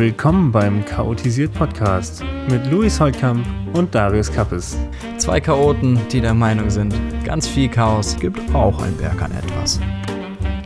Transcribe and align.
Willkommen 0.00 0.50
beim 0.50 0.82
Chaotisiert 0.86 1.52
Podcast 1.52 2.24
mit 2.48 2.64
Luis 2.70 2.98
Holtkamp 2.98 3.46
und 3.76 3.94
Darius 3.94 4.32
Kappes. 4.32 4.78
Zwei 5.18 5.42
Chaoten, 5.42 6.00
die 6.10 6.22
der 6.22 6.32
Meinung 6.32 6.70
sind, 6.70 6.94
ganz 7.22 7.46
viel 7.46 7.68
Chaos 7.68 8.16
gibt 8.18 8.40
auch 8.54 8.82
ein 8.82 8.96
Berg 8.96 9.20
an 9.20 9.30
etwas. 9.32 9.78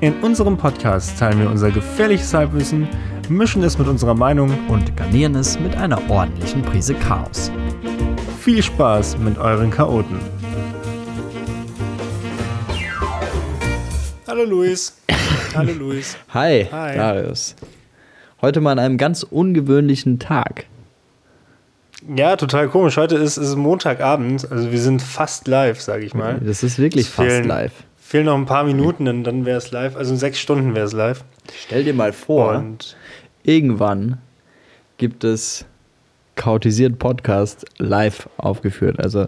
In 0.00 0.14
unserem 0.22 0.56
Podcast 0.56 1.18
teilen 1.18 1.40
wir 1.40 1.50
unser 1.50 1.72
gefährliches 1.72 2.32
Halbwissen, 2.32 2.86
mischen 3.28 3.64
es 3.64 3.76
mit 3.76 3.88
unserer 3.88 4.14
Meinung 4.14 4.56
und 4.68 4.96
garnieren 4.96 5.34
es 5.34 5.58
mit 5.58 5.74
einer 5.74 5.98
ordentlichen 6.08 6.62
Prise 6.62 6.94
Chaos. 6.94 7.50
Viel 8.38 8.62
Spaß 8.62 9.18
mit 9.18 9.36
euren 9.36 9.72
Chaoten. 9.72 10.20
Hallo 14.28 14.44
Luis. 14.44 14.96
Hallo 15.56 15.72
Luis. 15.72 16.16
Hi, 16.32 16.68
Hi. 16.70 16.96
Darius. 16.96 17.56
Heute 18.44 18.60
mal 18.60 18.72
an 18.72 18.78
einem 18.78 18.98
ganz 18.98 19.22
ungewöhnlichen 19.22 20.18
Tag. 20.18 20.66
Ja, 22.14 22.36
total 22.36 22.68
komisch. 22.68 22.98
Heute 22.98 23.16
ist, 23.16 23.38
ist 23.38 23.56
Montagabend, 23.56 24.52
also 24.52 24.70
wir 24.70 24.80
sind 24.80 25.00
fast 25.00 25.48
live, 25.48 25.80
sage 25.80 26.04
ich 26.04 26.12
mal. 26.12 26.42
Das 26.44 26.62
ist 26.62 26.78
wirklich 26.78 27.06
es 27.06 27.10
fast 27.10 27.26
fehlen, 27.26 27.44
live. 27.46 27.72
Fehlen 27.96 28.26
noch 28.26 28.36
ein 28.36 28.44
paar 28.44 28.64
Minuten, 28.64 29.06
dann, 29.06 29.24
dann 29.24 29.46
wäre 29.46 29.56
es 29.56 29.70
live. 29.70 29.96
Also 29.96 30.12
in 30.12 30.18
sechs 30.18 30.38
Stunden 30.38 30.74
wäre 30.74 30.84
es 30.84 30.92
live. 30.92 31.24
Stell 31.58 31.84
dir 31.84 31.94
mal 31.94 32.12
vor, 32.12 32.56
Und 32.56 32.98
irgendwann 33.44 34.18
gibt 34.98 35.24
es 35.24 35.64
Chaotisiert 36.36 36.98
Podcast 36.98 37.64
live 37.78 38.28
aufgeführt. 38.36 39.00
Also 39.00 39.26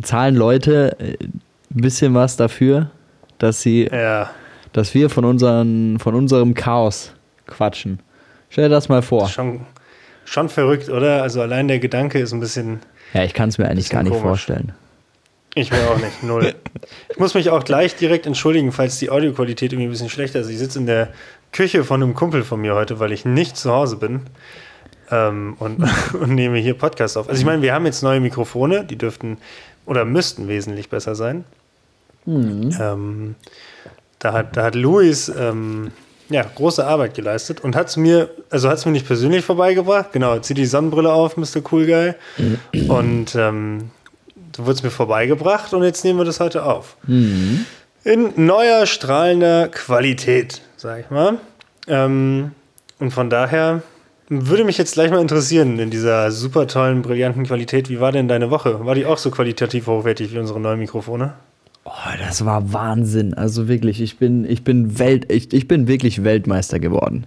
zahlen 0.00 0.34
Leute 0.34 0.96
ein 0.98 1.42
bisschen 1.68 2.14
was 2.14 2.38
dafür, 2.38 2.90
dass 3.36 3.60
sie, 3.60 3.86
ja. 3.92 4.30
dass 4.72 4.94
wir 4.94 5.10
von, 5.10 5.26
unseren, 5.26 5.98
von 5.98 6.14
unserem 6.14 6.54
Chaos 6.54 7.12
quatschen. 7.48 8.00
Stell 8.50 8.68
dir 8.68 8.74
das 8.74 8.88
mal 8.88 9.02
vor. 9.02 9.22
Das 9.22 9.32
schon, 9.32 9.66
schon 10.24 10.48
verrückt, 10.48 10.88
oder? 10.88 11.22
Also 11.22 11.42
allein 11.42 11.68
der 11.68 11.78
Gedanke 11.80 12.18
ist 12.18 12.32
ein 12.32 12.40
bisschen. 12.40 12.80
Ja, 13.12 13.24
ich 13.24 13.34
kann 13.34 13.48
es 13.48 13.58
mir 13.58 13.68
eigentlich 13.68 13.90
gar 13.90 14.02
nicht 14.02 14.12
komisch. 14.12 14.22
vorstellen. 14.22 14.72
Ich 15.54 15.72
will 15.72 15.80
auch 15.90 15.98
nicht, 15.98 16.22
null. 16.22 16.54
ich 17.08 17.18
muss 17.18 17.34
mich 17.34 17.50
auch 17.50 17.64
gleich 17.64 17.96
direkt 17.96 18.26
entschuldigen, 18.26 18.70
falls 18.70 18.98
die 18.98 19.10
Audioqualität 19.10 19.72
irgendwie 19.72 19.88
ein 19.88 19.90
bisschen 19.90 20.10
schlechter 20.10 20.40
ist. 20.40 20.48
Ich 20.50 20.58
sitze 20.58 20.78
in 20.78 20.86
der 20.86 21.08
Küche 21.52 21.84
von 21.84 22.02
einem 22.02 22.14
Kumpel 22.14 22.44
von 22.44 22.60
mir 22.60 22.74
heute, 22.74 23.00
weil 23.00 23.12
ich 23.12 23.24
nicht 23.24 23.56
zu 23.56 23.72
Hause 23.72 23.96
bin 23.96 24.20
ähm, 25.10 25.56
und, 25.58 25.82
und 26.12 26.34
nehme 26.34 26.58
hier 26.58 26.74
Podcast 26.74 27.16
auf. 27.16 27.28
Also 27.28 27.40
ich 27.40 27.46
meine, 27.46 27.62
wir 27.62 27.74
haben 27.74 27.86
jetzt 27.86 28.02
neue 28.02 28.20
Mikrofone, 28.20 28.84
die 28.84 28.96
dürften 28.96 29.38
oder 29.86 30.04
müssten 30.04 30.48
wesentlich 30.48 30.90
besser 30.90 31.14
sein. 31.14 31.44
Mhm. 32.26 32.76
Ähm, 32.78 33.34
da, 34.18 34.32
hat, 34.34 34.56
da 34.56 34.64
hat 34.64 34.74
Luis 34.74 35.28
ähm, 35.28 35.90
ja, 36.30 36.42
große 36.42 36.86
Arbeit 36.86 37.14
geleistet 37.14 37.60
und 37.60 37.74
hat 37.74 37.88
es 37.88 37.96
mir, 37.96 38.30
also 38.50 38.68
hat 38.68 38.78
es 38.78 38.86
mir 38.86 38.92
nicht 38.92 39.06
persönlich 39.06 39.44
vorbeigebracht. 39.44 40.12
Genau, 40.12 40.38
zieh 40.38 40.54
die 40.54 40.66
Sonnenbrille 40.66 41.12
auf, 41.12 41.36
Mr. 41.36 41.62
Cool 41.70 41.86
Guy. 41.86 42.14
Mhm. 42.36 42.90
Und 42.90 43.34
ähm, 43.34 43.90
du 44.52 44.66
wurdest 44.66 44.84
mir 44.84 44.90
vorbeigebracht 44.90 45.72
und 45.72 45.82
jetzt 45.84 46.04
nehmen 46.04 46.18
wir 46.18 46.24
das 46.24 46.40
heute 46.40 46.64
auf. 46.64 46.96
Mhm. 47.06 47.64
In 48.04 48.32
neuer, 48.46 48.86
strahlender 48.86 49.68
Qualität, 49.68 50.62
sag 50.76 51.00
ich 51.00 51.10
mal. 51.10 51.38
Ähm, 51.86 52.52
und 52.98 53.10
von 53.12 53.30
daher 53.30 53.82
würde 54.28 54.64
mich 54.64 54.76
jetzt 54.76 54.94
gleich 54.94 55.10
mal 55.10 55.20
interessieren, 55.20 55.78
in 55.78 55.90
dieser 55.90 56.30
super 56.30 56.66
tollen, 56.66 57.00
brillanten 57.00 57.44
Qualität, 57.44 57.88
wie 57.88 58.00
war 58.00 58.12
denn 58.12 58.28
deine 58.28 58.50
Woche? 58.50 58.84
War 58.84 58.94
die 58.94 59.06
auch 59.06 59.18
so 59.18 59.30
qualitativ 59.30 59.86
hochwertig 59.86 60.32
wie 60.32 60.38
unsere 60.38 60.60
neuen 60.60 60.78
Mikrofone? 60.78 61.34
Oh, 61.88 62.18
das 62.18 62.44
war 62.44 62.72
Wahnsinn. 62.74 63.32
Also 63.32 63.66
wirklich, 63.66 64.02
ich 64.02 64.18
bin, 64.18 64.44
ich 64.44 64.62
bin 64.62 64.98
Welt, 64.98 65.32
ich, 65.32 65.54
ich 65.54 65.66
bin 65.66 65.88
wirklich 65.88 66.22
Weltmeister 66.22 66.78
geworden. 66.78 67.26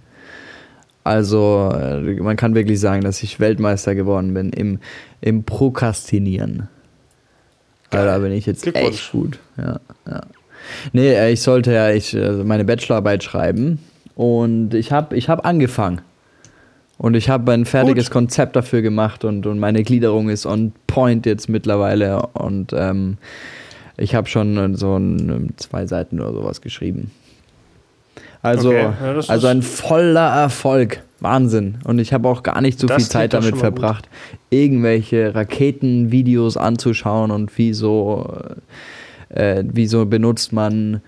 Also, 1.02 1.72
äh, 1.74 2.20
man 2.20 2.36
kann 2.36 2.54
wirklich 2.54 2.78
sagen, 2.78 3.02
dass 3.02 3.24
ich 3.24 3.40
Weltmeister 3.40 3.96
geworden 3.96 4.34
bin 4.34 4.50
im, 4.50 4.78
im 5.20 5.42
Prokrastinieren. 5.42 6.68
Geil. 7.90 8.06
Da 8.06 8.18
bin 8.18 8.30
ich 8.30 8.46
jetzt 8.46 8.64
echt 8.64 9.10
gut. 9.10 9.40
Ja, 9.56 9.80
ja. 10.06 10.20
Nee, 10.92 11.12
äh, 11.12 11.32
ich 11.32 11.42
sollte 11.42 11.72
ja 11.72 11.90
ich, 11.90 12.16
also 12.16 12.44
meine 12.44 12.64
Bachelorarbeit 12.64 13.24
schreiben 13.24 13.80
und 14.14 14.74
ich 14.74 14.92
habe 14.92 15.16
ich 15.16 15.28
hab 15.28 15.44
angefangen. 15.44 16.02
Und 16.98 17.14
ich 17.16 17.28
habe 17.28 17.50
ein 17.50 17.64
fertiges 17.64 18.06
gut. 18.06 18.12
Konzept 18.12 18.54
dafür 18.54 18.80
gemacht 18.80 19.24
und, 19.24 19.44
und 19.46 19.58
meine 19.58 19.82
Gliederung 19.82 20.28
ist 20.28 20.46
on 20.46 20.72
point 20.86 21.26
jetzt 21.26 21.48
mittlerweile. 21.48 22.26
Und 22.34 22.72
ähm, 22.76 23.18
ich 23.96 24.14
habe 24.14 24.28
schon 24.28 24.74
so 24.76 24.96
ein, 24.96 25.50
zwei 25.56 25.86
Seiten 25.86 26.20
oder 26.20 26.32
sowas 26.32 26.60
geschrieben. 26.60 27.10
Also, 28.42 28.70
okay. 28.70 28.90
ja, 29.00 29.14
also 29.28 29.46
ein 29.46 29.62
voller 29.62 30.28
Erfolg. 30.34 31.02
Wahnsinn. 31.22 31.76
Und 31.84 31.98
ich 32.00 32.12
habe 32.12 32.28
auch 32.28 32.42
gar 32.42 32.60
nicht 32.60 32.78
so 32.78 32.86
das 32.86 32.96
viel 32.96 33.10
Zeit 33.10 33.32
damit 33.32 33.56
verbracht, 33.56 34.08
irgendwelche 34.50 35.34
Raketenvideos 35.34 36.56
anzuschauen 36.56 37.30
und 37.30 37.56
wie 37.58 37.72
so, 37.72 38.40
äh, 39.28 39.62
wie 39.64 39.86
so 39.86 40.04
benutzt 40.04 40.52
man 40.52 41.00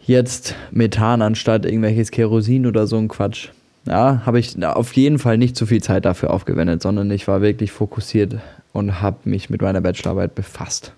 jetzt 0.00 0.54
Methan 0.70 1.22
anstatt 1.22 1.64
irgendwelches 1.64 2.10
Kerosin 2.10 2.66
oder 2.66 2.86
so 2.86 2.96
ein 2.98 3.08
Quatsch. 3.08 3.50
Ja, 3.86 4.22
habe 4.24 4.38
ich 4.38 4.62
auf 4.64 4.94
jeden 4.94 5.18
Fall 5.18 5.38
nicht 5.38 5.56
so 5.56 5.66
viel 5.66 5.82
Zeit 5.82 6.04
dafür 6.04 6.32
aufgewendet, 6.32 6.82
sondern 6.82 7.10
ich 7.10 7.28
war 7.28 7.42
wirklich 7.42 7.70
fokussiert 7.70 8.36
und 8.72 9.00
habe 9.02 9.18
mich 9.24 9.50
mit 9.50 9.62
meiner 9.62 9.82
Bachelorarbeit 9.82 10.34
befasst. 10.34 10.94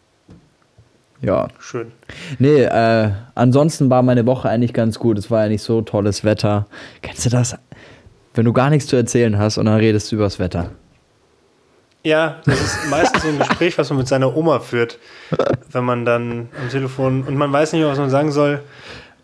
Ja. 1.23 1.49
Schön. 1.59 1.93
Nee, 2.39 2.63
äh, 2.63 3.11
ansonsten 3.35 3.89
war 3.91 4.03
meine 4.03 4.27
Woche 4.27 4.49
eigentlich 4.49 4.73
ganz 4.73 4.99
gut. 4.99 5.19
Es 5.19 5.31
war 5.31 5.45
ja 5.45 5.49
nicht 5.49 5.63
so 5.63 5.83
tolles 5.83 6.25
Wetter. 6.25 6.67
Kennst 7.03 7.25
du 7.25 7.31
das? 7.31 7.57
Wenn 8.35 8.45
du 8.45 8.53
gar 8.53 8.71
nichts 8.71 8.89
zu 8.89 8.97
erzählen 8.97 9.39
hast 9.39 9.59
und 9.59 9.67
dann 9.67 9.77
redest 9.77 10.13
du 10.13 10.17
übers 10.17 10.39
Wetter. 10.39 10.71
Ja, 12.05 12.37
das 12.45 12.61
ist 12.61 12.79
meistens 12.89 13.23
so 13.23 13.29
ein 13.29 13.39
Gespräch, 13.39 13.77
was 13.79 13.89
man 13.91 13.99
mit 13.99 14.07
seiner 14.07 14.37
Oma 14.37 14.61
führt, 14.61 14.99
wenn 15.73 15.85
man 15.85 16.05
dann 16.05 16.49
am 16.63 16.69
Telefon 16.71 17.25
und 17.25 17.37
man 17.37 17.53
weiß 17.53 17.73
nicht, 17.73 17.85
was 17.85 17.99
man 17.99 18.11
sagen 18.11 18.31
soll. 18.31 18.61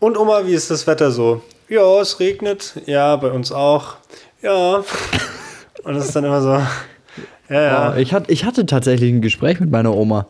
Und 0.01 0.19
Oma, 0.19 0.47
wie 0.47 0.53
ist 0.53 0.69
das 0.69 0.87
Wetter 0.89 1.13
so? 1.13 1.43
Ja, 1.69 2.01
es 2.01 2.19
regnet. 2.19 2.75
Ja, 2.87 3.15
bei 3.17 3.31
uns 3.31 3.53
auch. 3.53 3.99
Ja. 4.43 4.83
Und 5.85 5.95
es 5.95 6.07
ist 6.07 6.17
dann 6.17 6.25
immer 6.25 6.43
so. 6.43 6.61
Ja, 7.49 7.63
ja. 7.63 7.97
Ich, 7.97 8.13
hatte, 8.13 8.33
ich 8.33 8.45
hatte 8.45 8.67
tatsächlich 8.67 9.13
ein 9.13 9.21
Gespräch 9.21 9.61
mit 9.61 9.71
meiner 9.71 9.95
Oma. 9.95 10.27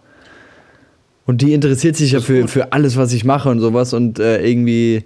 Und 1.25 1.41
die 1.41 1.53
interessiert 1.53 1.97
sich 1.97 2.12
ja 2.12 2.21
für, 2.21 2.49
für 2.49 2.72
alles, 2.72 2.97
was 2.97 3.12
ich 3.12 3.25
mache 3.25 3.49
und 3.49 3.60
sowas. 3.60 3.94
Und 3.94 4.19
äh, 4.19 4.44
irgendwie, 4.44 5.05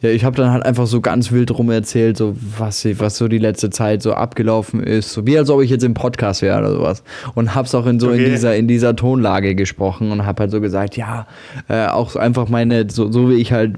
ja, 0.00 0.10
ich 0.10 0.24
habe 0.24 0.36
dann 0.36 0.50
halt 0.50 0.66
einfach 0.66 0.86
so 0.86 1.00
ganz 1.00 1.30
wild 1.30 1.56
rum 1.56 1.70
erzählt, 1.70 2.16
so 2.16 2.36
was, 2.58 2.84
was 2.98 3.16
so 3.16 3.28
die 3.28 3.38
letzte 3.38 3.70
Zeit 3.70 4.02
so 4.02 4.14
abgelaufen 4.14 4.82
ist. 4.82 5.12
So 5.12 5.26
wie 5.26 5.38
als 5.38 5.48
ob 5.50 5.62
ich 5.62 5.70
jetzt 5.70 5.84
im 5.84 5.94
Podcast 5.94 6.42
wäre 6.42 6.58
oder 6.58 6.72
sowas. 6.72 7.04
Und 7.34 7.54
hab's 7.54 7.74
auch 7.74 7.86
in 7.86 8.00
so 8.00 8.08
okay. 8.08 8.24
in 8.24 8.30
dieser, 8.30 8.56
in 8.56 8.68
dieser 8.68 8.96
Tonlage 8.96 9.54
gesprochen 9.54 10.10
und 10.10 10.26
hab 10.26 10.40
halt 10.40 10.50
so 10.50 10.60
gesagt, 10.60 10.96
ja, 10.96 11.26
äh, 11.68 11.86
auch 11.86 12.10
so 12.10 12.18
einfach 12.18 12.48
meine, 12.48 12.90
so, 12.90 13.10
so 13.12 13.30
wie 13.30 13.34
ich 13.34 13.52
halt 13.52 13.76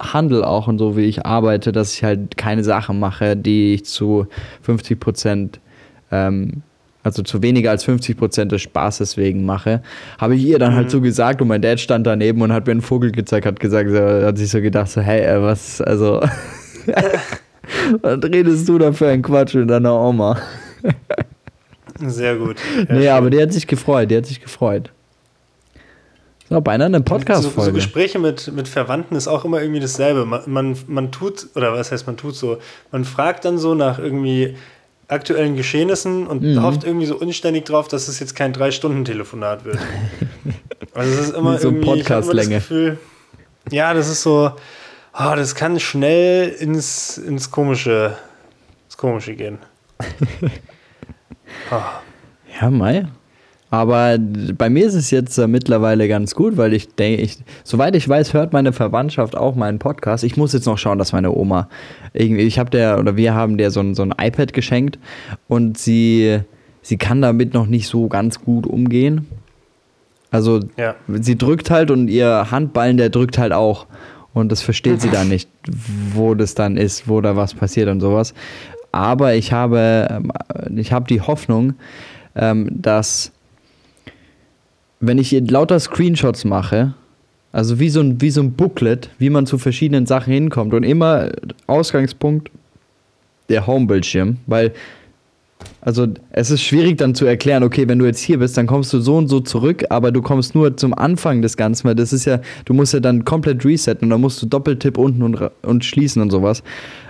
handel 0.00 0.42
auch 0.42 0.66
und 0.66 0.78
so 0.78 0.96
wie 0.96 1.04
ich 1.04 1.26
arbeite, 1.26 1.72
dass 1.72 1.94
ich 1.94 2.02
halt 2.02 2.38
keine 2.38 2.64
Sachen 2.64 2.98
mache, 2.98 3.36
die 3.36 3.74
ich 3.74 3.84
zu 3.84 4.26
50 4.62 4.98
Prozent 4.98 5.60
ähm, 6.10 6.62
also 7.02 7.22
zu 7.22 7.42
weniger 7.42 7.70
als 7.70 7.84
50 7.84 8.16
Prozent 8.16 8.52
des 8.52 8.62
Spaßes 8.62 9.16
wegen 9.16 9.44
mache, 9.44 9.82
habe 10.18 10.36
ich 10.36 10.44
ihr 10.44 10.58
dann 10.58 10.70
halt 10.70 10.74
mhm. 10.74 10.82
halt 10.82 10.90
so 10.90 11.00
gesagt 11.00 11.42
und 11.42 11.48
mein 11.48 11.62
Dad 11.62 11.80
stand 11.80 12.06
daneben 12.06 12.42
und 12.42 12.52
hat 12.52 12.66
mir 12.66 12.72
einen 12.72 12.82
Vogel 12.82 13.10
gezeigt, 13.12 13.46
hat 13.46 13.60
gesagt, 13.60 13.90
so, 13.90 13.98
hat 13.98 14.38
sich 14.38 14.50
so 14.50 14.60
gedacht, 14.60 14.88
so, 14.88 15.00
hey, 15.00 15.22
äh, 15.22 15.42
was, 15.42 15.80
also, 15.80 16.20
was 18.02 18.18
redest 18.24 18.68
du 18.68 18.78
da 18.78 18.92
für 18.92 19.08
ein 19.08 19.22
Quatsch 19.22 19.54
mit 19.54 19.70
deiner 19.70 19.94
Oma? 19.94 20.38
Sehr 21.98 22.36
gut. 22.36 22.56
Ja, 22.76 22.84
nee, 22.94 23.00
schön. 23.00 23.08
aber 23.08 23.30
die 23.30 23.40
hat 23.40 23.52
sich 23.52 23.66
gefreut, 23.66 24.10
die 24.10 24.16
hat 24.16 24.26
sich 24.26 24.40
gefreut. 24.40 24.90
So, 26.48 26.60
beinahe 26.60 26.86
eine 26.86 27.00
Podcast-Folge. 27.00 27.60
So, 27.60 27.66
so, 27.66 27.72
Gespräche 27.72 28.18
mit, 28.18 28.52
mit 28.52 28.68
Verwandten 28.68 29.16
ist 29.16 29.26
auch 29.26 29.44
immer 29.44 29.62
irgendwie 29.62 29.80
dasselbe. 29.80 30.26
Man, 30.26 30.42
man, 30.46 30.76
man 30.86 31.10
tut, 31.10 31.48
oder 31.54 31.72
was 31.72 31.92
heißt 31.92 32.06
man 32.06 32.16
tut 32.16 32.34
so, 32.34 32.58
man 32.90 33.04
fragt 33.04 33.44
dann 33.44 33.56
so 33.58 33.74
nach 33.74 33.98
irgendwie 33.98 34.54
aktuellen 35.08 35.56
Geschehnissen 35.56 36.26
und 36.26 36.42
mhm. 36.42 36.62
hofft 36.62 36.84
irgendwie 36.84 37.06
so 37.06 37.16
unständig 37.16 37.64
drauf, 37.64 37.88
dass 37.88 38.08
es 38.08 38.20
jetzt 38.20 38.34
kein 38.34 38.52
Drei-Stunden-Telefonat 38.52 39.64
wird. 39.64 39.78
also 40.94 41.12
es 41.12 41.28
ist 41.28 41.36
immer 41.36 41.58
so 41.58 41.68
irgendwie 41.68 41.86
Podcast-Länge. 41.86 42.98
Ja, 43.70 43.94
das 43.94 44.08
ist 44.08 44.22
so, 44.22 44.52
oh, 45.14 45.32
das 45.36 45.54
kann 45.54 45.78
schnell 45.80 46.48
ins, 46.48 47.18
ins 47.18 47.50
Komische, 47.50 48.16
ins 48.86 48.96
Komische 48.96 49.34
gehen. 49.34 49.58
oh. 51.70 51.76
Ja, 52.60 52.70
Mai. 52.70 53.06
Aber 53.72 54.18
bei 54.18 54.68
mir 54.68 54.84
ist 54.84 54.92
es 54.92 55.10
jetzt 55.10 55.38
äh, 55.38 55.46
mittlerweile 55.46 56.06
ganz 56.06 56.34
gut, 56.34 56.58
weil 56.58 56.74
ich 56.74 56.94
denke, 56.94 57.22
ich, 57.22 57.38
soweit 57.64 57.96
ich 57.96 58.06
weiß, 58.06 58.34
hört 58.34 58.52
meine 58.52 58.74
Verwandtschaft 58.74 59.34
auch 59.34 59.54
meinen 59.54 59.78
Podcast. 59.78 60.24
Ich 60.24 60.36
muss 60.36 60.52
jetzt 60.52 60.66
noch 60.66 60.76
schauen, 60.76 60.98
dass 60.98 61.14
meine 61.14 61.34
Oma 61.34 61.70
irgendwie, 62.12 62.42
ich 62.42 62.58
habe 62.58 62.68
der, 62.68 62.98
oder 62.98 63.16
wir 63.16 63.34
haben 63.34 63.56
der 63.56 63.70
so 63.70 63.80
ein, 63.80 63.94
so 63.94 64.02
ein 64.02 64.12
iPad 64.18 64.52
geschenkt 64.52 64.98
und 65.48 65.78
sie, 65.78 66.40
sie 66.82 66.98
kann 66.98 67.22
damit 67.22 67.54
noch 67.54 67.66
nicht 67.66 67.88
so 67.88 68.08
ganz 68.08 68.42
gut 68.42 68.66
umgehen. 68.66 69.26
Also 70.30 70.60
ja. 70.76 70.94
sie 71.08 71.38
drückt 71.38 71.70
halt 71.70 71.90
und 71.90 72.08
ihr 72.08 72.50
Handballen, 72.50 72.98
der 72.98 73.08
drückt 73.08 73.38
halt 73.38 73.54
auch. 73.54 73.86
und 74.34 74.52
das 74.52 74.60
versteht 74.60 75.00
sie 75.00 75.08
dann 75.08 75.28
nicht, 75.30 75.48
wo 76.12 76.34
das 76.34 76.54
dann 76.54 76.76
ist, 76.76 77.08
wo 77.08 77.22
da 77.22 77.36
was 77.36 77.54
passiert 77.54 77.88
und 77.88 78.00
sowas. 78.00 78.34
Aber 78.92 79.34
ich 79.34 79.54
habe, 79.54 80.08
ähm, 80.10 80.30
ich 80.76 80.92
habe 80.92 81.06
die 81.06 81.22
Hoffnung, 81.22 81.72
ähm, 82.36 82.68
dass 82.70 83.32
wenn 85.02 85.18
ich 85.18 85.32
lauter 85.50 85.78
Screenshots 85.78 86.44
mache, 86.44 86.94
also 87.50 87.78
wie 87.78 87.90
so, 87.90 88.00
ein, 88.00 88.20
wie 88.20 88.30
so 88.30 88.40
ein 88.40 88.52
Booklet, 88.52 89.10
wie 89.18 89.28
man 89.28 89.44
zu 89.44 89.58
verschiedenen 89.58 90.06
Sachen 90.06 90.32
hinkommt 90.32 90.72
und 90.72 90.84
immer 90.84 91.30
Ausgangspunkt 91.66 92.50
der 93.50 93.66
Homebildschirm, 93.66 94.38
weil 94.46 94.72
also 95.80 96.06
es 96.30 96.50
ist 96.50 96.62
schwierig 96.62 96.98
dann 96.98 97.14
zu 97.14 97.24
erklären, 97.24 97.62
okay, 97.62 97.88
wenn 97.88 97.98
du 97.98 98.06
jetzt 98.06 98.20
hier 98.20 98.38
bist, 98.38 98.56
dann 98.56 98.66
kommst 98.66 98.92
du 98.92 99.00
so 99.00 99.16
und 99.16 99.28
so 99.28 99.40
zurück, 99.40 99.84
aber 99.90 100.12
du 100.12 100.22
kommst 100.22 100.54
nur 100.54 100.76
zum 100.76 100.94
Anfang 100.94 101.42
des 101.42 101.56
Ganzen, 101.56 101.84
weil 101.84 101.94
das 101.94 102.12
ist 102.12 102.24
ja, 102.24 102.40
du 102.64 102.74
musst 102.74 102.94
ja 102.94 103.00
dann 103.00 103.24
komplett 103.24 103.64
resetten 103.64 104.06
und 104.06 104.10
dann 104.10 104.20
musst 104.20 104.40
du 104.42 104.46
Doppeltipp 104.46 104.98
unten 104.98 105.22
und, 105.22 105.38
und 105.62 105.84
schließen 105.84 106.22
und 106.22 106.30
sowas. 106.30 106.62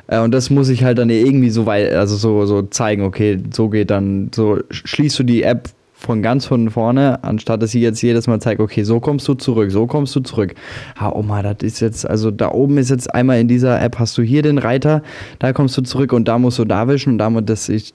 Äh, 0.06 0.20
und 0.20 0.32
das 0.32 0.50
muss 0.50 0.68
ich 0.68 0.84
halt 0.84 0.98
dann 0.98 1.10
irgendwie 1.10 1.50
so 1.50 1.66
weit, 1.66 1.92
also 1.92 2.16
so, 2.16 2.46
so 2.46 2.62
zeigen, 2.62 3.02
okay, 3.02 3.38
so 3.52 3.68
geht 3.68 3.90
dann, 3.90 4.30
so 4.34 4.58
schließt 4.70 5.18
du 5.18 5.22
die 5.22 5.42
App 5.42 5.68
von 6.02 6.22
ganz 6.22 6.46
von 6.46 6.70
vorne, 6.70 7.22
anstatt 7.22 7.62
dass 7.62 7.70
sie 7.70 7.80
jetzt 7.80 8.02
jedes 8.02 8.26
Mal 8.26 8.40
zeigt, 8.40 8.60
okay, 8.60 8.82
so 8.82 9.00
kommst 9.00 9.26
du 9.28 9.34
zurück, 9.34 9.70
so 9.70 9.86
kommst 9.86 10.14
du 10.16 10.20
zurück. 10.20 10.54
Ah, 10.96 11.10
Oma, 11.10 11.42
das 11.42 11.56
ist 11.62 11.80
jetzt, 11.80 12.08
also 12.08 12.30
da 12.30 12.50
oben 12.50 12.78
ist 12.78 12.90
jetzt 12.90 13.14
einmal 13.14 13.40
in 13.40 13.48
dieser 13.48 13.80
App, 13.80 13.98
hast 13.98 14.18
du 14.18 14.22
hier 14.22 14.42
den 14.42 14.58
Reiter, 14.58 15.02
da 15.38 15.52
kommst 15.52 15.76
du 15.76 15.82
zurück 15.82 16.12
und 16.12 16.26
da 16.26 16.38
musst 16.38 16.58
du 16.58 16.64
da 16.64 16.88
wischen 16.88 17.14
und 17.14 17.18
damit, 17.18 17.48
das 17.48 17.68
ich, 17.68 17.94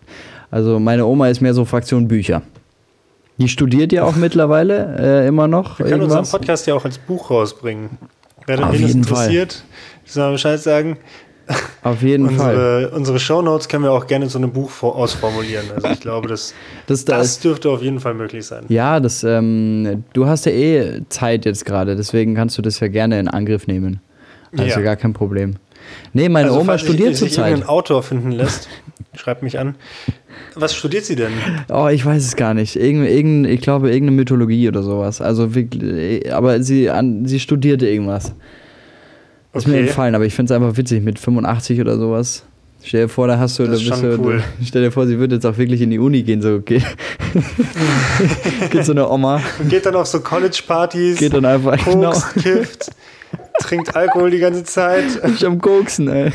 also 0.50 0.80
meine 0.80 1.06
Oma 1.06 1.28
ist 1.28 1.42
mehr 1.42 1.54
so 1.54 1.66
Fraktion 1.66 2.08
Bücher. 2.08 2.42
Die 3.38 3.50
studiert 3.50 3.92
ja 3.92 4.04
auch 4.04 4.16
mittlerweile 4.18 5.24
äh, 5.24 5.28
immer 5.28 5.48
noch. 5.48 5.80
Wir 5.80 5.86
können 5.86 6.02
irgendwas. 6.02 6.20
unseren 6.20 6.40
Podcast 6.40 6.68
ja 6.68 6.76
auch 6.76 6.86
als 6.86 6.98
Buch 6.98 7.30
rausbringen. 7.30 7.98
Wer 8.46 8.58
das 8.58 8.80
interessiert, 8.80 9.64
soll 10.06 10.32
Bescheid 10.32 10.60
sagen. 10.60 10.98
Auf 11.84 12.02
jeden 12.02 12.28
unsere, 12.28 12.44
Fall. 12.44 12.92
Unsere 12.94 13.20
Shownotes 13.20 13.70
können 13.70 13.84
wir 13.84 13.92
auch 13.92 14.08
gerne 14.08 14.28
zu 14.28 14.38
einem 14.38 14.52
Buch 14.52 14.72
ausformulieren. 14.84 15.66
Also 15.74 15.88
ich 15.88 16.00
glaube, 16.02 16.28
das, 16.28 16.54
das, 16.88 17.06
das 17.06 17.40
dürfte 17.40 17.70
auf 17.70 17.82
jeden 17.82 18.00
Fall 18.00 18.14
möglich 18.14 18.46
sein. 18.46 18.66
Ja, 18.68 19.00
das, 19.00 19.24
ähm, 19.24 20.04
du 20.14 20.28
hast 20.28 20.46
ja 20.46 20.52
eh 20.52 21.02
Zeit 21.10 21.46
jetzt 21.46 21.66
gerade, 21.66 21.96
deswegen 21.96 22.36
kannst 22.36 22.58
du 22.58 22.62
das 22.62 22.80
ja 22.80 22.88
gerne 22.88 23.20
in 23.20 23.28
Angriff 23.28 23.68
nehmen. 23.68 24.02
Also 24.58 24.80
ja. 24.80 24.82
gar 24.82 24.96
kein 24.96 25.14
Problem. 25.14 25.56
Nee, 26.14 26.30
meine 26.30 26.50
also, 26.50 26.62
Oma 26.62 26.78
studiert 26.78 27.16
zurzeit. 27.16 27.54
Wenn 27.54 27.64
ein 27.64 27.70
Autor 27.70 28.04
finden 28.04 28.32
lässt, 28.32 28.68
schreibt 29.16 29.44
mich 29.44 29.60
an. 29.60 29.76
Was 30.56 30.76
studiert 30.76 31.06
sie 31.06 31.16
denn? 31.16 31.32
Oh, 31.70 31.88
ich 31.88 32.06
weiß 32.06 32.24
es 32.24 32.36
gar 32.36 32.54
nicht. 32.54 32.76
Irgend, 32.76 33.08
irgend, 33.08 33.48
ich 33.48 33.62
glaube, 33.62 33.90
irgendeine 33.90 34.18
Mythologie 34.18 34.68
oder 34.68 34.84
sowas. 34.84 35.22
Also, 35.22 35.50
aber 36.32 36.62
sie, 36.64 36.90
an, 36.90 37.26
sie 37.26 37.40
studierte 37.40 37.88
irgendwas. 37.88 38.34
Okay. 39.58 39.66
Ist 39.66 39.68
mir 39.68 39.80
entfallen, 39.80 40.16
aber 40.16 40.26
ich 40.26 40.34
finde 40.34 40.54
es 40.54 40.56
einfach 40.60 40.78
witzig 40.78 41.04
mit 41.04 41.20
85 41.20 41.82
oder 41.82 41.98
sowas. 41.98 42.44
Stell 42.84 43.04
dir 43.04 43.10
vor, 43.10 43.28
da 43.28 43.40
hast 43.40 43.60
du, 43.60 43.66
da 43.66 43.72
bist 43.72 43.90
du, 43.90 44.20
cool. 44.20 44.44
stell 44.64 44.84
dir 44.84 44.92
vor, 44.92 45.08
sie 45.08 45.18
würde 45.20 45.36
jetzt 45.36 45.46
auch 45.46 45.58
wirklich 45.58 45.82
in 45.82 45.90
die 45.90 46.00
Uni 46.00 46.24
gehen, 46.24 46.42
so 46.42 46.54
okay. 46.54 46.82
geht 48.70 48.86
so 48.86 48.92
eine 48.92 49.10
Oma. 49.10 49.42
Und 49.60 49.70
geht 49.70 49.86
dann 49.86 49.96
auf 49.96 50.08
so 50.08 50.20
College-Partys, 50.20 51.18
geht 51.18 51.34
dann 51.34 51.46
einfach, 51.46 51.78
Koks, 51.78 51.94
genau. 51.94 52.14
kifft, 52.40 52.92
trinkt 53.60 53.96
Alkohol 53.96 54.32
die 54.32 54.40
ganze 54.40 54.64
Zeit. 54.64 55.06
Ich 55.36 55.46
am 55.46 55.60
Koksen, 55.60 56.08
ey 56.08 56.32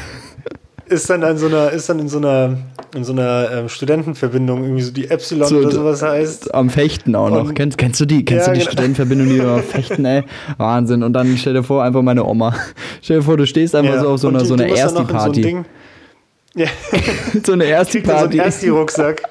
ist 0.87 1.09
dann 1.11 1.23
an 1.23 1.39
so 1.39 1.47
einer, 1.47 1.71
ist 1.71 1.89
dann 1.89 1.99
in 1.99 2.09
so 2.09 2.19
einer, 2.19 2.57
in 2.95 3.05
so 3.05 3.13
einer 3.13 3.51
ähm, 3.53 3.69
Studentenverbindung 3.69 4.63
irgendwie 4.63 4.83
so 4.83 4.93
die 4.93 5.11
Epsilon 5.11 5.49
so, 5.49 5.59
oder 5.59 5.71
sowas 5.71 6.03
heißt. 6.03 6.55
Am 6.55 6.71
Fechten 6.71 7.15
auch 7.15 7.31
noch. 7.31 7.55
kennst, 7.55 7.79
kennst 7.79 8.01
du 8.01 8.05
die, 8.05 8.25
kennst 8.25 8.47
ja, 8.47 8.53
du 8.53 8.59
die 8.59 8.65
genau. 8.65 8.73
Studentenverbindung, 8.73 9.29
die 9.29 9.37
über 9.37 9.59
Fechten, 9.63 10.05
ey? 10.05 10.25
Wahnsinn. 10.59 11.03
Und 11.03 11.13
dann 11.13 11.37
stell 11.37 11.55
dir 11.55 11.63
vor, 11.63 11.83
einfach 11.83 12.03
meine 12.03 12.25
Oma. 12.25 12.55
Stell 13.01 13.19
dir 13.19 13.23
vor, 13.23 13.37
du 13.37 13.47
stehst 13.47 13.75
einfach 13.75 13.95
ja. 13.95 14.01
so 14.01 14.09
auf 14.11 14.21
so 14.21 14.29
einer, 14.29 14.45
so 14.45 14.55
einer 14.55 14.67
Ersti-Party. 14.67 15.43
So, 15.43 16.61
ja. 16.61 16.67
so 17.45 17.53
eine 17.53 17.65
Ersti-Party. 17.65 18.37
So 18.37 18.43
ein 18.43 18.47
Ersti-Rucksack. 18.47 19.23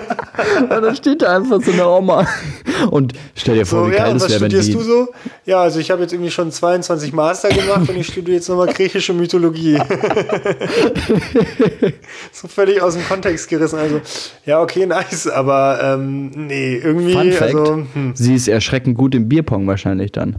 Und 0.60 0.70
dann 0.70 0.96
steht 0.96 1.22
da 1.22 1.36
einfach 1.36 1.60
so 1.62 1.72
eine 1.72 1.88
Oma. 1.88 2.26
Und 2.90 3.12
stell 3.34 3.56
dir 3.56 3.66
vor, 3.66 3.84
so, 3.84 3.90
wie 3.90 3.96
geil 3.96 4.08
ja, 4.08 4.12
das 4.12 4.28
wäre, 4.28 4.40
wenn 4.40 4.50
studierst 4.50 4.74
du 4.74 4.80
so? 4.80 5.08
Ja, 5.44 5.60
also 5.60 5.80
ich 5.80 5.90
habe 5.90 6.02
jetzt 6.02 6.12
irgendwie 6.12 6.30
schon 6.30 6.50
22 6.50 7.12
Master 7.12 7.48
gemacht 7.48 7.88
und 7.88 7.96
ich 7.96 8.06
studiere 8.06 8.36
jetzt 8.36 8.48
nochmal 8.48 8.68
griechische 8.68 9.12
Mythologie. 9.12 9.78
so 12.32 12.48
völlig 12.48 12.80
aus 12.82 12.94
dem 12.94 13.04
Kontext 13.04 13.48
gerissen. 13.48 13.78
Also, 13.78 14.00
ja, 14.44 14.60
okay, 14.60 14.86
nice, 14.86 15.26
aber 15.28 15.80
ähm, 15.82 16.30
nee, 16.30 16.76
irgendwie... 16.76 17.12
Fun 17.12 17.32
Fact, 17.32 17.54
also, 17.54 17.86
hm. 17.92 18.12
sie 18.14 18.34
ist 18.34 18.48
erschreckend 18.48 18.96
gut 18.96 19.14
im 19.14 19.28
Bierpong 19.28 19.66
wahrscheinlich 19.66 20.12
dann. 20.12 20.36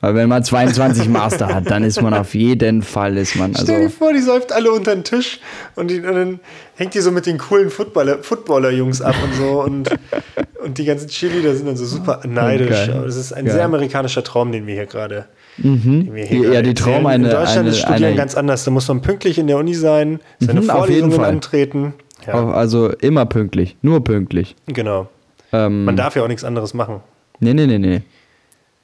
Weil 0.00 0.14
wenn 0.14 0.28
man 0.28 0.44
22 0.44 1.08
Master 1.08 1.52
hat, 1.52 1.70
dann 1.70 1.82
ist 1.82 2.00
man 2.00 2.14
auf 2.14 2.34
jeden 2.34 2.82
Fall, 2.82 3.16
ist 3.16 3.36
man. 3.36 3.52
Also 3.52 3.64
Stell 3.64 3.82
dir 3.82 3.90
vor, 3.90 4.12
die 4.12 4.20
säuft 4.20 4.52
alle 4.52 4.70
unter 4.70 4.94
den 4.94 5.04
Tisch 5.04 5.40
und, 5.74 5.90
die, 5.90 6.00
und 6.00 6.14
dann 6.14 6.40
hängt 6.76 6.94
die 6.94 7.00
so 7.00 7.10
mit 7.10 7.26
den 7.26 7.38
coolen 7.38 7.70
Footballer, 7.70 8.18
Footballer-Jungs 8.22 9.02
ab 9.02 9.16
und 9.22 9.34
so 9.34 9.62
und, 9.62 9.90
und 10.64 10.78
die 10.78 10.84
ganzen 10.84 11.08
Chili, 11.08 11.42
da 11.42 11.54
sind 11.54 11.66
dann 11.66 11.76
so 11.76 11.84
super 11.84 12.20
neidisch. 12.26 12.86
Geil. 12.86 13.02
Das 13.04 13.16
ist 13.16 13.32
ein 13.32 13.44
Geil. 13.44 13.54
sehr 13.54 13.64
amerikanischer 13.64 14.22
Traum, 14.22 14.52
den 14.52 14.66
wir 14.66 14.74
hier 14.74 14.86
gerade. 14.86 15.26
Mhm. 15.56 16.16
ja, 16.52 16.62
die 16.62 16.74
Traum 16.74 17.06
eine. 17.06 17.24
In 17.24 17.30
Deutschland 17.30 17.58
eine, 17.58 17.68
ist 17.70 17.78
Studieren 17.78 18.04
eine, 18.04 18.14
ganz 18.14 18.36
anders. 18.36 18.64
Da 18.64 18.70
muss 18.70 18.86
man 18.86 19.02
pünktlich 19.02 19.38
in 19.38 19.48
der 19.48 19.58
Uni 19.58 19.74
sein, 19.74 20.20
seine 20.38 20.60
mhm, 20.60 20.66
Vorlesungen 20.66 21.24
antreten. 21.24 21.94
Ja. 22.26 22.50
Also 22.50 22.90
immer 22.90 23.26
pünktlich, 23.26 23.76
nur 23.82 24.04
pünktlich. 24.04 24.54
Genau. 24.66 25.08
Ähm, 25.52 25.84
man 25.84 25.96
darf 25.96 26.14
ja 26.14 26.22
auch 26.22 26.28
nichts 26.28 26.44
anderes 26.44 26.74
machen. 26.74 27.00
Nee, 27.40 27.54
nee, 27.54 27.66
nee, 27.66 27.78
nee. 27.78 28.02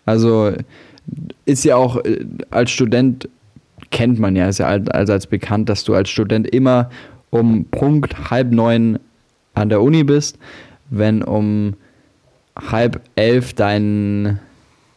Also 0.07 0.53
ist 1.45 1.65
ja 1.65 1.77
auch 1.77 2.05
äh, 2.05 2.25
als 2.51 2.71
Student 2.71 3.29
kennt 3.91 4.19
man 4.19 4.35
ja, 4.35 4.49
ist 4.49 4.59
ja 4.59 4.67
allseits 4.67 5.27
bekannt, 5.27 5.69
dass 5.69 5.85
du 5.85 5.95
als 5.95 6.11
Student 6.11 6.49
immer 6.49 6.91
um 7.31 7.65
Punkt 7.67 8.31
halb 8.31 8.51
neun 8.53 8.99
an 9.55 9.69
der 9.69 9.83
Uni 9.83 10.05
bist, 10.05 10.39
wenn 10.91 11.23
um 11.23 11.75
halb 12.57 13.01
elf 13.17 13.53
dein, 13.55 14.39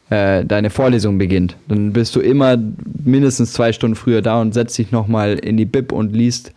äh, 0.09 0.45
deine 0.45 0.69
Vorlesung 0.69 1.17
beginnt. 1.17 1.55
Dann 1.67 1.93
bist 1.93 2.15
du 2.15 2.19
immer 2.19 2.57
mindestens 3.03 3.53
zwei 3.53 3.71
Stunden 3.71 3.95
früher 3.95 4.21
da 4.21 4.41
und 4.41 4.53
setzt 4.53 4.77
dich 4.77 4.91
nochmal 4.91 5.33
in 5.33 5.57
die 5.57 5.65
Bib 5.65 5.91
und 5.91 6.15
liest 6.15 6.53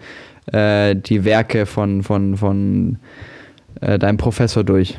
äh, 0.53 0.97
die 0.97 1.25
Werke 1.25 1.67
von, 1.67 2.03
von, 2.03 2.37
von 2.37 2.99
äh, 3.81 3.99
deinem 3.99 4.17
Professor 4.17 4.65
durch. 4.65 4.99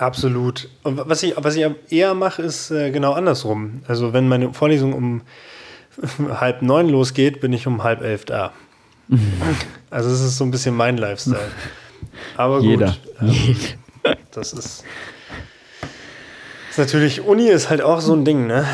Absolut. 0.00 0.68
Und 0.82 0.98
was 1.08 1.22
ich, 1.22 1.34
was 1.36 1.56
ich 1.56 1.66
eher 1.90 2.14
mache, 2.14 2.40
ist 2.40 2.70
äh, 2.70 2.90
genau 2.90 3.12
andersrum. 3.12 3.82
Also 3.86 4.14
wenn 4.14 4.28
meine 4.28 4.54
Vorlesung 4.54 4.94
um 4.94 5.20
halb 6.40 6.62
neun 6.62 6.88
losgeht, 6.88 7.40
bin 7.40 7.52
ich 7.52 7.66
um 7.66 7.84
halb 7.84 8.00
elf 8.00 8.24
da. 8.24 8.52
also 9.90 10.08
es 10.08 10.20
ist 10.20 10.38
so 10.38 10.44
ein 10.44 10.50
bisschen 10.50 10.74
mein 10.74 10.96
Lifestyle. 10.96 11.50
Aber 12.36 12.60
Jeder. 12.60 12.96
gut. 13.20 13.76
Ähm, 14.04 14.16
das 14.30 14.54
ist, 14.54 14.84
ist 16.70 16.78
natürlich, 16.78 17.20
Uni 17.20 17.48
ist 17.48 17.68
halt 17.68 17.82
auch 17.82 18.00
so 18.00 18.14
ein 18.14 18.24
Ding, 18.24 18.46
ne? 18.46 18.64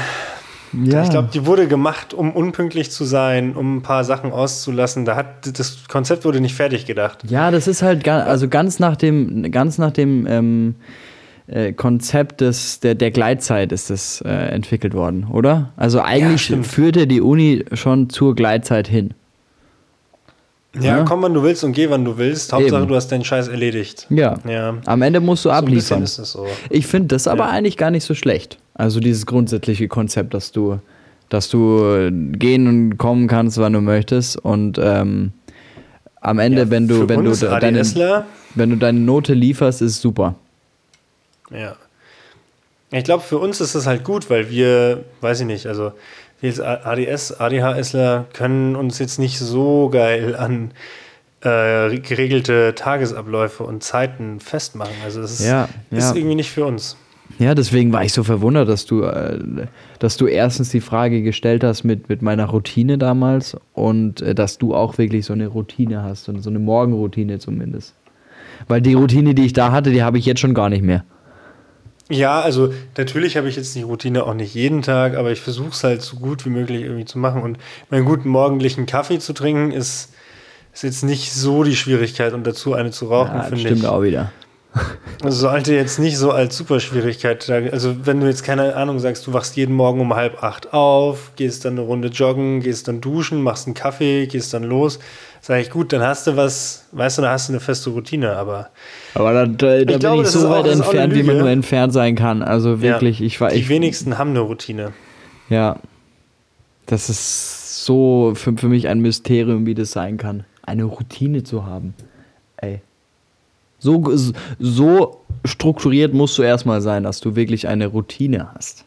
Ja. 0.73 1.03
Ich 1.03 1.11
glaube, 1.11 1.29
die 1.33 1.47
wurde 1.47 1.67
gemacht, 1.67 2.15
um 2.15 2.33
unpünktlich 2.33 2.91
zu 2.93 3.05
sein, 3.05 3.57
um 3.57 3.79
ein 3.79 3.83
paar 3.83 4.05
Sachen 4.05 4.31
auszulassen. 4.33 5.05
Da 5.05 5.17
hat 5.17 5.59
das 5.59 5.89
Konzept 5.89 6.25
wurde 6.25 6.41
nicht 6.41 6.55
fertig 6.55 6.87
gedacht. 6.87 7.19
Ja, 7.29 7.51
das 7.51 7.67
ist 7.67 7.83
halt 7.83 8.07
also 8.07 8.49
ganz 8.49 8.79
nach 8.79 8.97
dem, 8.97 9.51
ganz 9.51 9.79
nach 9.79 9.93
dem 9.93 10.27
ähm, 10.29 10.75
äh, 11.49 11.73
Konzept 11.73 12.41
des, 12.41 12.81
der, 12.81 12.95
der 12.95 13.11
Gleitzeit 13.11 13.73
ist 13.73 13.91
das 13.91 14.21
äh, 14.23 14.29
entwickelt 14.29 14.95
worden, 14.95 15.29
oder? 15.31 15.73
Also 15.77 16.01
eigentlich 16.01 16.49
ja, 16.49 16.63
führte 16.63 17.07
die 17.07 17.21
Uni 17.21 17.65
schon 17.73 18.11
zur 18.11 18.35
Gleitzeit 18.35 18.89
hin. 18.89 19.15
Ja, 20.75 20.99
ja, 20.99 21.05
komm, 21.05 21.23
wann 21.23 21.33
du 21.33 21.43
willst 21.43 21.65
und 21.65 21.73
geh, 21.73 21.89
wann 21.89 22.05
du 22.05 22.19
willst. 22.19 22.53
Hauptsache, 22.53 22.81
Eben. 22.81 22.89
du 22.89 22.97
hast 22.97 23.09
deinen 23.09 23.25
Scheiß 23.25 23.49
erledigt. 23.49 24.07
Ja. 24.11 24.39
ja. 24.47 24.77
Am 24.85 25.03
Ende 25.03 25.21
musst 25.21 25.45
du 25.45 25.49
so 25.49 25.53
abliefern. 25.53 26.03
Ist 26.03 26.19
es 26.19 26.33
so. 26.33 26.47
Ich 26.69 26.87
finde 26.87 27.09
das 27.09 27.29
aber 27.29 27.49
eigentlich 27.49 27.77
gar 27.77 27.91
nicht 27.91 28.05
so 28.05 28.15
schlecht. 28.15 28.59
Also 28.75 29.01
dieses 29.01 29.25
grundsätzliche 29.25 29.89
Konzept, 29.89 30.35
dass 30.35 30.53
du, 30.53 30.79
dass 31.31 31.49
du 31.49 32.11
gehen 32.33 32.67
und 32.67 32.99
kommen 32.99 33.27
kannst, 33.27 33.57
wann 33.57 33.73
du 33.73 33.81
möchtest. 33.81 34.37
Und 34.37 34.79
ähm, 34.83 35.33
am 36.21 36.39
Ende, 36.39 36.69
wenn 36.71 36.89
du, 36.89 37.09
wenn 37.09 37.25
du 37.25 37.35
deine, 37.35 37.83
wenn 38.55 38.71
du 38.71 38.77
deine 38.77 39.01
Note 39.01 39.33
lieferst, 39.33 39.81
ist 39.81 40.03
super. 40.03 40.35
Ja. 41.51 41.77
Ich 42.93 43.05
glaube, 43.05 43.23
für 43.23 43.39
uns 43.39 43.61
ist 43.61 43.75
das 43.75 43.87
halt 43.87 44.05
gut, 44.05 44.31
weil 44.31 44.51
wir, 44.51 45.05
weiß 45.21 45.41
ich 45.41 45.47
nicht, 45.47 45.67
also 45.67 45.93
wir 46.41 46.51
als 46.51 46.61
ADS, 46.61 47.33
ADHSler 47.41 48.27
können 48.33 48.77
uns 48.77 48.99
jetzt 48.99 49.19
nicht 49.19 49.39
so 49.39 49.89
geil 49.91 50.37
an 50.37 50.73
äh, 51.41 51.99
geregelte 51.99 52.75
Tagesabläufe 52.75 53.65
und 53.65 53.83
Zeiten 53.83 54.41
festmachen. 54.41 54.95
Also 55.05 55.21
das 55.21 55.41
ist, 55.41 55.47
ja, 55.47 55.69
ja. 55.91 55.99
ist 55.99 56.15
irgendwie 56.15 56.35
nicht 56.35 56.51
für 56.51 56.65
uns. 56.65 56.97
Ja, 57.39 57.55
deswegen 57.55 57.93
war 57.93 58.05
ich 58.05 58.13
so 58.13 58.23
verwundert, 58.23 58.69
dass 58.69 58.87
du, 58.87 59.03
äh, 59.03 59.39
dass 59.99 60.17
du 60.17 60.27
erstens 60.27 60.71
die 60.71 60.81
Frage 60.81 61.23
gestellt 61.23 61.65
hast 61.65 61.85
mit, 61.85 62.09
mit 62.09 62.23
meiner 62.23 62.47
Routine 62.47 62.99
damals 62.99 63.57
und 63.75 64.21
äh, 64.23 64.35
dass 64.35 64.59
du 64.59 64.75
auch 64.75 64.97
wirklich 64.99 65.27
so 65.27 65.33
eine 65.33 65.49
Routine 65.49 66.03
hast 66.03 66.29
und 66.29 66.43
so 66.43 66.51
eine 66.51 66.59
Morgenroutine 66.59 67.39
zumindest. 67.39 67.95
Weil 68.69 68.81
die 68.81 68.95
Routine, 68.95 69.35
die 69.35 69.45
ich 69.45 69.53
da 69.53 69.73
hatte, 69.73 69.91
die 69.91 70.03
habe 70.03 70.19
ich 70.19 70.27
jetzt 70.27 70.41
schon 70.41 70.55
gar 70.55 70.71
nicht 70.71 70.83
mehr. 70.83 71.05
Ja, 72.09 72.41
also 72.41 72.73
natürlich 72.97 73.37
habe 73.37 73.49
ich 73.49 73.57
jetzt 73.57 73.75
die 73.75 73.83
Routine 73.83 74.25
auch 74.25 74.35
nicht 74.35 74.55
jeden 74.55 74.83
Tag, 74.83 75.17
aber 75.17 75.33
ich 75.33 75.41
versuche 75.41 75.71
es 75.71 75.83
halt 75.83 76.03
so 76.03 76.17
gut 76.17 76.45
wie 76.45 76.51
möglich 76.51 76.83
irgendwie 76.83 77.05
zu 77.05 77.19
machen. 77.19 77.43
Und 77.43 77.59
meinen 77.91 78.05
guten 78.05 78.29
morgendlichen 78.29 78.87
Kaffee 78.87 79.19
zu 79.19 79.33
trinken 79.33 79.73
ist, 79.73 80.13
ist 80.73 80.85
jetzt 80.85 81.03
nicht 81.03 81.33
so 81.33 81.65
die 81.65 81.75
Schwierigkeit 81.75 82.33
und 82.33 82.47
dazu 82.47 82.75
eine 82.75 82.93
zu 82.93 83.07
rauchen, 83.07 83.35
Ja, 83.35 83.43
finde 83.43 83.61
stimmt 83.61 83.81
ich. 83.81 83.87
auch 83.87 84.03
wieder. 84.03 84.31
Sollte 85.25 85.75
jetzt 85.75 85.99
nicht 85.99 86.19
so 86.19 86.31
als 86.31 86.57
Superschwierigkeit. 86.57 87.43
sagen. 87.43 87.71
Also 87.71 87.97
wenn 88.05 88.21
du 88.21 88.27
jetzt 88.27 88.45
keine 88.45 88.77
Ahnung 88.77 88.99
sagst, 88.99 89.27
du 89.27 89.33
wachst 89.33 89.57
jeden 89.57 89.75
Morgen 89.75 90.01
um 90.01 90.15
halb 90.15 90.43
acht 90.43 90.73
auf, 90.73 91.33
gehst 91.37 91.65
dann 91.65 91.75
eine 91.75 91.83
Runde 91.83 92.09
joggen, 92.09 92.61
gehst 92.61 92.89
dann 92.89 93.01
duschen, 93.01 93.43
machst 93.43 93.67
einen 93.67 93.75
Kaffee, 93.75 94.27
gehst 94.27 94.53
dann 94.53 94.65
los, 94.65 94.99
sage 95.41 95.63
ich 95.63 95.71
gut, 95.71 95.93
dann 95.93 96.03
hast 96.03 96.27
du 96.27 96.37
was, 96.37 96.87
weißt 96.93 97.19
du, 97.19 97.23
dann 97.23 97.31
hast 97.31 97.49
du 97.49 97.55
eine 97.55 97.61
feste 97.61 97.91
Routine. 97.91 98.37
Aber 98.37 98.71
Aber 99.15 99.33
da, 99.33 99.47
da, 99.47 99.79
da 99.79 99.85
bin 99.85 99.99
glaube, 99.99 100.17
ich 100.19 100.23
das 100.25 100.33
so 100.33 100.51
weit 100.51 100.67
auch 100.67 100.71
entfernt, 100.71 101.15
wie 101.15 101.23
man 101.23 101.39
nur 101.39 101.49
entfernt 101.49 101.93
sein 101.93 102.15
kann. 102.15 102.43
Also 102.43 102.83
wirklich, 102.83 103.21
ja, 103.21 103.27
ich 103.27 103.41
war 103.41 103.51
die 103.51 103.61
ich, 103.61 103.69
wenigsten 103.69 104.19
haben 104.19 104.31
eine 104.31 104.41
Routine. 104.41 104.93
Ja. 105.49 105.79
Das 106.87 107.09
ist 107.09 107.85
so 107.85 108.33
für, 108.35 108.57
für 108.57 108.69
mich 108.69 108.87
ein 108.89 109.01
Mysterium, 109.01 109.67
wie 109.67 109.75
das 109.75 109.91
sein 109.91 110.19
kann. 110.19 110.45
Eine 110.63 110.85
Routine 110.85 111.43
zu 111.43 111.67
haben. 111.67 111.95
Ey. 112.59 112.81
So, 113.79 114.03
so 114.59 115.21
strukturiert 115.45 116.15
musst 116.15 116.37
du 116.39 116.43
erstmal 116.43 116.81
sein, 116.81 117.03
dass 117.05 117.21
du 117.21 117.37
wirklich 117.37 117.69
eine 117.69 117.87
Routine 117.87 118.49
hast. 118.55 118.85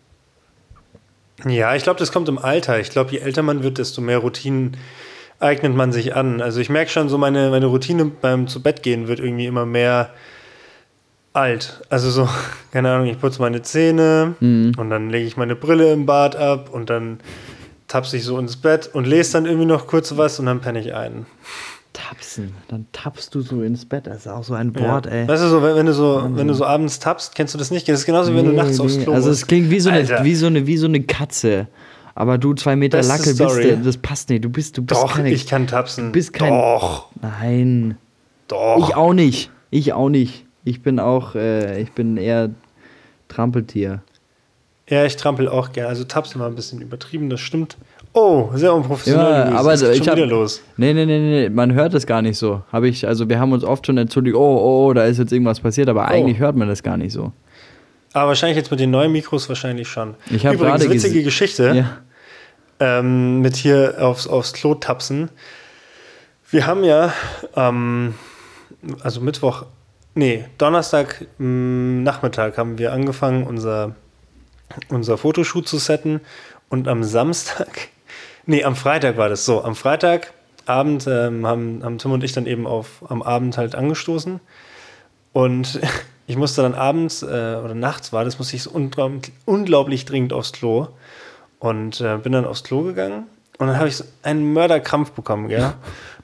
Ja, 1.46 1.75
ich 1.75 1.84
glaube, 1.84 2.00
das 2.00 2.12
kommt 2.12 2.27
im 2.27 2.38
Alter. 2.38 2.79
Ich 2.79 2.89
glaube, 2.89 3.12
je 3.12 3.19
älter 3.19 3.43
man 3.43 3.63
wird, 3.63 3.77
desto 3.77 4.01
mehr 4.01 4.17
Routinen 4.17 4.75
eignet 5.39 5.74
man 5.74 5.93
sich 5.93 6.15
an. 6.15 6.41
Also 6.41 6.60
ich 6.60 6.69
merke 6.69 6.91
schon, 6.91 7.08
so 7.08 7.17
meine, 7.17 7.50
meine 7.50 7.67
Routine 7.67 8.05
beim 8.05 8.48
zu 8.48 8.62
Bett 8.62 8.84
gehen 8.84 9.08
wird 9.08 9.19
irgendwie 9.22 9.46
immer 9.46 9.65
mehr 9.65 10.10
alt. 11.31 11.81
Also 11.89 12.10
so, 12.10 12.27
keine 12.72 12.91
Ahnung, 12.91 13.08
ich 13.08 13.19
putze 13.19 13.41
meine 13.41 13.62
Zähne 13.62 14.36
Mhm. 14.41 14.74
und 14.77 14.89
dann 14.89 15.10
lege 15.10 15.25
ich 15.27 15.38
meine 15.38 15.55
Brille 15.55 15.93
im 15.93 16.05
Bad 16.05 16.36
ab 16.36 16.69
und 16.74 16.89
dann 16.89 17.19
tapse 17.88 18.17
ich 18.17 18.24
so 18.25 18.38
ins 18.38 18.58
Bett 18.58 18.89
und 18.93 19.08
lese 19.08 19.34
dann 19.34 19.46
irgendwie 19.46 19.65
noch 19.65 19.88
kurz 19.88 20.15
was 20.17 20.39
und 20.39 20.46
dann 20.48 20.60
penne 20.60 20.79
ich 20.81 20.93
ein. 20.93 21.25
Tapsen. 22.00 22.53
Dann 22.70 22.86
tappst 22.91 23.34
du 23.36 23.41
so 23.41 23.62
ins 23.62 23.86
Bett. 23.86 24.08
Das 24.08 24.18
ist 24.20 24.27
auch 24.27 24.44
so 24.44 24.53
ein 24.53 24.74
Wort, 24.79 25.06
ja. 25.06 25.12
ey. 25.12 25.27
Weißt 25.27 25.44
du 25.44 25.48
so, 25.50 25.62
wenn, 25.62 25.75
wenn 25.75 25.86
du 25.86 25.94
so, 25.94 26.24
wenn 26.34 26.48
du 26.48 26.53
so 26.53 26.65
abends 26.65 27.00
tappst, 27.00 27.36
kennst 27.36 27.53
du 27.53 27.58
das 27.58 27.72
nicht? 27.72 27.88
Das 27.89 28.00
ist 28.00 28.06
genauso 28.06 28.32
wie 28.34 28.38
wenn 28.38 28.46
du 28.46 28.51
Nee, 28.51 28.58
nachts 28.58 28.79
aufs 28.79 28.96
nee. 28.98 29.03
Klo 29.03 29.13
Also 29.13 29.29
es 29.32 29.46
klingt 29.48 29.70
wie 29.70 29.79
so, 29.79 29.89
eine, 29.89 30.24
wie, 30.24 30.36
so 30.36 30.48
eine, 30.48 30.65
wie 30.68 30.77
so 30.77 30.88
eine 30.88 31.01
Katze. 31.03 31.68
Aber 32.15 32.38
du 32.38 32.53
zwei 32.53 32.75
Meter 32.75 32.98
Beste 33.00 33.12
Lacke 33.13 33.29
Story. 33.34 33.63
bist, 33.68 33.79
du- 33.79 33.84
das 33.86 33.98
passt 33.98 34.29
nicht. 34.29 34.44
Du 34.44 34.50
bist, 34.50 34.77
du 34.77 34.82
bist 34.84 35.01
Doch, 35.01 35.15
keine. 35.15 35.29
ich 35.32 35.46
kann 35.48 35.68
tapsen. 35.68 36.12
bist 36.12 36.34
kein- 36.34 36.50
Doch, 36.51 37.08
Nein. 37.22 37.98
doch. 38.48 38.77
Ich 38.89 38.96
auch 38.96 39.13
nicht. 39.13 39.51
Ich 39.70 39.94
auch 39.94 40.10
nicht. 40.10 40.46
Ich 40.65 40.82
bin 40.82 41.00
auch, 41.00 41.36
äh, 41.36 41.82
ich 41.82 41.91
bin 41.94 42.18
eher 42.18 42.50
Trampeltier. 43.27 44.01
Ja, 44.89 45.06
ich 45.06 45.15
trampel 45.18 45.48
auch 45.48 45.72
gerne. 45.72 45.89
Also 45.89 46.03
tapsen 46.03 46.41
war 46.41 46.48
ein 46.48 46.56
bisschen 46.56 46.82
übertrieben, 46.82 47.29
das 47.29 47.39
stimmt. 47.41 47.77
Oh, 48.13 48.50
sehr 48.56 48.74
unprofessionell. 48.74 49.51
Ja, 49.51 49.58
aber 49.60 49.74
ist 49.74 49.84
ich 49.84 49.98
schon 50.00 50.08
hab, 50.08 50.16
wieder 50.16 50.25
los. 50.25 50.62
Nee, 50.78 50.94
nee, 50.94 51.06
nee, 51.06 51.20
nee, 51.20 51.50
man 51.50 51.74
hört 51.74 51.94
es 51.94 52.06
gar 52.08 52.22
nicht 52.22 52.38
so. 52.38 52.62
Habe 52.72 52.88
ich, 52.88 53.08
also 53.08 53.30
wir 53.30 53.39
haben 53.39 53.51
uns 53.51 53.63
oft 53.63 53.86
schon 53.86 53.98
entschuldigt, 53.98 54.36
oh, 54.36 54.39
oh, 54.39 54.88
oh, 54.88 54.94
da 54.94 55.06
ist 55.06 55.20
jetzt 55.20 55.32
irgendwas 55.32 55.60
passiert, 55.60 55.89
aber 55.89 56.08
eigentlich 56.08 56.39
hört 56.39 56.56
man 56.56 56.68
das 56.68 56.82
gar 56.82 56.98
nicht 56.98 57.13
so. 57.13 57.32
Aber 58.13 58.30
wahrscheinlich 58.30 58.58
jetzt 58.58 58.72
mit 58.72 58.80
den 58.80 58.89
neuen 58.89 59.12
Mikros 59.12 59.48
wahrscheinlich 59.48 59.88
schon. 59.88 60.16
Ich 60.32 60.46
hab 60.46 60.56
Übrigens, 60.56 60.82
gerade 60.82 60.94
witzige 60.94 61.22
Geschichte 61.24 61.75
Ja. 61.75 63.00
ähm, 63.00 63.42
mit 63.42 63.56
hier 63.56 63.96
aufs, 64.00 64.28
aufs 64.28 64.54
Klo 64.54 64.74
tapsen. 64.74 65.30
Wir 66.50 66.66
haben 66.66 66.84
ja 66.84 67.13
ähm, 67.56 68.16
also 69.01 69.22
Mittwoch, 69.22 69.66
nee, 70.16 70.46
Donnerstag 70.58 71.25
mh, 71.38 72.01
Nachmittag 72.04 72.58
haben 72.58 72.80
wir 72.80 72.92
angefangen, 72.94 73.44
unser, 73.44 73.96
unser 74.89 75.18
Fotoshoot 75.18 75.68
zu 75.68 75.78
setten. 75.78 76.22
Und 76.70 76.88
am 76.88 77.04
Samstag, 77.04 77.89
nee, 78.50 78.63
am 78.63 78.75
Freitag 78.75 79.18
war 79.18 79.29
das 79.29 79.46
so. 79.46 79.63
Am 79.63 79.75
Freitagabend 79.75 81.08
ähm, 81.08 81.46
haben, 81.46 81.84
haben 81.84 81.98
Tim 81.98 82.12
und 82.12 82.24
ich 82.24 82.34
dann 82.34 82.46
eben 82.46 82.68
auf, 82.68 83.03
am 83.08 83.22
Abend 83.22 83.58
halt 83.58 83.75
angestoßen. 83.75 84.39
Und 85.32 85.79
ich 86.27 86.36
musste 86.36 86.63
dann 86.63 86.74
abends 86.74 87.22
äh, 87.24 87.25
oder 87.25 87.75
nachts 87.75 88.12
war 88.12 88.25
das, 88.25 88.38
musste 88.38 88.56
ich 88.56 88.63
so 88.63 88.72
unglaublich, 88.72 90.06
dringend 90.06 90.34
aufs 90.34 90.51
Klo. 90.51 90.88
Und 91.60 92.01
äh, 92.01 92.18
bin 92.18 92.32
dann 92.32 92.46
aufs 92.46 92.63
Klo 92.63 92.84
gegangen. 92.84 93.25
Und 93.58 93.68
dann 93.68 93.77
habe 93.77 93.89
ich 93.89 93.98
so 93.98 94.06
einen 94.24 94.53
Mörderkrampf 94.53 95.12
bekommen, 95.12 95.50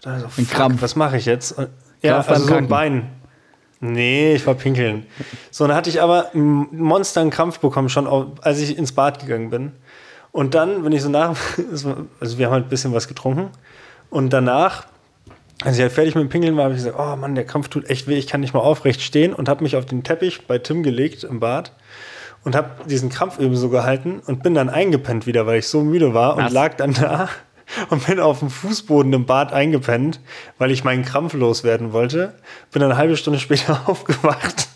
dann 0.01 0.21
so, 0.21 0.27
fuck, 0.29 0.49
Krampf. 0.49 0.81
was 0.81 0.95
mache 0.95 1.17
ich 1.17 1.25
jetzt? 1.25 1.51
Und, 1.51 1.69
ja, 2.01 2.13
Krampf 2.13 2.29
also 2.29 2.47
so 2.47 2.55
ein. 2.55 2.67
Bein. 2.67 3.09
Nee, 3.81 4.35
ich 4.35 4.47
war 4.47 4.55
pinkeln. 4.55 5.05
So, 5.51 5.67
dann 5.67 5.75
hatte 5.75 5.89
ich 5.89 6.01
aber 6.01 6.33
einen 6.33 6.69
Monster 6.71 7.21
einen 7.21 7.29
Krampf 7.29 7.59
bekommen, 7.59 7.89
schon 7.89 8.07
als 8.41 8.59
ich 8.59 8.77
ins 8.77 8.93
Bad 8.93 9.19
gegangen 9.19 9.49
bin. 9.49 9.73
Und 10.35 10.53
dann, 10.53 10.83
wenn 10.83 10.91
ich 10.91 11.01
so 11.01 11.07
nach, 11.07 11.37
also 11.71 12.37
wir 12.37 12.47
haben 12.47 12.53
halt 12.53 12.65
ein 12.65 12.69
bisschen 12.69 12.91
was 12.91 13.07
getrunken. 13.07 13.51
Und 14.09 14.33
danach, 14.33 14.85
als 15.63 15.77
ich 15.77 15.81
halt 15.81 15.93
fertig 15.93 16.13
mit 16.13 16.25
dem 16.25 16.29
Pinkeln 16.29 16.57
war, 16.57 16.65
habe 16.65 16.73
ich 16.73 16.83
gesagt, 16.83 16.97
oh 16.99 17.15
Mann, 17.15 17.35
der 17.35 17.45
Krampf 17.45 17.69
tut 17.69 17.89
echt 17.89 18.09
weh, 18.09 18.17
ich 18.17 18.27
kann 18.27 18.41
nicht 18.41 18.53
mal 18.53 18.59
aufrecht 18.59 19.01
stehen 19.01 19.33
und 19.33 19.47
habe 19.47 19.63
mich 19.63 19.77
auf 19.77 19.85
den 19.85 20.03
Teppich 20.03 20.45
bei 20.45 20.57
Tim 20.57 20.83
gelegt 20.83 21.23
im 21.23 21.39
Bad 21.39 21.71
und 22.43 22.53
habe 22.53 22.69
diesen 22.83 23.07
Krampf 23.07 23.39
eben 23.39 23.55
so 23.55 23.69
gehalten 23.69 24.21
und 24.25 24.43
bin 24.43 24.53
dann 24.53 24.67
eingepennt 24.67 25.25
wieder, 25.25 25.47
weil 25.47 25.59
ich 25.59 25.69
so 25.69 25.83
müde 25.83 26.13
war 26.13 26.35
und 26.35 26.43
Was? 26.43 26.51
lag 26.51 26.75
dann 26.75 26.93
da 26.93 27.29
und 27.89 28.05
bin 28.05 28.19
auf 28.19 28.39
dem 28.39 28.49
Fußboden 28.49 29.13
im 29.13 29.25
Bad 29.25 29.53
eingepennt, 29.53 30.19
weil 30.57 30.69
ich 30.69 30.83
meinen 30.83 31.05
Krampf 31.05 31.33
loswerden 31.33 31.93
wollte. 31.93 32.33
Bin 32.73 32.81
dann 32.81 32.91
eine 32.91 32.99
halbe 32.99 33.15
Stunde 33.15 33.39
später 33.39 33.83
aufgewacht 33.85 34.67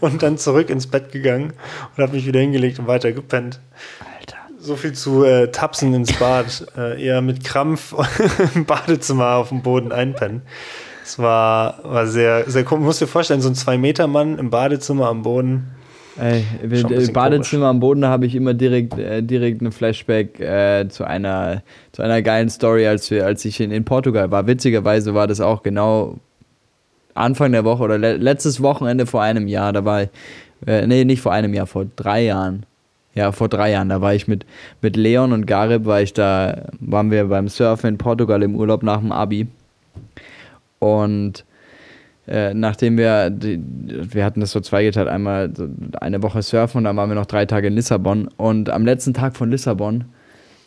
und 0.00 0.22
dann 0.22 0.36
zurück 0.36 0.68
ins 0.68 0.88
Bett 0.88 1.10
gegangen 1.10 1.54
und 1.96 2.02
habe 2.02 2.12
mich 2.12 2.26
wieder 2.26 2.40
hingelegt 2.40 2.78
und 2.78 2.86
weiter 2.86 3.12
gepennt. 3.12 3.60
So 4.66 4.74
viel 4.74 4.94
zu 4.94 5.22
äh, 5.22 5.52
Tapsen 5.52 5.94
ins 5.94 6.12
Bad. 6.14 6.66
äh, 6.76 7.00
eher 7.00 7.22
mit 7.22 7.44
Krampf 7.44 7.94
im 8.56 8.64
Badezimmer 8.64 9.36
auf 9.36 9.50
dem 9.50 9.62
Boden 9.62 9.92
einpennen. 9.92 10.42
Es 11.04 11.20
war, 11.20 11.78
war 11.84 12.08
sehr, 12.08 12.50
sehr 12.50 12.64
komisch. 12.64 12.84
Musst 12.84 13.00
dir 13.00 13.06
vorstellen, 13.06 13.40
so 13.40 13.48
ein 13.48 13.54
Zwei-Meter-Mann 13.54 14.40
im 14.40 14.50
Badezimmer 14.50 15.06
am 15.06 15.22
Boden. 15.22 15.68
Ey, 16.20 16.44
Badezimmer 17.12 17.66
am 17.66 17.78
Boden, 17.78 18.00
da 18.00 18.08
habe 18.08 18.26
ich 18.26 18.34
immer 18.34 18.54
direkt, 18.54 18.98
äh, 18.98 19.22
direkt 19.22 19.60
eine 19.60 19.70
Flashback 19.70 20.40
äh, 20.40 20.88
zu, 20.88 21.04
einer, 21.04 21.62
zu 21.92 22.02
einer 22.02 22.20
geilen 22.22 22.48
Story, 22.48 22.88
als, 22.88 23.08
wir, 23.12 23.24
als 23.24 23.44
ich 23.44 23.60
in, 23.60 23.70
in 23.70 23.84
Portugal 23.84 24.32
war. 24.32 24.48
Witzigerweise 24.48 25.14
war 25.14 25.28
das 25.28 25.40
auch 25.40 25.62
genau 25.62 26.16
Anfang 27.14 27.52
der 27.52 27.62
Woche 27.64 27.84
oder 27.84 27.98
le 27.98 28.16
letztes 28.16 28.60
Wochenende 28.60 29.06
vor 29.06 29.22
einem 29.22 29.46
Jahr. 29.46 29.72
Da 29.72 29.84
war 29.84 30.02
ich, 30.02 30.08
äh, 30.66 30.88
nee, 30.88 31.04
nicht 31.04 31.22
vor 31.22 31.30
einem 31.30 31.54
Jahr, 31.54 31.68
vor 31.68 31.86
drei 31.94 32.24
Jahren. 32.24 32.66
Ja, 33.16 33.32
vor 33.32 33.48
drei 33.48 33.72
Jahren, 33.72 33.88
da 33.88 34.02
war 34.02 34.14
ich 34.14 34.28
mit, 34.28 34.44
mit 34.82 34.94
Leon 34.94 35.32
und 35.32 35.46
Garib, 35.46 35.86
war 35.86 36.02
ich 36.02 36.12
da, 36.12 36.66
waren 36.80 37.10
wir 37.10 37.24
beim 37.24 37.48
Surfen 37.48 37.88
in 37.88 37.98
Portugal 37.98 38.42
im 38.42 38.54
Urlaub 38.54 38.82
nach 38.82 39.00
dem 39.00 39.10
Abi. 39.10 39.46
Und 40.78 41.46
äh, 42.28 42.52
nachdem 42.52 42.98
wir, 42.98 43.30
die, 43.30 43.58
wir 43.62 44.22
hatten 44.22 44.40
das 44.40 44.50
so 44.50 44.60
zweigeteilt, 44.60 45.08
einmal 45.08 45.50
eine 45.98 46.22
Woche 46.22 46.42
surfen 46.42 46.78
und 46.78 46.84
dann 46.84 46.96
waren 46.96 47.08
wir 47.08 47.14
noch 47.14 47.26
drei 47.26 47.46
Tage 47.46 47.68
in 47.68 47.74
Lissabon. 47.74 48.28
Und 48.36 48.68
am 48.68 48.84
letzten 48.84 49.14
Tag 49.14 49.34
von 49.34 49.50
Lissabon 49.50 50.04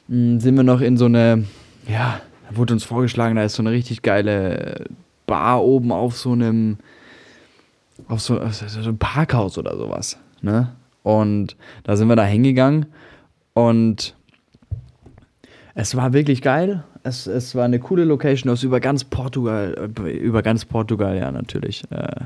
mh, 0.07 0.39
sind 0.39 0.55
wir 0.55 0.63
noch 0.63 0.81
in 0.81 0.97
so 0.97 1.05
eine, 1.05 1.43
ja, 1.87 2.19
da 2.49 2.57
wurde 2.57 2.73
uns 2.73 2.83
vorgeschlagen, 2.83 3.35
da 3.35 3.43
ist 3.43 3.55
so 3.55 3.61
eine 3.61 3.71
richtig 3.71 4.01
geile 4.01 4.85
Bar 5.27 5.63
oben 5.63 5.91
auf 5.91 6.17
so 6.17 6.31
einem, 6.31 6.77
auf 8.07 8.21
so, 8.21 8.39
auf 8.39 8.55
so 8.55 8.79
einem 8.79 8.97
Parkhaus 8.97 9.59
oder 9.59 9.77
sowas. 9.77 10.17
Ne? 10.41 10.69
Und 11.09 11.55
da 11.83 11.95
sind 11.95 12.07
wir 12.07 12.15
da 12.15 12.23
hingegangen 12.23 12.85
und 13.55 14.15
es 15.73 15.95
war 15.95 16.13
wirklich 16.13 16.43
geil. 16.43 16.83
Es, 17.01 17.25
es 17.25 17.55
war 17.55 17.65
eine 17.65 17.79
coole 17.79 18.03
Location 18.03 18.51
aus 18.51 18.61
über 18.61 18.79
ganz 18.79 19.05
Portugal, 19.05 19.91
äh, 19.97 20.11
über 20.11 20.43
ganz 20.43 20.65
Portugal, 20.65 21.17
ja, 21.17 21.31
natürlich. 21.31 21.83
Äh, 21.89 22.25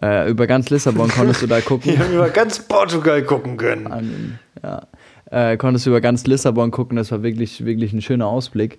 äh, 0.00 0.30
über 0.30 0.46
ganz 0.46 0.70
Lissabon 0.70 1.08
konntest 1.08 1.42
du 1.42 1.48
da 1.48 1.60
gucken. 1.60 1.90
Wir 1.90 1.98
haben 1.98 2.12
über 2.12 2.28
ganz 2.28 2.60
Portugal 2.60 3.20
gucken 3.24 3.56
können. 3.56 3.88
An, 3.88 4.38
ja, 4.62 4.86
äh, 5.32 5.56
konntest 5.56 5.84
du 5.84 5.90
über 5.90 6.00
ganz 6.00 6.24
Lissabon 6.24 6.70
gucken. 6.70 6.96
Das 6.96 7.10
war 7.10 7.24
wirklich, 7.24 7.64
wirklich 7.64 7.92
ein 7.92 8.02
schöner 8.02 8.28
Ausblick. 8.28 8.78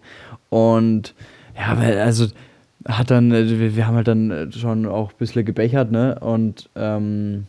Und 0.50 1.14
ja, 1.58 1.78
weil, 1.78 2.00
also 2.00 2.28
hat 2.88 3.12
dann, 3.12 3.34
äh, 3.34 3.50
wir, 3.60 3.76
wir 3.76 3.86
haben 3.86 3.96
halt 3.96 4.08
dann 4.08 4.32
äh, 4.32 4.52
schon 4.54 4.86
auch 4.86 5.12
ein 5.12 5.18
bisschen 5.18 5.44
gebechert, 5.44 5.92
ne? 5.92 6.18
Und 6.22 6.70
ähm, 6.78 7.48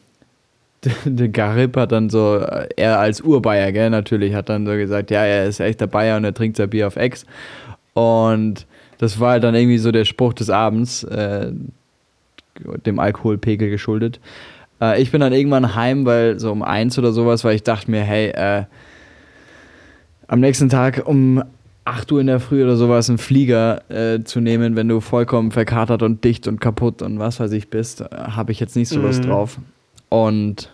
der 1.04 1.28
Garib 1.28 1.76
hat 1.76 1.92
dann 1.92 2.10
so, 2.10 2.36
er 2.76 2.98
als 2.98 3.20
Urbayer, 3.20 3.72
gell, 3.72 3.90
natürlich, 3.90 4.34
hat 4.34 4.48
dann 4.48 4.66
so 4.66 4.72
gesagt, 4.72 5.10
ja, 5.10 5.24
er 5.24 5.46
ist 5.46 5.60
echter 5.60 5.86
Bayer 5.86 6.16
und 6.16 6.24
er 6.24 6.34
trinkt 6.34 6.56
sein 6.56 6.70
Bier 6.70 6.86
auf 6.86 6.96
Ex. 6.96 7.26
Und 7.94 8.66
das 8.98 9.20
war 9.20 9.32
halt 9.32 9.44
dann 9.44 9.54
irgendwie 9.54 9.78
so 9.78 9.92
der 9.92 10.04
Spruch 10.04 10.32
des 10.34 10.50
Abends, 10.50 11.04
äh, 11.04 11.52
dem 12.86 12.98
Alkoholpegel 12.98 13.70
geschuldet. 13.70 14.20
Äh, 14.80 15.00
ich 15.02 15.10
bin 15.10 15.20
dann 15.20 15.32
irgendwann 15.32 15.74
heim, 15.74 16.06
weil 16.06 16.38
so 16.38 16.52
um 16.52 16.62
eins 16.62 16.98
oder 16.98 17.12
sowas, 17.12 17.44
weil 17.44 17.56
ich 17.56 17.62
dachte 17.62 17.90
mir, 17.90 18.02
hey, 18.02 18.28
äh, 18.28 18.64
am 20.28 20.40
nächsten 20.40 20.68
Tag 20.68 21.02
um 21.06 21.42
8 21.84 22.10
Uhr 22.12 22.20
in 22.20 22.26
der 22.28 22.40
Früh 22.40 22.64
oder 22.64 22.76
sowas 22.76 23.08
einen 23.10 23.18
Flieger 23.18 23.82
äh, 23.90 24.24
zu 24.24 24.40
nehmen, 24.40 24.74
wenn 24.74 24.88
du 24.88 25.00
vollkommen 25.00 25.50
verkatert 25.50 26.02
und 26.02 26.24
dicht 26.24 26.48
und 26.48 26.60
kaputt 26.60 27.02
und 27.02 27.18
was 27.18 27.40
weiß 27.40 27.52
ich 27.52 27.68
bist, 27.68 28.00
äh, 28.00 28.06
habe 28.10 28.52
ich 28.52 28.60
jetzt 28.60 28.74
nicht 28.76 28.88
so 28.88 29.00
Lust 29.00 29.24
Mhm. 29.24 29.28
drauf. 29.28 29.58
Und 30.08 30.73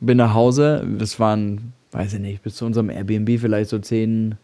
bin 0.00 0.18
nach 0.18 0.34
Hause, 0.34 0.86
das 0.98 1.20
waren, 1.20 1.72
weiß 1.92 2.14
ich 2.14 2.20
nicht, 2.20 2.42
bis 2.42 2.56
zu 2.56 2.66
unserem 2.66 2.90
Airbnb 2.90 3.38
vielleicht 3.38 3.70
so 3.70 3.78
zehn, 3.78 4.36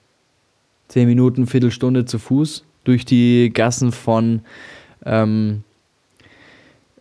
zehn 0.88 1.08
Minuten, 1.08 1.46
Viertelstunde 1.46 2.04
zu 2.04 2.18
Fuß 2.18 2.64
durch 2.84 3.04
die 3.04 3.50
Gassen 3.52 3.92
von 3.92 4.42
ähm, 5.04 5.62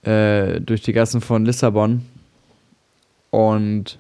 äh, 0.03 0.61
durch 0.61 0.81
die 0.81 0.93
Gassen 0.93 1.21
von 1.21 1.45
Lissabon. 1.45 2.05
Und 3.31 3.99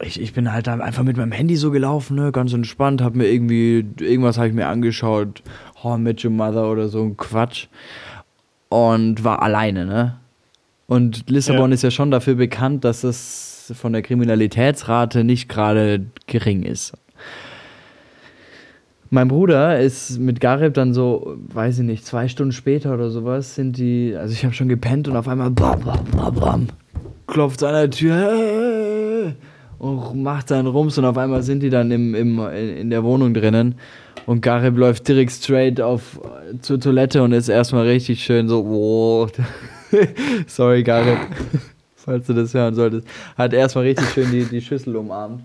ich, 0.00 0.20
ich 0.20 0.32
bin 0.32 0.52
halt 0.52 0.68
einfach 0.68 1.02
mit 1.02 1.16
meinem 1.16 1.32
Handy 1.32 1.56
so 1.56 1.70
gelaufen, 1.70 2.16
ne, 2.16 2.30
ganz 2.30 2.52
entspannt, 2.52 3.02
hab 3.02 3.14
mir 3.14 3.28
irgendwie, 3.28 3.84
irgendwas 3.98 4.36
habe 4.36 4.48
ich 4.48 4.54
mir 4.54 4.68
angeschaut, 4.68 5.42
How 5.82 5.98
I 5.98 6.02
Met 6.02 6.24
Your 6.24 6.30
Mother 6.30 6.70
oder 6.70 6.88
so 6.88 7.02
ein 7.02 7.16
Quatsch. 7.16 7.68
Und 8.68 9.24
war 9.24 9.42
alleine, 9.42 9.86
ne? 9.86 10.18
Und 10.86 11.28
Lissabon 11.28 11.70
ja. 11.70 11.74
ist 11.74 11.82
ja 11.82 11.90
schon 11.90 12.10
dafür 12.10 12.36
bekannt, 12.36 12.84
dass 12.84 13.02
es 13.02 13.72
von 13.74 13.92
der 13.92 14.02
Kriminalitätsrate 14.02 15.24
nicht 15.24 15.48
gerade 15.48 16.06
gering 16.26 16.62
ist. 16.62 16.92
Mein 19.10 19.28
Bruder 19.28 19.78
ist 19.78 20.18
mit 20.18 20.40
Garib 20.40 20.74
dann 20.74 20.92
so, 20.92 21.36
weiß 21.52 21.78
ich 21.78 21.84
nicht, 21.84 22.04
zwei 22.04 22.28
Stunden 22.28 22.52
später 22.52 22.92
oder 22.94 23.10
sowas, 23.10 23.54
sind 23.54 23.78
die, 23.78 24.14
also 24.16 24.32
ich 24.32 24.44
habe 24.44 24.54
schon 24.54 24.68
gepennt 24.68 25.06
und 25.08 25.16
auf 25.16 25.28
einmal 25.28 25.50
bam, 25.50 25.80
bam, 25.80 26.04
bam, 26.10 26.34
bam, 26.34 26.66
klopft 27.26 27.62
an 27.62 27.74
der 27.74 27.90
Tür 27.90 29.34
und 29.78 30.22
macht 30.22 30.48
seinen 30.48 30.66
Rums 30.66 30.98
und 30.98 31.04
auf 31.04 31.18
einmal 31.18 31.42
sind 31.42 31.62
die 31.62 31.70
dann 31.70 31.90
im, 31.92 32.14
im, 32.14 32.40
in 32.48 32.90
der 32.90 33.04
Wohnung 33.04 33.32
drinnen 33.32 33.76
und 34.26 34.40
Garib 34.40 34.76
läuft 34.76 35.06
direkt 35.06 35.30
straight 35.30 35.80
auf 35.80 36.20
zur 36.60 36.80
Toilette 36.80 37.22
und 37.22 37.32
ist 37.32 37.48
erstmal 37.48 37.86
richtig 37.86 38.24
schön 38.24 38.48
so, 38.48 38.64
oh. 38.64 39.28
sorry 40.46 40.82
Garib, 40.82 41.18
falls 41.96 42.26
du 42.26 42.34
das 42.34 42.54
hören 42.54 42.74
solltest, 42.74 43.06
hat 43.36 43.52
erstmal 43.52 43.84
richtig 43.84 44.08
schön 44.10 44.30
die, 44.30 44.44
die 44.44 44.60
Schüssel 44.60 44.96
umarmt. 44.96 45.42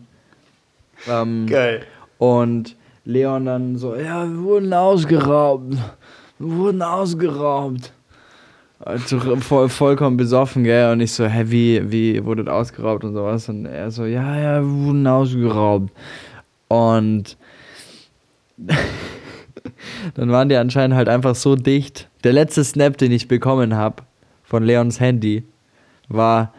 Ähm, 1.08 1.48
Geil. 1.48 1.82
Und 2.18 2.76
Leon 3.06 3.46
dann 3.46 3.78
so, 3.78 3.96
ja, 3.96 4.28
wir 4.28 4.44
wurden 4.44 4.74
ausgeraubt. 4.74 5.74
Wir 6.38 6.58
wurden 6.58 6.82
ausgeraubt. 6.82 7.92
Also 8.80 9.20
voll, 9.38 9.70
vollkommen 9.70 10.18
besoffen, 10.18 10.64
gell? 10.64 10.92
Und 10.92 11.02
ich 11.02 11.14
so, 11.14 11.26
hä, 11.26 11.44
wie, 11.48 11.92
wie 11.92 12.24
wurdet 12.26 12.50
ausgeraubt 12.50 13.04
und 13.04 13.14
sowas? 13.14 13.48
Und 13.48 13.66
er 13.66 13.92
so, 13.92 14.06
ja, 14.06 14.40
ja, 14.40 14.62
wir 14.62 14.86
wurden 14.86 15.06
ausgeraubt. 15.06 15.92
Und 16.68 17.38
dann 20.16 20.32
waren 20.32 20.50
die 20.50 20.56
anscheinend 20.56 20.96
halt 20.96 21.10
einfach 21.10 21.36
so 21.36 21.56
dicht. 21.56 22.10
Der 22.24 22.34
letzte 22.34 22.64
Snap, 22.64 22.98
den 22.98 23.12
ich 23.12 23.28
bekommen 23.28 23.76
habe 23.76 24.04
von 24.52 24.64
Leons 24.64 25.00
Handy, 25.00 25.44
war, 26.10 26.54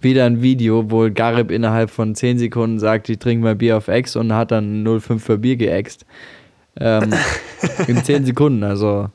wieder 0.00 0.26
ein 0.26 0.42
Video, 0.42 0.92
wo 0.92 1.10
Garib 1.12 1.50
innerhalb 1.50 1.90
von 1.90 2.14
10 2.14 2.38
Sekunden 2.38 2.78
sagt, 2.78 3.08
ich 3.08 3.18
trinke 3.18 3.42
mal 3.42 3.56
Bier 3.56 3.76
auf 3.76 3.88
Ex 3.88 4.14
und 4.14 4.32
hat 4.32 4.52
dann 4.52 4.86
0,5 4.86 5.18
für 5.18 5.38
Bier 5.38 5.56
geäxt. 5.56 6.06
Ähm, 6.78 7.12
in 7.88 7.96
10 7.96 8.26
Sekunden, 8.26 8.62
also. 8.62 9.08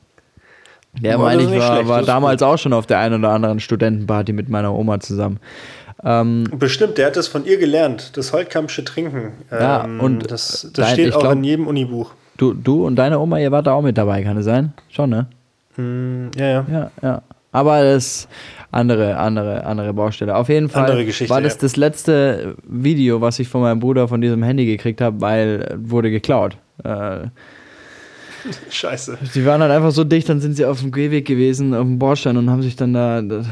Der 1.00 1.18
meine 1.18 1.44
ich 1.44 1.52
war, 1.52 1.88
war 1.88 2.04
damals 2.04 2.44
auch 2.44 2.58
schon 2.58 2.74
auf 2.74 2.86
der 2.86 3.00
einen 3.00 3.24
oder 3.24 3.32
anderen 3.32 3.62
Studentenparty 3.62 4.34
mit 4.34 4.50
meiner 4.50 4.74
Oma 4.74 5.00
zusammen. 5.00 5.40
Ähm, 6.04 6.46
Bestimmt, 6.52 6.98
der 6.98 7.08
hat 7.08 7.16
das 7.16 7.28
von 7.30 7.46
ihr 7.46 7.58
gelernt, 7.58 8.18
das 8.18 8.34
Holtkampsche 8.34 8.84
Trinken. 8.84 9.34
Ja, 9.52 9.86
ähm, 9.86 10.02
und 10.02 10.30
das, 10.30 10.64
das 10.74 10.74
dein, 10.74 10.94
steht 10.94 11.14
auch 11.14 11.22
glaub, 11.22 11.34
in 11.34 11.46
jedem 11.46 11.68
Unibuch. 11.68 12.12
Du, 12.36 12.54
du 12.54 12.86
und 12.86 12.98
deine 12.98 13.20
Oma, 13.20 13.40
ihr 13.40 13.52
wart 13.52 13.68
da 13.68 13.74
auch 13.74 13.82
mit 13.82 13.98
dabei, 13.98 14.22
kann 14.24 14.38
es 14.38 14.46
sein? 14.46 14.74
Schon, 14.90 15.12
ne? 15.12 15.28
Mm, 15.78 16.30
ja, 16.38 16.46
ja. 16.46 16.66
Ja, 16.70 16.92
ja. 17.02 17.22
Aber 17.58 17.82
das 17.82 18.28
andere, 18.72 19.18
andere, 19.18 19.66
andere 19.66 19.92
Baustelle. 19.92 20.36
Auf 20.36 20.48
jeden 20.50 20.70
Fall 20.70 21.08
war 21.28 21.42
das 21.42 21.56
ja. 21.56 21.62
das 21.62 21.76
letzte 21.76 22.56
Video, 22.68 23.20
was 23.20 23.39
ich 23.39 23.48
von 23.48 23.62
meinem 23.62 23.80
Bruder 23.80 24.08
von 24.08 24.22
diesem 24.22 24.43
Handy 24.43 24.67
gekriegt 24.67 25.02
habe, 25.02 25.20
weil 25.22 25.76
wurde 25.82 26.12
geklaut. 26.12 26.58
Äh, 26.84 27.28
Scheiße. 28.70 29.17
Die 29.34 29.46
waren 29.46 29.62
halt 29.62 29.72
einfach 29.72 29.89
so 29.89 30.04
dicht, 30.04 30.30
dann 30.30 30.39
sind 30.39 30.54
sie 30.54 30.65
auf 30.65 30.82
dem 30.82 30.91
Gehweg 30.91 31.26
gewesen, 31.26 31.74
auf 31.74 31.82
dem 31.82 31.98
Bordstein 31.98 32.38
und 32.38 32.48
haben 32.52 32.62
sich 32.62 32.76
dann 32.76 32.93
da, 32.93 33.24
da 33.24 33.43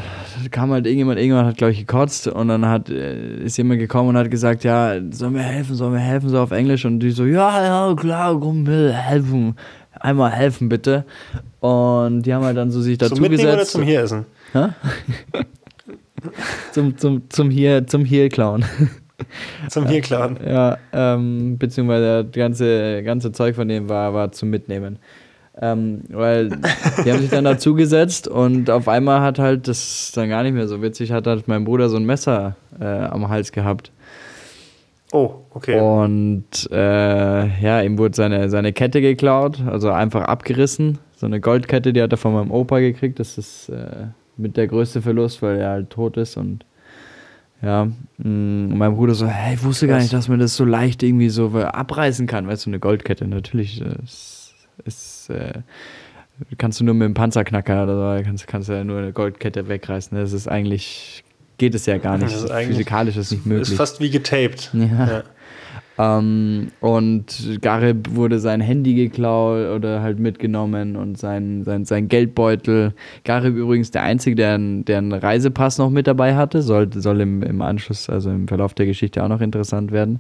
kam 0.51 0.71
halt 0.71 0.85
irgendjemand, 0.85 1.17
irgendjemand 1.17 1.47
hat 1.47 1.57
glaube 1.57 1.71
ich 1.71 1.79
gekotzt 1.79 2.27
und 2.27 2.47
dann 2.47 2.67
hat, 2.67 2.91
äh, 2.91 3.43
ist 3.43 3.57
jemand 3.57 3.79
gekommen 3.79 4.09
und 4.09 4.17
hat 4.17 4.29
gesagt, 4.29 4.63
ja, 4.63 4.93
sollen 5.09 5.33
wir 5.33 5.41
helfen, 5.41 5.73
sollen 5.73 5.93
wir 5.93 5.99
helfen, 5.99 6.29
so 6.29 6.39
auf 6.39 6.51
Englisch 6.51 6.85
und 6.85 6.99
die 6.99 7.09
so, 7.09 7.25
ja, 7.25 7.63
ja, 7.89 7.95
klar, 7.95 8.39
komm, 8.39 8.67
helfen, 8.67 9.55
einmal 10.05 10.31
helfen 10.31 10.69
bitte 10.69 11.05
und 11.59 12.23
die 12.23 12.33
haben 12.33 12.45
halt 12.45 12.57
dann 12.57 12.71
so 12.71 12.81
sich 12.81 12.97
dazu 12.97 13.15
zum 13.15 13.29
gesetzt. 13.29 13.53
oder 13.53 13.65
zum 13.65 13.83
hier 13.83 14.01
essen? 14.01 14.25
zum, 16.71 16.97
zum, 16.97 17.29
zum 17.29 17.49
hier, 17.49 17.87
zum 17.87 18.05
hier 18.05 18.29
klauen. 18.29 18.65
Zum 19.69 19.87
hier 19.87 20.01
klauen. 20.01 20.37
Ja, 20.45 20.77
ähm, 20.91 21.57
beziehungsweise 21.57 22.25
das 22.25 22.33
ganze, 22.33 23.03
ganze 23.03 23.31
Zeug 23.31 23.55
von 23.55 23.67
dem 23.67 23.89
war, 23.89 24.13
war 24.13 24.31
zum 24.31 24.49
Mitnehmen. 24.49 24.99
Ähm, 25.61 26.01
weil 26.09 26.49
die 26.49 27.11
haben 27.11 27.21
sich 27.21 27.29
dann 27.29 27.45
dazugesetzt 27.45 28.27
und 28.27 28.69
auf 28.69 28.89
einmal 28.89 29.21
hat 29.21 29.39
halt, 29.39 29.69
das 29.69 30.07
ist 30.07 30.17
dann 30.17 30.27
gar 30.27 30.43
nicht 30.43 30.51
mehr 30.51 30.67
so 30.67 30.81
witzig, 30.81 31.13
hat 31.13 31.27
halt 31.27 31.47
mein 31.47 31.63
Bruder 31.63 31.87
so 31.87 31.95
ein 31.95 32.05
Messer 32.05 32.57
äh, 32.77 32.85
am 32.85 33.29
Hals 33.29 33.53
gehabt. 33.53 33.93
Oh, 35.15 35.45
okay. 35.51 35.79
Und 35.79 36.69
äh, 36.71 37.61
ja, 37.61 37.81
ihm 37.81 37.97
wurde 37.97 38.15
seine, 38.15 38.49
seine 38.49 38.73
Kette 38.73 38.99
geklaut, 38.99 39.61
also 39.65 39.89
einfach 39.89 40.23
abgerissen. 40.23 40.99
So 41.15 41.25
eine 41.25 41.39
Goldkette, 41.39 41.93
die 41.93 42.01
hat 42.01 42.11
er 42.11 42.17
von 42.17 42.33
meinem 42.33 42.51
Opa 42.51 42.79
gekriegt. 42.79 43.19
Das 43.19 43.37
ist 43.37 43.69
äh, 43.69 44.07
mit 44.35 44.57
der 44.57 44.67
größte 44.67 45.01
Verlust, 45.01 45.41
weil 45.41 45.59
er 45.59 45.69
halt 45.69 45.89
tot 45.89 46.17
ist 46.17 46.35
und 46.35 46.65
ja, 47.61 47.85
mm, 48.17 48.77
mein 48.77 48.95
Bruder 48.95 49.15
so, 49.15 49.25
hey, 49.25 49.55
ich 49.55 49.63
wusste 49.63 49.87
gar 49.87 49.99
nicht, 49.99 50.11
dass 50.11 50.27
man 50.27 50.39
das 50.39 50.55
so 50.55 50.65
leicht 50.65 51.01
irgendwie 51.01 51.29
so 51.29 51.49
abreißen 51.51 52.27
kann, 52.27 52.47
weißt 52.47 52.65
du, 52.65 52.69
eine 52.69 52.79
Goldkette, 52.79 53.25
natürlich 53.27 53.81
ist, 53.81 54.53
ist 54.83 55.29
äh, 55.29 55.61
kannst 56.57 56.79
du 56.79 56.83
nur 56.83 56.93
mit 56.93 57.05
einem 57.05 57.13
Panzerknacker 57.13 57.83
oder 57.83 58.17
so, 58.17 58.23
kannst, 58.23 58.47
kannst 58.47 58.69
du 58.69 58.73
ja 58.73 58.83
nur 58.83 58.99
eine 58.99 59.13
Goldkette 59.13 59.67
wegreißen, 59.69 60.17
das 60.17 60.33
ist 60.33 60.47
eigentlich, 60.47 61.23
geht 61.57 61.75
es 61.75 61.85
ja 61.85 61.97
gar 61.97 62.17
nicht, 62.17 62.33
ist 62.33 62.51
physikalisch 62.51 63.17
ist 63.17 63.31
nicht 63.31 63.45
möglich. 63.45 63.69
Ist 63.69 63.77
fast 63.77 63.99
wie 63.99 64.09
getaped. 64.09 64.71
Ja. 64.73 64.85
ja. 64.85 65.23
Ähm, 65.97 66.71
und 66.81 67.61
Garib 67.61 68.13
wurde 68.15 68.39
sein 68.39 68.59
Handy 68.59 68.95
geklaut 68.95 69.67
oder 69.75 70.01
halt 70.01 70.19
mitgenommen 70.19 70.95
und 70.95 71.17
sein, 71.17 71.63
sein, 71.63 71.85
sein 71.85 72.07
Geldbeutel. 72.09 72.93
Garib 73.23 73.55
übrigens 73.55 73.91
der 73.91 74.03
Einzige, 74.03 74.35
der, 74.35 74.57
der 74.57 74.97
einen 74.97 75.13
Reisepass 75.13 75.77
noch 75.77 75.89
mit 75.89 76.07
dabei 76.07 76.35
hatte, 76.35 76.61
soll, 76.61 76.91
soll 76.93 77.21
im, 77.21 77.43
im 77.43 77.61
Anschluss, 77.61 78.09
also 78.09 78.29
im 78.29 78.47
Verlauf 78.47 78.73
der 78.73 78.85
Geschichte 78.85 79.23
auch 79.23 79.29
noch 79.29 79.41
interessant 79.41 79.91
werden. 79.91 80.19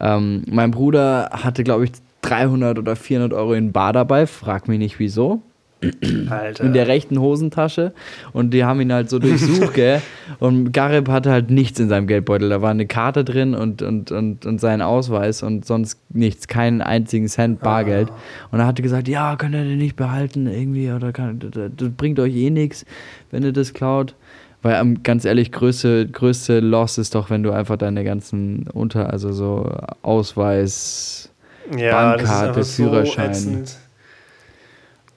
Ähm, 0.00 0.44
mein 0.50 0.70
Bruder 0.70 1.28
hatte, 1.32 1.62
glaube 1.62 1.84
ich, 1.84 1.92
300 2.22 2.78
oder 2.78 2.96
400 2.96 3.36
Euro 3.36 3.52
in 3.52 3.72
Bar 3.72 3.92
dabei, 3.92 4.26
frag 4.26 4.68
mich 4.68 4.78
nicht 4.78 4.98
wieso. 4.98 5.42
Alter. 6.30 6.64
in 6.64 6.72
der 6.72 6.86
rechten 6.86 7.18
Hosentasche 7.18 7.92
und 8.32 8.52
die 8.54 8.64
haben 8.64 8.80
ihn 8.80 8.92
halt 8.92 9.10
so 9.10 9.18
durchsucht, 9.18 9.74
gell? 9.74 10.00
Und 10.38 10.72
Garib 10.72 11.08
hatte 11.08 11.30
halt 11.30 11.50
nichts 11.50 11.80
in 11.80 11.88
seinem 11.88 12.06
Geldbeutel. 12.06 12.48
Da 12.48 12.62
war 12.62 12.70
eine 12.70 12.86
Karte 12.86 13.24
drin 13.24 13.54
und, 13.54 13.82
und, 13.82 14.10
und, 14.10 14.46
und 14.46 14.60
sein 14.60 14.82
Ausweis 14.82 15.42
und 15.42 15.64
sonst 15.64 15.98
nichts, 16.10 16.48
keinen 16.48 16.80
einzigen 16.80 17.28
Cent 17.28 17.60
Bargeld. 17.60 18.10
Ah. 18.10 18.48
Und 18.52 18.60
er 18.60 18.66
hatte 18.66 18.82
gesagt, 18.82 19.08
ja, 19.08 19.36
könnt 19.36 19.54
ihr 19.54 19.64
den 19.64 19.78
nicht 19.78 19.96
behalten 19.96 20.46
irgendwie 20.46 20.90
oder 20.90 21.12
kann, 21.12 21.38
das, 21.38 21.70
das 21.76 21.90
bringt 21.90 22.18
euch 22.20 22.34
eh 22.34 22.50
nichts, 22.50 22.84
wenn 23.30 23.42
ihr 23.42 23.52
das 23.52 23.74
klaut. 23.74 24.14
Weil 24.62 24.80
ähm, 24.80 25.02
ganz 25.02 25.24
ehrlich, 25.24 25.50
größte, 25.50 26.06
größte 26.06 26.60
Loss 26.60 26.96
ist 26.98 27.16
doch, 27.16 27.30
wenn 27.30 27.42
du 27.42 27.50
einfach 27.50 27.76
deine 27.76 28.04
ganzen 28.04 28.68
Unter, 28.72 29.12
also 29.12 29.32
so 29.32 29.74
Ausweis, 30.02 31.30
ja, 31.76 32.14
Bankkarte, 32.14 32.62
Führerschein. 32.62 33.34
So 33.34 33.64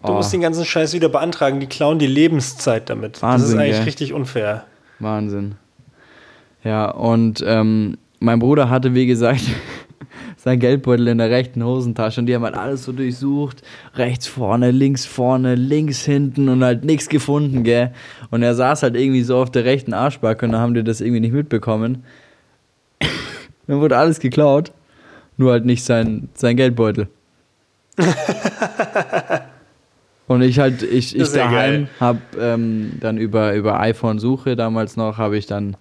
Du 0.06 0.14
oh. 0.14 0.16
musst 0.16 0.34
den 0.34 0.42
ganzen 0.42 0.66
Scheiß 0.66 0.94
wieder 0.94 1.10
beantragen. 1.10 1.60
Die 1.60 1.68
klauen 1.68 2.00
die 2.00 2.08
Lebenszeit 2.08 2.90
damit. 2.90 3.22
Wahnsinn, 3.22 3.42
das 3.42 3.54
ist 3.54 3.60
eigentlich 3.60 3.78
gell? 3.78 3.86
richtig 3.86 4.14
unfair. 4.14 4.66
Wahnsinn. 5.00 5.56
Ja, 6.64 6.90
und 6.90 7.44
ähm, 7.46 7.98
mein 8.20 8.40
Bruder 8.40 8.70
hatte, 8.70 8.94
wie 8.96 9.06
gesagt, 9.06 9.44
sein 10.38 10.60
Geldbeutel 10.60 11.08
in 11.08 11.18
der 11.20 11.30
rechten 11.30 11.64
Hosentasche 11.64 12.22
und 12.22 12.28
die 12.28 12.36
haben 12.36 12.44
halt 12.44 12.56
alles 12.56 12.84
so 12.84 12.92
durchsucht. 12.92 13.62
Rechts 13.96 14.28
vorne, 14.28 14.72
links 14.72 15.06
vorne, 15.06 15.56
links 15.56 16.04
hinten 16.06 16.50
und 16.50 16.64
halt 16.64 16.84
nichts 16.84 17.10
gefunden, 17.10 17.64
gell. 17.64 17.92
Und 18.32 18.44
er 18.44 18.56
saß 18.56 18.84
halt 18.84 18.96
irgendwie 18.96 19.24
so 19.24 19.38
auf 19.38 19.52
der 19.52 19.66
rechten 19.66 19.94
Arschbacke 19.94 20.46
und 20.46 20.54
dann 20.54 20.62
haben 20.62 20.74
die 20.74 20.84
das 20.84 21.02
irgendwie 21.02 21.22
nicht 21.22 21.34
mitbekommen. 21.34 22.04
dann 23.68 23.80
wurde 23.80 23.98
alles 23.98 24.20
geklaut, 24.20 24.72
nur 25.38 25.52
halt 25.52 25.66
nicht 25.66 25.84
sein, 25.84 26.30
sein 26.34 26.58
Geldbeutel. 26.58 27.08
Und 30.28 30.42
ich 30.42 30.60
halt, 30.60 30.82
ich, 30.82 31.16
ich 31.16 31.32
daheim 31.32 31.88
habe 32.00 32.20
ähm, 32.40 32.94
dann 33.00 33.18
über, 33.18 33.54
über 33.54 33.80
iPhone-Suche 33.80 34.56
damals 34.56 34.98
noch, 34.98 35.18
habe 35.18 35.38
ich 35.38 35.46
dann, 35.46 35.78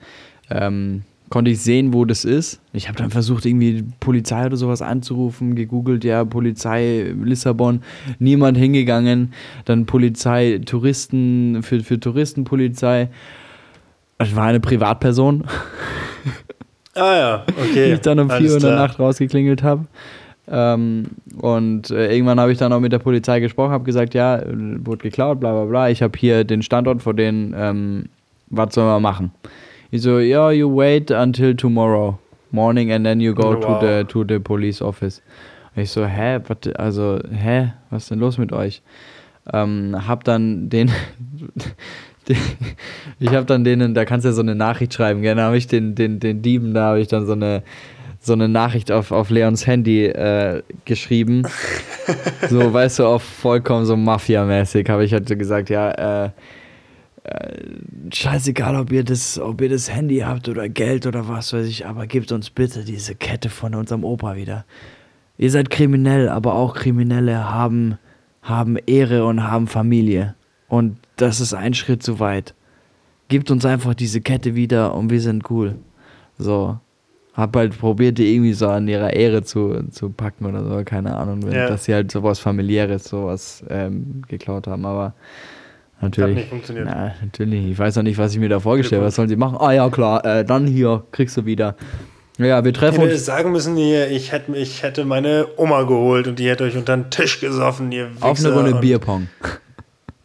ähm, 0.51 1.03
konnte 1.31 1.51
ich 1.51 1.61
sehen, 1.61 1.95
wo 1.95 2.05
das 2.05 2.27
ist. 2.27 2.61
Ich 2.75 2.89
habe 2.89 2.99
dann 2.99 3.11
versucht, 3.11 3.47
irgendwie 3.47 3.85
Polizei 4.01 4.45
oder 4.45 4.57
sowas 4.57 4.83
anzurufen, 4.83 5.55
gegoogelt, 5.55 6.05
ja, 6.05 6.25
Polizei 6.25 7.15
Lissabon, 7.23 7.83
niemand 8.19 8.59
hingegangen. 8.59 9.33
Dann 9.65 9.87
Polizei, 9.87 10.61
Touristen, 10.65 11.63
für, 11.63 11.81
für 11.81 11.99
Touristenpolizei. 11.99 13.09
Es 14.19 14.37
war 14.37 14.45
eine 14.45 14.61
Privatperson. 14.61 15.45
Ah 16.95 17.17
ja, 17.17 17.45
okay. 17.49 17.73
die 17.87 17.93
ich 17.95 18.01
dann 18.01 18.21
um 18.21 18.31
Alles 18.31 18.43
4 18.43 18.51
Uhr 18.51 18.57
in 18.57 18.63
der. 18.63 18.77
Nacht 18.77 18.99
rausgeklingelt 18.99 19.63
habe. 19.63 19.87
Ähm, 20.47 21.05
und 21.41 21.91
äh, 21.91 22.13
irgendwann 22.13 22.39
habe 22.39 22.53
ich 22.53 22.59
dann 22.59 22.73
auch 22.73 22.81
mit 22.81 22.93
der 22.93 22.99
Polizei 22.99 23.41
gesprochen, 23.41 23.73
habe 23.73 23.85
gesagt, 23.85 24.15
ja, 24.15 24.43
wurde 24.47 25.03
geklaut, 25.03 25.41
bla 25.41 25.53
bla 25.53 25.65
bla. 25.65 25.89
Ich 25.89 26.03
habe 26.03 26.19
hier 26.19 26.45
den 26.45 26.63
Standort 26.63 27.03
vor 27.03 27.15
denen, 27.15 27.55
ähm, 27.57 28.05
was 28.49 28.75
sollen 28.75 28.89
wir 28.89 29.01
machen? 29.01 29.33
Ich 29.91 30.03
so, 30.03 30.19
ja, 30.19 30.51
you 30.51 30.75
wait 30.75 31.11
until 31.11 31.55
tomorrow 31.55 32.19
morning 32.51 32.93
and 32.93 33.05
then 33.05 33.21
you 33.21 33.35
go 33.35 33.55
to 33.55 33.69
Wow. 33.69 33.81
the 33.81 34.05
to 34.05 34.25
the 34.27 34.39
police 34.39 34.83
office. 34.83 35.23
Und 35.75 35.83
ich 35.83 35.91
so, 35.91 36.05
hä, 36.05 36.41
wat, 36.47 36.79
also, 36.79 37.19
hä, 37.31 37.73
was 37.91 38.05
ist 38.05 38.11
denn 38.11 38.19
los 38.19 38.39
mit 38.39 38.53
euch? 38.53 38.83
Ähm, 39.53 39.97
hab 40.07 40.25
dann 40.25 40.69
den, 40.69 40.91
den 42.29 42.37
ich 43.19 43.29
habe 43.31 43.45
dann 43.45 43.65
denen, 43.65 43.95
da 43.95 44.05
kannst 44.05 44.25
du 44.25 44.29
ja 44.29 44.33
so 44.33 44.43
eine 44.43 44.55
Nachricht 44.55 44.95
schreiben, 44.95 45.23
gerne 45.23 45.43
habe 45.43 45.57
ich 45.57 45.67
den, 45.67 45.95
den, 45.95 46.21
den 46.21 46.43
Dieben, 46.43 46.75
da 46.75 46.89
habe 46.89 47.01
ich 47.01 47.09
dann 47.09 47.27
so 47.27 47.33
eine, 47.33 47.63
so 48.25 48.33
eine 48.33 48.49
Nachricht 48.49 48.91
auf, 48.91 49.13
auf 49.13 49.29
Leons 49.29 49.67
Handy 49.67 50.07
äh, 50.07 50.63
geschrieben. 50.87 51.43
so, 52.49 52.73
weißt 52.73 53.01
du, 53.01 53.07
auf 53.07 53.23
vollkommen 53.23 53.85
so 53.85 53.97
Mafia-mäßig 53.97 54.89
habe 54.89 55.05
ich 55.05 55.13
halt 55.13 55.29
so 55.29 55.37
gesagt, 55.37 55.69
ja, 55.69 55.91
äh, 56.25 56.31
äh, 57.25 57.59
scheißegal, 58.13 58.77
ob 58.77 58.93
ihr, 58.93 59.05
das, 59.05 59.39
ob 59.39 59.61
ihr 59.61 59.69
das 59.69 59.91
Handy 59.91 60.19
habt 60.21 60.49
oder 60.49 60.71
Geld 60.71 61.07
oder 61.07 61.29
was 61.29 61.53
weiß 61.53 61.67
ich, 61.67 61.87
aber 61.87 62.07
gebt 62.07 62.33
uns 62.33 62.49
bitte 62.49 62.85
diese 62.85 63.15
Kette 63.15 63.51
von 63.51 63.75
unserem 63.75 64.05
Opa 64.05 64.37
wieder. 64.37 64.65
Ihr 65.37 65.51
seid 65.51 65.69
kriminell, 65.69 66.31
aber 66.31 66.55
auch 66.55 66.75
Kriminelle 66.75 67.51
haben, 67.51 67.99
haben 68.41 68.79
Ehre 68.87 69.27
und 69.27 69.43
haben 69.43 69.67
Familie. 69.67 70.35
Und 70.69 70.97
das 71.17 71.41
ist 71.41 71.53
ein 71.53 71.75
Schritt 71.75 72.03
zu 72.03 72.21
weit. 72.21 72.55
Gebt 73.29 73.51
uns 73.51 73.67
einfach 73.67 73.95
diese 73.95 74.23
Kette 74.23 74.55
wieder 74.55 74.95
und 74.95 75.11
wir 75.11 75.21
sind 75.21 75.51
cool. 75.51 75.77
So. 76.39 76.79
Hab 77.35 77.57
halt 77.57 77.77
probiert, 77.79 78.19
die 78.19 78.33
irgendwie 78.35 78.53
so 78.53 78.69
an 78.69 78.87
ihrer 78.87 79.13
Ehre 79.13 79.43
zu, 79.43 79.83
zu 79.91 80.09
packen 80.11 80.47
oder 80.47 80.65
so, 80.65 80.83
keine 80.85 81.17
Ahnung, 81.17 81.41
Ja. 81.51 81.69
dass 81.69 81.85
sie 81.85 81.93
halt 81.95 82.11
sowas 82.13 82.39
familiäres, 82.39 83.05
sowas 83.05 83.65
ähm, 83.69 84.23
geklaut 84.29 84.69
haben, 84.69 84.87
aber 84.87 85.15
natürlich. 86.01 86.37
nicht 86.37 86.49
funktioniert. 86.49 86.87
Na, 86.89 87.13
natürlich. 87.23 87.71
Ich 87.73 87.79
weiß 87.79 87.97
noch 87.97 88.05
nicht, 88.05 88.19
was 88.19 88.33
ich 88.35 88.39
mir 88.39 88.49
da 88.49 88.61
vorgestellt 88.61 89.01
habe. 89.01 89.09
Was 89.09 89.17
sollen 89.17 89.29
sie 89.29 89.35
machen? 89.37 89.57
Ah 89.59 89.73
ja, 89.73 89.89
klar, 89.91 90.25
äh, 90.25 90.45
dann 90.45 90.67
hier 90.67 91.03
kriegst 91.11 91.37
du 91.37 91.45
wieder. 91.45 91.75
Ja, 92.39 92.65
wir 92.65 92.73
treffen 92.73 93.01
Hätte 93.01 93.15
uns 93.15 93.25
sagen 93.25 93.53
müssen, 93.53 93.77
ihr, 93.77 94.11
ich 94.11 94.33
hätte, 94.33 94.57
ich 94.57 94.83
hätte 94.83 95.05
meine 95.05 95.47
Oma 95.57 95.83
geholt 95.85 96.27
und 96.29 96.39
die 96.39 96.49
hätte 96.49 96.65
euch 96.65 96.77
unter 96.77 96.97
den 96.97 97.11
Tisch 97.11 97.41
gesoffen, 97.41 97.91
ihr 97.93 98.11
auf 98.21 98.23
eine 98.23 98.31
Wichser, 98.39 98.55
Runde 98.55 98.75
und- 98.75 98.81
Bierpong. 98.81 99.29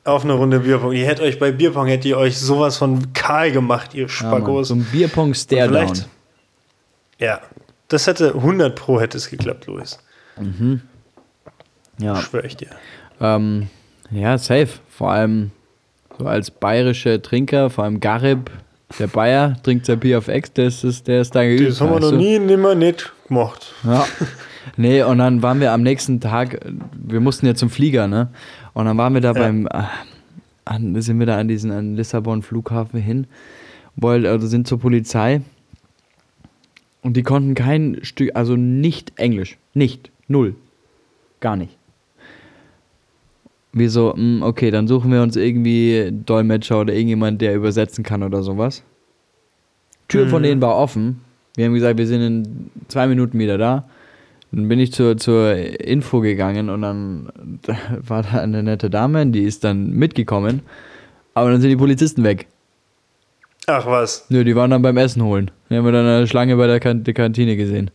Auf 0.05 0.23
eine 0.23 0.33
Runde 0.33 0.59
Bierpong. 0.59 0.93
Ihr 0.93 1.05
hättet 1.05 1.25
euch 1.25 1.37
bei 1.39 1.51
Bierpong, 1.51 1.85
hättet 1.87 2.05
ihr 2.05 2.17
euch 2.17 2.37
sowas 2.37 2.77
von 2.77 3.13
kahl 3.13 3.51
gemacht, 3.51 3.93
ihr 3.93 4.07
Ja, 4.07 4.07
Mann, 4.07 4.41
Spagos. 4.41 4.67
so 4.69 4.75
ein 4.75 4.83
Bierpong 4.91 5.33
Stare 5.35 5.67
Down. 5.71 5.87
Vielleicht- 5.87 6.09
ja, 7.19 7.39
das 7.87 8.07
hätte 8.07 8.33
100 8.35 8.75
pro 8.75 8.99
hätte 8.99 9.17
es 9.17 9.29
geklappt, 9.29 9.67
Luis. 9.67 9.99
Ja. 11.99 12.15
Schwör 12.17 12.43
ich 12.45 12.55
dir. 12.57 12.69
Ähm, 13.19 13.67
ja, 14.11 14.37
safe. 14.37 14.69
Vor 14.89 15.11
allem 15.11 15.51
so 16.17 16.25
als 16.25 16.51
bayerische 16.51 17.21
Trinker, 17.21 17.69
vor 17.69 17.83
allem 17.83 17.99
Garib, 17.99 18.49
der 18.97 19.07
Bayer, 19.07 19.55
trinkt 19.63 19.85
sein 19.85 19.99
Bier 19.99 20.17
auf 20.17 20.27
Ex, 20.27 20.51
das 20.53 20.83
ist, 20.83 21.07
der 21.07 21.21
ist 21.21 21.35
da 21.35 21.43
geübt. 21.43 21.69
Das 21.69 21.81
haben 21.81 21.91
wir 21.91 21.99
noch 21.99 22.09
du? 22.11 22.17
nie 22.17 22.39
nimmer 22.39 22.75
nicht 22.75 23.11
gemacht. 23.27 23.73
Ja. 23.83 24.05
Nee, 24.75 25.01
und 25.03 25.17
dann 25.17 25.41
waren 25.41 25.59
wir 25.61 25.71
am 25.71 25.81
nächsten 25.81 26.19
Tag, 26.21 26.59
wir 26.93 27.19
mussten 27.21 27.45
ja 27.47 27.55
zum 27.55 27.69
Flieger, 27.69 28.07
ne? 28.07 28.29
Und 28.73 28.85
dann 28.85 28.97
waren 28.97 29.13
wir 29.13 29.21
da 29.21 29.29
Ja. 29.29 29.33
beim, 29.33 29.65
äh, 29.67 29.83
an, 30.65 31.01
sind 31.01 31.17
wir 31.19 31.25
da 31.25 31.37
an 31.37 31.47
diesen 31.47 31.71
an 31.71 31.95
Lissabon 31.95 32.43
Flughafen 32.43 32.99
hin, 32.99 33.25
wollen, 33.95 34.25
also 34.25 34.45
sind 34.47 34.67
zur 34.67 34.79
Polizei 34.79 35.41
und 37.01 37.15
die 37.17 37.23
konnten 37.23 37.55
kein 37.55 37.99
Stück, 38.03 38.31
also 38.35 38.55
nicht 38.55 39.13
Englisch, 39.17 39.57
nicht, 39.73 40.11
null, 40.27 40.55
gar 41.39 41.55
nicht. 41.55 41.77
Wir 43.71 43.89
so, 43.89 44.13
hm, 44.15 44.41
okay, 44.41 44.71
dann 44.71 44.87
suchen 44.87 45.11
wir 45.11 45.21
uns 45.21 45.35
irgendwie 45.35 46.09
Dolmetscher 46.11 46.81
oder 46.81 46.93
irgendjemand, 46.93 47.39
der 47.41 47.55
übersetzen 47.55 48.03
kann 48.03 48.23
oder 48.23 48.41
sowas. 48.41 48.83
Tür 50.07 50.27
von 50.27 50.41
Mhm. 50.41 50.45
denen 50.47 50.61
war 50.61 50.75
offen. 50.75 51.21
Wir 51.55 51.65
haben 51.65 51.73
gesagt, 51.75 51.97
wir 51.99 52.07
sind 52.07 52.21
in 52.21 52.69
zwei 52.87 53.07
Minuten 53.07 53.37
wieder 53.37 53.57
da. 53.59 53.87
Dann 54.51 54.67
bin 54.67 54.79
ich 54.79 54.91
zur, 54.91 55.17
zur 55.17 55.55
Info 55.55 56.21
gegangen 56.21 56.69
und 56.69 56.81
dann 56.81 57.29
da 57.61 57.75
war 58.07 58.23
da 58.23 58.39
eine 58.41 58.63
nette 58.63 58.89
Dame, 58.89 59.27
die 59.27 59.43
ist 59.43 59.63
dann 59.63 59.91
mitgekommen. 59.91 60.61
Aber 61.35 61.51
dann 61.51 61.61
sind 61.61 61.69
die 61.69 61.75
Polizisten 61.75 62.23
weg. 62.23 62.47
Ach 63.67 63.85
was. 63.85 64.25
Nö, 64.29 64.43
die 64.43 64.55
waren 64.55 64.71
dann 64.71 64.81
beim 64.81 64.97
Essen 64.97 65.23
holen. 65.23 65.51
Die 65.69 65.75
haben 65.75 65.85
wir 65.85 65.91
dann 65.91 66.05
eine 66.05 66.27
Schlange 66.27 66.55
bei 66.55 66.67
der, 66.67 66.79
kan 66.79 67.03
der 67.03 67.13
Kantine 67.13 67.55
gesehen. 67.55 67.91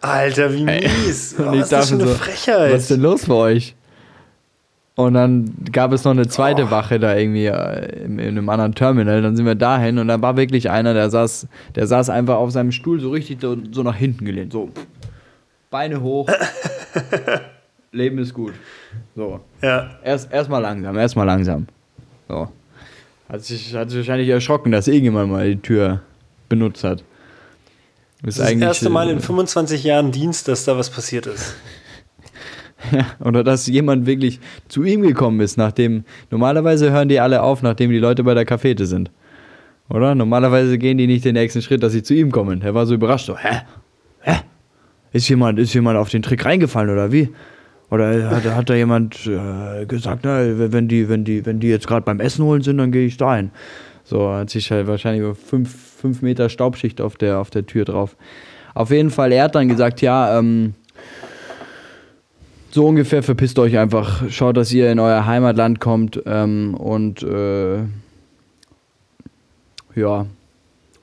Alter, 0.00 0.52
wie 0.52 0.64
mies. 0.64 1.34
Und 1.34 1.48
Oh, 1.48 1.52
ich 1.52 1.60
was 1.60 1.64
ist 1.64 1.72
das 1.72 1.90
für 1.90 1.96
dachte 1.98 2.08
so, 2.08 2.14
Frechheit? 2.16 2.72
Was 2.72 2.82
ist 2.82 2.90
denn 2.90 3.00
los 3.00 3.24
für 3.24 3.34
euch? 3.36 3.74
Und 4.94 5.14
dann 5.14 5.54
gab 5.72 5.92
es 5.92 6.04
noch 6.04 6.10
eine 6.12 6.28
zweite 6.28 6.64
Oh. 6.66 6.70
Wache 6.70 7.00
da 7.00 7.16
irgendwie 7.16 7.46
äh, 7.46 8.04
in, 8.04 8.18
in 8.18 8.28
einem 8.28 8.48
anderen 8.48 8.74
Terminal. 8.74 9.22
Dann 9.22 9.36
sind 9.36 9.46
wir 9.46 9.54
dahin 9.54 9.98
und 9.98 10.08
dann 10.08 10.20
war 10.20 10.36
wirklich 10.36 10.70
einer, 10.70 10.92
der 10.92 11.08
saß, 11.08 11.46
der 11.74 11.86
saß 11.86 12.10
einfach 12.10 12.36
auf 12.36 12.50
seinem 12.50 12.72
Stuhl 12.72 13.00
so 13.00 13.10
richtig 13.10 13.40
so, 13.40 13.56
so 13.70 13.82
nach 13.82 13.96
hinten 13.96 14.24
gelehnt. 14.24 14.52
So. 14.52 14.68
Beine 15.70 16.02
hoch. 16.02 16.28
Leben 17.92 18.18
ist 18.18 18.34
gut. 18.34 18.52
So. 19.16 19.40
Ja. 19.62 19.90
Erst 20.04 20.32
erstmal 20.32 20.60
langsam, 20.62 20.96
erstmal 20.96 21.26
langsam. 21.26 21.66
So. 22.28 22.48
Hat 23.32 23.42
sich, 23.42 23.74
hat 23.74 23.88
sich 23.88 24.00
wahrscheinlich 24.00 24.28
erschrocken, 24.28 24.72
dass 24.72 24.88
irgendjemand 24.88 25.32
mal 25.32 25.48
die 25.48 25.62
Tür 25.62 26.02
benutzt 26.50 26.84
hat. 26.84 27.02
Das 28.22 28.36
ist 28.36 28.40
das 28.40 28.52
erste 28.52 28.90
Mal 28.90 29.08
in 29.08 29.20
25 29.20 29.84
Jahren 29.84 30.12
Dienst, 30.12 30.48
dass 30.48 30.66
da 30.66 30.76
was 30.76 30.90
passiert 30.90 31.26
ist. 31.26 31.54
Ja, 32.90 33.06
oder 33.24 33.44
dass 33.44 33.68
jemand 33.68 34.06
wirklich 34.06 34.40
zu 34.66 34.82
ihm 34.82 35.02
gekommen 35.02 35.38
ist, 35.38 35.56
nachdem. 35.56 36.04
Normalerweise 36.32 36.90
hören 36.90 37.08
die 37.08 37.20
alle 37.20 37.40
auf, 37.40 37.62
nachdem 37.62 37.90
die 37.90 38.00
Leute 38.00 38.24
bei 38.24 38.34
der 38.34 38.44
Cafete 38.44 38.86
sind. 38.86 39.12
Oder? 39.88 40.16
Normalerweise 40.16 40.76
gehen 40.78 40.98
die 40.98 41.06
nicht 41.06 41.24
den 41.24 41.34
nächsten 41.34 41.62
Schritt, 41.62 41.84
dass 41.84 41.92
sie 41.92 42.02
zu 42.02 42.12
ihm 42.12 42.32
kommen. 42.32 42.60
Er 42.60 42.74
war 42.74 42.84
so 42.84 42.94
überrascht, 42.94 43.26
so, 43.26 43.38
hä? 43.38 43.60
Hä? 44.22 44.40
Ist 45.12 45.28
jemand, 45.28 45.60
ist 45.60 45.72
jemand 45.74 45.96
auf 45.96 46.08
den 46.08 46.22
Trick 46.22 46.44
reingefallen 46.44 46.90
oder 46.90 47.12
wie? 47.12 47.28
Oder 47.92 48.30
hat, 48.30 48.44
hat 48.46 48.70
da 48.70 48.74
jemand 48.74 49.26
äh, 49.26 49.84
gesagt, 49.84 50.20
na, 50.22 50.38
wenn 50.72 50.88
die, 50.88 51.10
wenn 51.10 51.24
die, 51.24 51.44
wenn 51.44 51.60
die 51.60 51.68
jetzt 51.68 51.86
gerade 51.86 52.06
beim 52.06 52.20
Essen 52.20 52.42
holen 52.42 52.62
sind, 52.62 52.78
dann 52.78 52.90
gehe 52.90 53.04
ich 53.04 53.18
da 53.18 53.36
hin. 53.36 53.50
So 54.02 54.32
hat 54.32 54.48
sich 54.48 54.70
halt 54.70 54.86
wahrscheinlich 54.86 55.20
über 55.22 55.34
fünf, 55.34 55.98
fünf 55.98 56.22
Meter 56.22 56.48
Staubschicht 56.48 57.02
auf 57.02 57.16
der, 57.16 57.38
auf 57.38 57.50
der 57.50 57.66
Tür 57.66 57.84
drauf. 57.84 58.16
Auf 58.72 58.90
jeden 58.90 59.10
Fall, 59.10 59.30
er 59.30 59.44
hat 59.44 59.54
dann 59.56 59.68
gesagt, 59.68 60.00
ja, 60.00 60.38
ähm, 60.38 60.72
so 62.70 62.86
ungefähr 62.86 63.22
verpisst 63.22 63.58
euch 63.58 63.76
einfach. 63.76 64.22
Schaut, 64.30 64.56
dass 64.56 64.72
ihr 64.72 64.90
in 64.90 64.98
euer 64.98 65.26
Heimatland 65.26 65.78
kommt 65.78 66.18
ähm, 66.24 66.72
und 66.72 67.22
äh, 67.22 67.80
ja, 69.94 70.24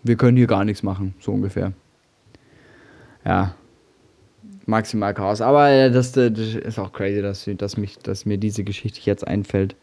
wir 0.02 0.16
können 0.16 0.38
hier 0.38 0.48
gar 0.48 0.66
nichts 0.66 0.82
machen, 0.82 1.14
so 1.20 1.34
ungefähr. 1.34 1.72
Ja, 3.24 3.54
maximal 4.70 5.14
Chaos. 5.14 5.42
Aber 5.42 5.70
äh, 5.70 5.92
das, 5.92 6.12
das 6.14 6.32
ist 6.38 6.80
auch 6.80 6.94
crazy, 6.94 7.22
dass, 7.22 7.50
dass, 7.58 7.78
mich, 7.78 7.98
dass 8.00 8.26
mir 8.26 8.38
diese 8.38 8.64
Geschichte 8.64 9.00
jetzt 9.04 9.28
einfällt. 9.28 9.76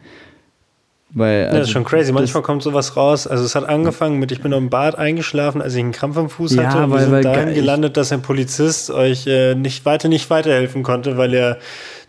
Weil, 1.10 1.44
Ja, 1.44 1.50
das 1.52 1.68
ist 1.68 1.70
schon 1.70 1.84
crazy. 1.84 2.12
Manchmal 2.12 2.42
kommt 2.42 2.62
sowas 2.62 2.96
raus. 2.96 3.26
Also 3.26 3.44
es 3.44 3.54
hat 3.54 3.68
angefangen 3.68 4.18
mit, 4.18 4.32
ich 4.32 4.40
bin 4.42 4.52
im 4.52 4.70
Bad 4.70 4.96
eingeschlafen, 4.98 5.62
als 5.62 5.74
ich 5.74 5.80
einen 5.80 5.92
Krampf 5.92 6.16
am 6.16 6.28
Fuß 6.28 6.54
Ja, 6.56 6.64
hatte. 6.64 6.84
Und 6.84 6.90
weil- 6.90 6.98
wir 6.98 7.02
sind 7.04 7.12
weil 7.12 7.22
dahin 7.22 7.46
ge- 7.46 7.54
gelandet, 7.54 7.96
dass 7.96 8.10
ein 8.12 8.22
Polizist 8.22 8.90
euch 8.90 9.26
äh, 9.26 9.54
nicht 9.54 9.84
weiter 9.86 10.08
nicht 10.08 10.28
weiterhelfen 10.30 10.82
konnte, 10.82 11.16
weil 11.16 11.32
er 11.34 11.58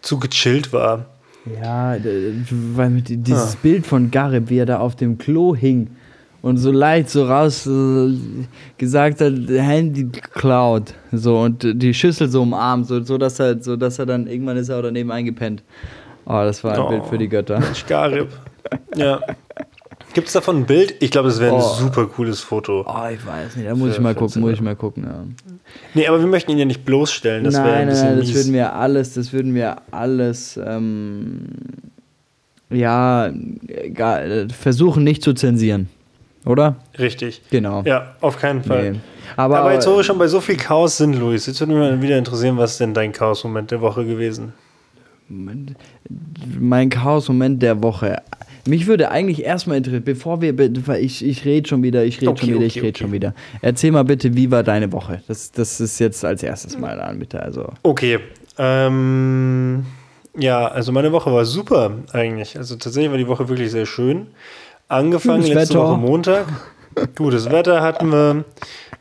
zu 0.02 0.18
gechillt 0.20 0.74
war. 0.74 1.06
Ja, 1.62 1.96
weil 2.52 2.90
dieses 3.02 3.54
Ah. 3.54 3.58
Bild 3.62 3.86
von 3.88 4.12
Garib, 4.12 4.50
wie 4.50 4.58
er 4.58 4.66
da 4.66 4.80
auf 4.80 4.96
dem 4.96 5.18
Klo 5.18 5.56
hing 5.56 5.92
und 6.48 6.58
so 6.58 6.72
leicht 6.72 7.10
so 7.10 7.26
raus 7.26 7.68
äh, 7.68 8.14
gesagt 8.78 9.22
hat, 9.22 9.34
Handy 9.50 10.04
geklaut, 10.06 10.94
so 11.12 11.40
und 11.40 11.66
die 11.82 11.94
Schüssel 11.94 12.30
so 12.30 12.42
umarmt, 12.42 12.88
so, 12.88 13.02
so 13.04 13.18
dass 13.18 13.40
er, 13.40 13.62
so 13.62 13.76
dass 13.76 14.00
er 14.00 14.06
dann 14.06 14.28
irgendwann 14.28 14.58
ist 14.58 14.70
er 14.70 14.78
auch 14.80 14.84
daneben 14.84 15.12
eingepennt. 15.12 15.64
Oh, 16.26 16.42
das 16.44 16.64
war 16.64 16.74
ein 16.74 16.80
Oh. 16.80 16.90
Bild 16.90 17.06
für 17.06 17.18
die 17.18 17.30
Götter. 17.30 17.62
Garib. 17.88 18.28
ja. 18.96 19.20
Gibt 20.14 20.28
es 20.28 20.34
davon 20.34 20.58
ein 20.58 20.66
Bild? 20.66 20.96
Ich 21.00 21.12
glaube, 21.12 21.28
das 21.30 21.40
wäre 21.40 21.54
ein 21.56 21.62
Oh. 21.62 21.74
super 21.80 22.06
cooles 22.08 22.40
Foto. 22.42 22.86
Oh, 22.88 23.08
ich 23.14 23.26
weiß 23.26 23.56
nicht, 23.56 23.68
da 23.68 23.76
muss 23.76 23.90
Für- 23.90 23.96
ich 23.96 24.02
mal 24.02 24.16
gucken, 24.16 24.42
muss 24.42 24.54
ich 24.54 24.62
mal 24.62 24.76
gucken, 24.76 25.04
ja. 25.04 25.24
Nee, 25.94 26.08
aber 26.08 26.20
wir 26.20 26.28
möchten 26.28 26.52
ihn 26.52 26.58
ja 26.58 26.66
nicht 26.66 26.84
bloßstellen. 26.86 27.44
Das 27.44 27.56
wäre 27.56 27.74
ein 27.74 27.88
bisschen 27.88 28.08
nein, 28.08 28.18
das 28.18 28.28
mies. 28.28 28.36
würden 28.36 28.54
wir 28.54 28.74
alles, 28.74 29.14
das 29.14 29.32
würden 29.34 29.54
wir 29.54 29.76
alles, 29.92 30.60
ähm, 30.66 31.50
ja, 32.70 33.30
versuchen 34.58 35.04
nicht 35.04 35.24
zu 35.24 35.34
zensieren, 35.34 35.88
oder? 36.48 36.76
Richtig. 36.98 37.42
Genau. 37.52 37.84
Ja, 37.84 38.16
auf 38.22 38.38
keinen 38.38 38.64
Fall. 38.64 38.92
Nee. 38.92 39.00
Aber, 39.36 39.60
Aber, 39.60 39.74
jetzt, 39.74 39.88
wo 39.88 39.98
wir 39.98 40.04
schon 40.04 40.18
bei 40.18 40.28
so 40.28 40.40
viel 40.42 40.58
Chaos 40.58 40.98
sind, 40.98 41.14
Luis, 41.16 41.46
jetzt 41.46 41.60
würde 41.60 41.74
mich 41.74 41.82
mal 41.82 42.02
wieder 42.02 42.18
interessieren, 42.18 42.58
was 42.58 42.72
ist 42.72 42.80
denn 42.80 42.94
dein 42.94 43.12
Chaos-Moment 43.12 43.72
der 43.72 43.82
Woche 43.82 44.06
gewesen? 44.06 44.54
mein 45.30 46.90
Chaos-Moment 46.90 47.62
der 47.62 47.84
Woche. 47.84 48.22
Mich 48.66 48.88
würde 48.88 49.12
eigentlich 49.12 49.44
erstmal 49.44 49.78
interessieren, 49.78 50.04
bevor 50.04 50.42
wir, 50.42 50.58
ich, 51.00 51.26
ich 51.26 51.46
rede 51.46 51.68
schon 51.68 51.84
wieder, 51.84 52.04
ich 52.04 52.22
rede 52.22 52.32
Okay, 52.32 52.46
schon 52.46 52.50
wieder, 52.50 52.58
okay, 52.58 52.66
ich 52.68 52.76
rede 52.78 52.88
okay. 52.90 53.00
schon 53.00 53.12
wieder. 53.12 53.34
Erzähl 53.62 53.92
mal 53.92 54.04
bitte, 54.04 54.36
wie 54.36 54.52
war 54.52 54.64
deine 54.64 54.92
Woche? 54.92 55.22
Das, 55.28 55.52
das 55.52 55.80
ist 55.80 56.00
jetzt 56.00 56.24
als 56.26 56.44
erstes 56.44 56.78
mal 56.78 57.00
an, 57.00 57.20
bitte. 57.20 57.42
Also, 57.42 57.70
Okay. 57.84 58.20
Ähm, 58.58 59.86
ja, 60.38 60.68
also 60.68 60.92
meine 60.92 61.12
Woche 61.12 61.32
war 61.32 61.46
super 61.46 61.92
eigentlich. 62.12 62.58
Also 62.58 62.76
tatsächlich 62.76 63.12
war 63.12 63.18
die 63.18 63.28
Woche 63.28 63.48
wirklich 63.50 63.72
sehr 63.72 63.86
schön. 63.86 64.28
Angefangen 64.90 65.42
Gutes 65.42 65.54
letzte 65.54 65.76
Wetter. 65.76 65.84
Woche 65.90 65.98
Montag. 65.98 66.46
Gutes 67.16 67.50
Wetter 67.52 67.82
hatten 67.82 68.12
wir. 68.12 68.46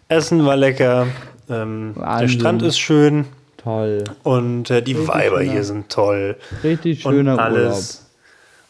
Essen 0.08 0.44
war 0.44 0.56
lecker. 0.56 1.06
Ähm, 1.48 1.94
der. 1.96 2.28
Strand 2.28 2.62
ist 2.62 2.78
schön. 2.78 3.24
toll. 3.56 4.04
Und 4.22 4.70
äh, 4.70 4.82
die 4.82 4.92
Richtig 4.92 5.08
Weiber 5.08 5.38
schöner- 5.38 5.52
hier 5.52 5.64
sind 5.64 5.88
toll. 5.88 6.36
Richtig 6.64 7.06
und 7.06 7.12
schöner 7.14 7.32
Urlaub. 7.32 7.44
alles. 7.46 8.02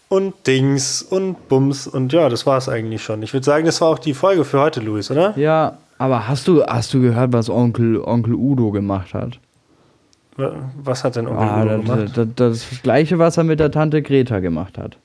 Und 0.08 0.34
Dings 0.46 1.02
und 1.02 1.48
Bums. 1.48 1.86
Und 1.86 2.12
ja, 2.12 2.28
das 2.28 2.46
war 2.46 2.58
es 2.58 2.68
eigentlich 2.68 3.02
schon. 3.02 3.22
Ich 3.22 3.32
würde 3.32 3.44
sagen, 3.44 3.64
das 3.66 3.80
war 3.80 3.88
auch 3.88 3.98
die 3.98 4.14
Folge 4.14 4.44
für 4.44 4.60
heute, 4.60 4.80
Luis, 4.80 5.10
oder? 5.10 5.36
Ja, 5.36 5.78
aber 5.98 6.28
hast 6.28 6.46
du, 6.46 6.62
hast 6.64 6.94
du 6.94 7.00
gehört, 7.00 7.32
was 7.32 7.48
Onkel, 7.50 8.00
Onkel 8.00 8.34
Udo 8.34 8.70
gemacht 8.70 9.14
hat? 9.14 9.38
Was 10.36 11.02
hat 11.02 11.16
denn 11.16 11.26
Onkel 11.26 11.42
Ah, 11.48 11.62
Udo 11.62 11.76
das, 11.78 11.84
gemacht? 12.12 12.12
das, 12.36 12.60
das 12.70 12.82
gleiche, 12.82 13.18
was 13.18 13.36
er 13.38 13.44
mit 13.44 13.58
der 13.58 13.70
Tante 13.70 14.02
Greta 14.02 14.38
gemacht 14.40 14.76
hat. 14.78 14.98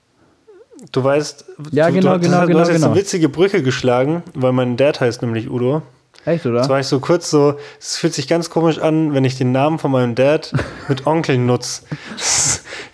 Du 0.92 1.04
weißt, 1.04 1.46
Ja, 1.72 1.88
du, 1.88 1.94
genau, 1.94 2.14
du, 2.16 2.20
genau, 2.22 2.32
du 2.36 2.42
hast, 2.42 2.48
genau, 2.48 2.54
du 2.54 2.60
hast 2.60 2.68
jetzt 2.70 2.78
genau. 2.78 2.92
eine 2.92 2.96
witzige 3.00 3.30
Brücke 3.30 3.64
geschlagen, 3.64 4.24
weil 4.34 4.52
mein 4.52 4.78
Dad 4.78 5.00
heißt 5.00 5.22
nämlich 5.22 5.50
Udo. 5.50 5.82
Echt, 6.26 6.46
oder? 6.46 6.60
Das 6.60 6.70
war 6.70 6.80
ich 6.80 6.88
so 6.88 7.00
kurz 7.00 7.30
so, 7.32 7.56
es 7.80 7.98
fühlt 7.98 8.14
sich 8.14 8.28
ganz 8.28 8.50
komisch 8.50 8.78
an, 8.78 9.14
wenn 9.14 9.24
ich 9.26 9.38
den 9.38 9.52
Namen 9.52 9.80
von 9.80 9.90
meinem 9.92 10.14
Dad 10.16 10.54
mit 10.88 11.08
Onkel 11.08 11.38
nutze. 11.38 11.84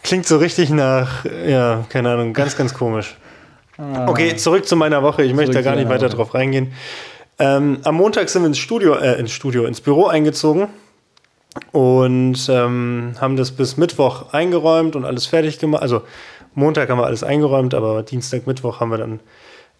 Klingt 0.03 0.25
so 0.25 0.37
richtig 0.37 0.69
nach, 0.69 1.25
ja, 1.25 1.83
keine 1.89 2.11
Ahnung, 2.11 2.33
ganz, 2.33 2.55
ganz 2.55 2.73
komisch. 2.73 3.17
Okay, 4.07 4.35
zurück 4.37 4.65
zu 4.67 4.75
meiner 4.75 5.03
Woche. 5.03 5.23
Ich 5.23 5.33
möchte 5.33 5.51
da 5.53 5.59
Ah. 5.59 5.61
Gar 5.63 5.75
nicht 5.75 5.89
weiter 5.89 6.07
Woche. 6.07 6.15
drauf 6.15 6.33
reingehen. 6.33 6.71
Ähm, 7.37 7.79
am 7.83 7.95
Montag 7.95 8.29
sind 8.29 8.41
wir 8.43 8.47
ins 8.47 8.57
Studio, 8.57 8.95
äh, 8.95 9.19
ins 9.19 9.31
Studio, 9.31 9.65
ins 9.65 9.81
Büro 9.81 10.07
eingezogen 10.07 10.67
und 11.71 12.37
ähm, 12.49 13.13
haben 13.19 13.35
das 13.35 13.51
bis 13.51 13.77
Mittwoch 13.77 14.33
eingeräumt 14.33 14.95
und 14.95 15.05
alles 15.05 15.25
fertig 15.25 15.59
gemacht. 15.59 15.81
Also 15.83 16.01
Montag 16.57 16.89
haben 16.89 16.97
wir 16.97 17.05
alles 17.05 17.23
eingeräumt, 17.23 17.75
aber 17.75 18.01
Dienstag, 18.01 18.47
Mittwoch 18.47 18.79
haben 18.79 18.89
wir 18.89 18.97
dann 18.97 19.19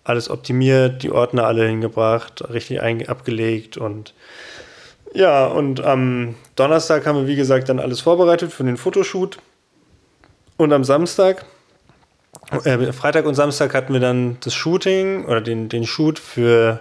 alles 0.03 0.29
optimiert, 0.29 1.01
die 1.01 1.11
Ordner 1.11 1.45
alle 1.45 1.67
hingebracht, 1.67 2.43
richtig 2.53 2.81
abgelegt 3.09 3.77
und 3.77 4.13
ja, 5.13 5.47
und 5.47 5.83
am 5.83 6.35
Donnerstag 6.55 7.07
haben 7.07 7.17
wir, 7.17 7.27
wie 7.27 7.35
gesagt, 7.35 7.69
dann 7.69 7.79
alles 7.79 8.01
vorbereitet 8.01 8.51
für 8.51 8.63
den 8.63 8.77
Fotoshoot. 8.77 9.39
Und 10.57 10.71
am 10.73 10.83
Samstag, 10.83 11.45
äh, 12.63 12.91
Freitag 12.91 13.25
und 13.25 13.33
Samstag 13.33 13.73
hatten 13.73 13.93
wir 13.93 13.99
dann 13.99 14.37
das 14.41 14.53
Shooting 14.53 15.25
oder 15.25 15.41
den, 15.41 15.69
den 15.69 15.87
Shoot 15.87 16.19
für 16.19 16.79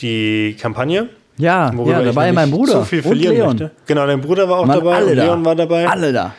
die 0.00 0.56
Kampagne. 0.60 1.08
ja, 1.36 1.72
ja, 1.72 2.02
da 2.02 2.14
war 2.14 2.26
ja 2.26 2.32
mein 2.32 2.50
Bruder. 2.50 2.72
So 2.74 2.84
viel 2.84 3.00
und 3.00 3.06
verlieren 3.06 3.34
Leon. 3.34 3.48
möchte. 3.48 3.70
Genau, 3.86 4.06
dein 4.06 4.20
Bruder 4.20 4.48
war 4.48 4.58
auch 4.58 4.68
Waren 4.68 4.78
dabei 4.78 4.94
alle 4.94 5.10
und 5.10 5.16
da. 5.16 5.24
Leon 5.24 5.44
war 5.44 5.54
dabei. 5.56 5.88
Alle 5.88 6.12
da. 6.12 6.34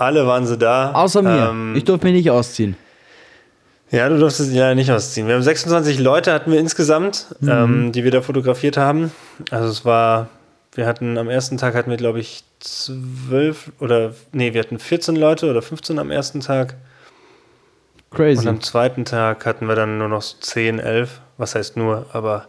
Alle 0.00 0.26
waren 0.26 0.46
sie 0.46 0.56
da. 0.56 0.92
Außer 0.92 1.22
mir. 1.22 1.48
Ähm, 1.50 1.74
ich 1.76 1.84
durfte 1.84 2.06
mich 2.06 2.14
nicht 2.14 2.30
ausziehen. 2.30 2.76
Ja, 3.90 4.08
du 4.08 4.18
durftest 4.18 4.52
ja 4.52 4.74
nicht 4.74 4.90
ausziehen. 4.90 5.26
Wir 5.26 5.34
haben 5.34 5.42
26 5.42 5.98
Leute 5.98 6.32
hatten 6.32 6.52
wir 6.52 6.60
insgesamt, 6.60 7.26
Mhm. 7.40 7.48
ähm, 7.50 7.92
die 7.92 8.04
wir 8.04 8.10
da 8.10 8.22
fotografiert 8.22 8.76
haben. 8.76 9.10
Also 9.50 9.68
es 9.68 9.84
war, 9.84 10.28
wir 10.74 10.86
hatten 10.86 11.18
am 11.18 11.28
ersten 11.28 11.58
Tag 11.58 11.74
hatten 11.74 11.90
wir, 11.90 11.96
glaube 11.96 12.20
ich, 12.20 12.44
zwölf 12.60 13.72
oder 13.80 14.12
nee, 14.32 14.54
wir 14.54 14.60
hatten 14.60 14.78
14 14.78 15.16
Leute 15.16 15.50
oder 15.50 15.60
15 15.60 15.98
am 15.98 16.10
ersten 16.10 16.40
Tag. 16.40 16.76
Crazy. 18.10 18.42
Und 18.42 18.48
am 18.48 18.60
zweiten 18.60 19.04
Tag 19.04 19.44
hatten 19.46 19.66
wir 19.66 19.74
dann 19.76 19.98
nur 19.98 20.08
noch 20.08 20.22
so 20.22 20.36
10, 20.40 20.78
11. 20.78 21.20
Was 21.36 21.54
heißt 21.54 21.76
nur, 21.76 22.06
aber 22.12 22.46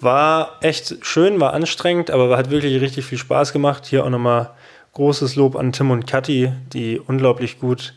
war 0.00 0.56
echt 0.62 0.96
schön, 1.02 1.40
war 1.40 1.52
anstrengend, 1.52 2.10
aber 2.10 2.36
hat 2.36 2.50
wirklich 2.50 2.80
richtig 2.80 3.04
viel 3.04 3.18
Spaß 3.18 3.52
gemacht. 3.52 3.86
Hier 3.86 4.04
auch 4.04 4.10
nochmal 4.10 4.50
großes 4.92 5.36
Lob 5.36 5.56
an 5.56 5.72
Tim 5.72 5.90
und 5.90 6.06
Kathi, 6.06 6.52
die 6.72 6.98
unglaublich 6.98 7.60
gut 7.60 7.94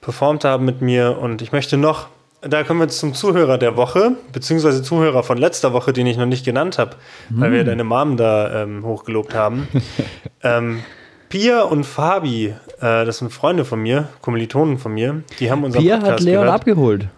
performt 0.00 0.44
haben 0.44 0.64
mit 0.64 0.80
mir. 0.80 1.18
Und 1.18 1.42
ich 1.42 1.52
möchte 1.52 1.76
noch, 1.76 2.08
da 2.40 2.64
kommen 2.64 2.80
wir 2.80 2.84
jetzt 2.84 2.98
zum 2.98 3.14
Zuhörer 3.14 3.58
der 3.58 3.76
Woche, 3.76 4.16
beziehungsweise 4.32 4.82
Zuhörer 4.82 5.22
von 5.22 5.38
letzter 5.38 5.72
Woche, 5.72 5.92
den 5.92 6.06
ich 6.06 6.16
noch 6.16 6.26
nicht 6.26 6.44
genannt 6.44 6.78
habe, 6.78 6.96
weil 7.28 7.52
wir 7.52 7.64
deine 7.64 7.84
Mom 7.84 8.16
da 8.16 8.62
ähm, 8.62 8.84
hochgelobt 8.84 9.34
haben. 9.34 9.68
ähm, 10.42 10.82
Pia 11.28 11.62
und 11.62 11.84
Fabi, 11.84 12.46
äh, 12.46 12.54
das 12.80 13.18
sind 13.18 13.32
Freunde 13.32 13.64
von 13.64 13.80
mir, 13.80 14.08
Kommilitonen 14.20 14.78
von 14.78 14.92
mir, 14.92 15.22
die 15.38 15.50
haben 15.50 15.62
unseren 15.62 15.82
Pia 15.82 15.96
Podcast 15.96 16.12
hat 16.12 16.20
Leon 16.20 16.42
gehört. 16.42 16.60
abgeholt. 16.60 17.08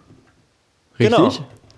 Richtig? 0.99 1.17
Genau. 1.17 1.31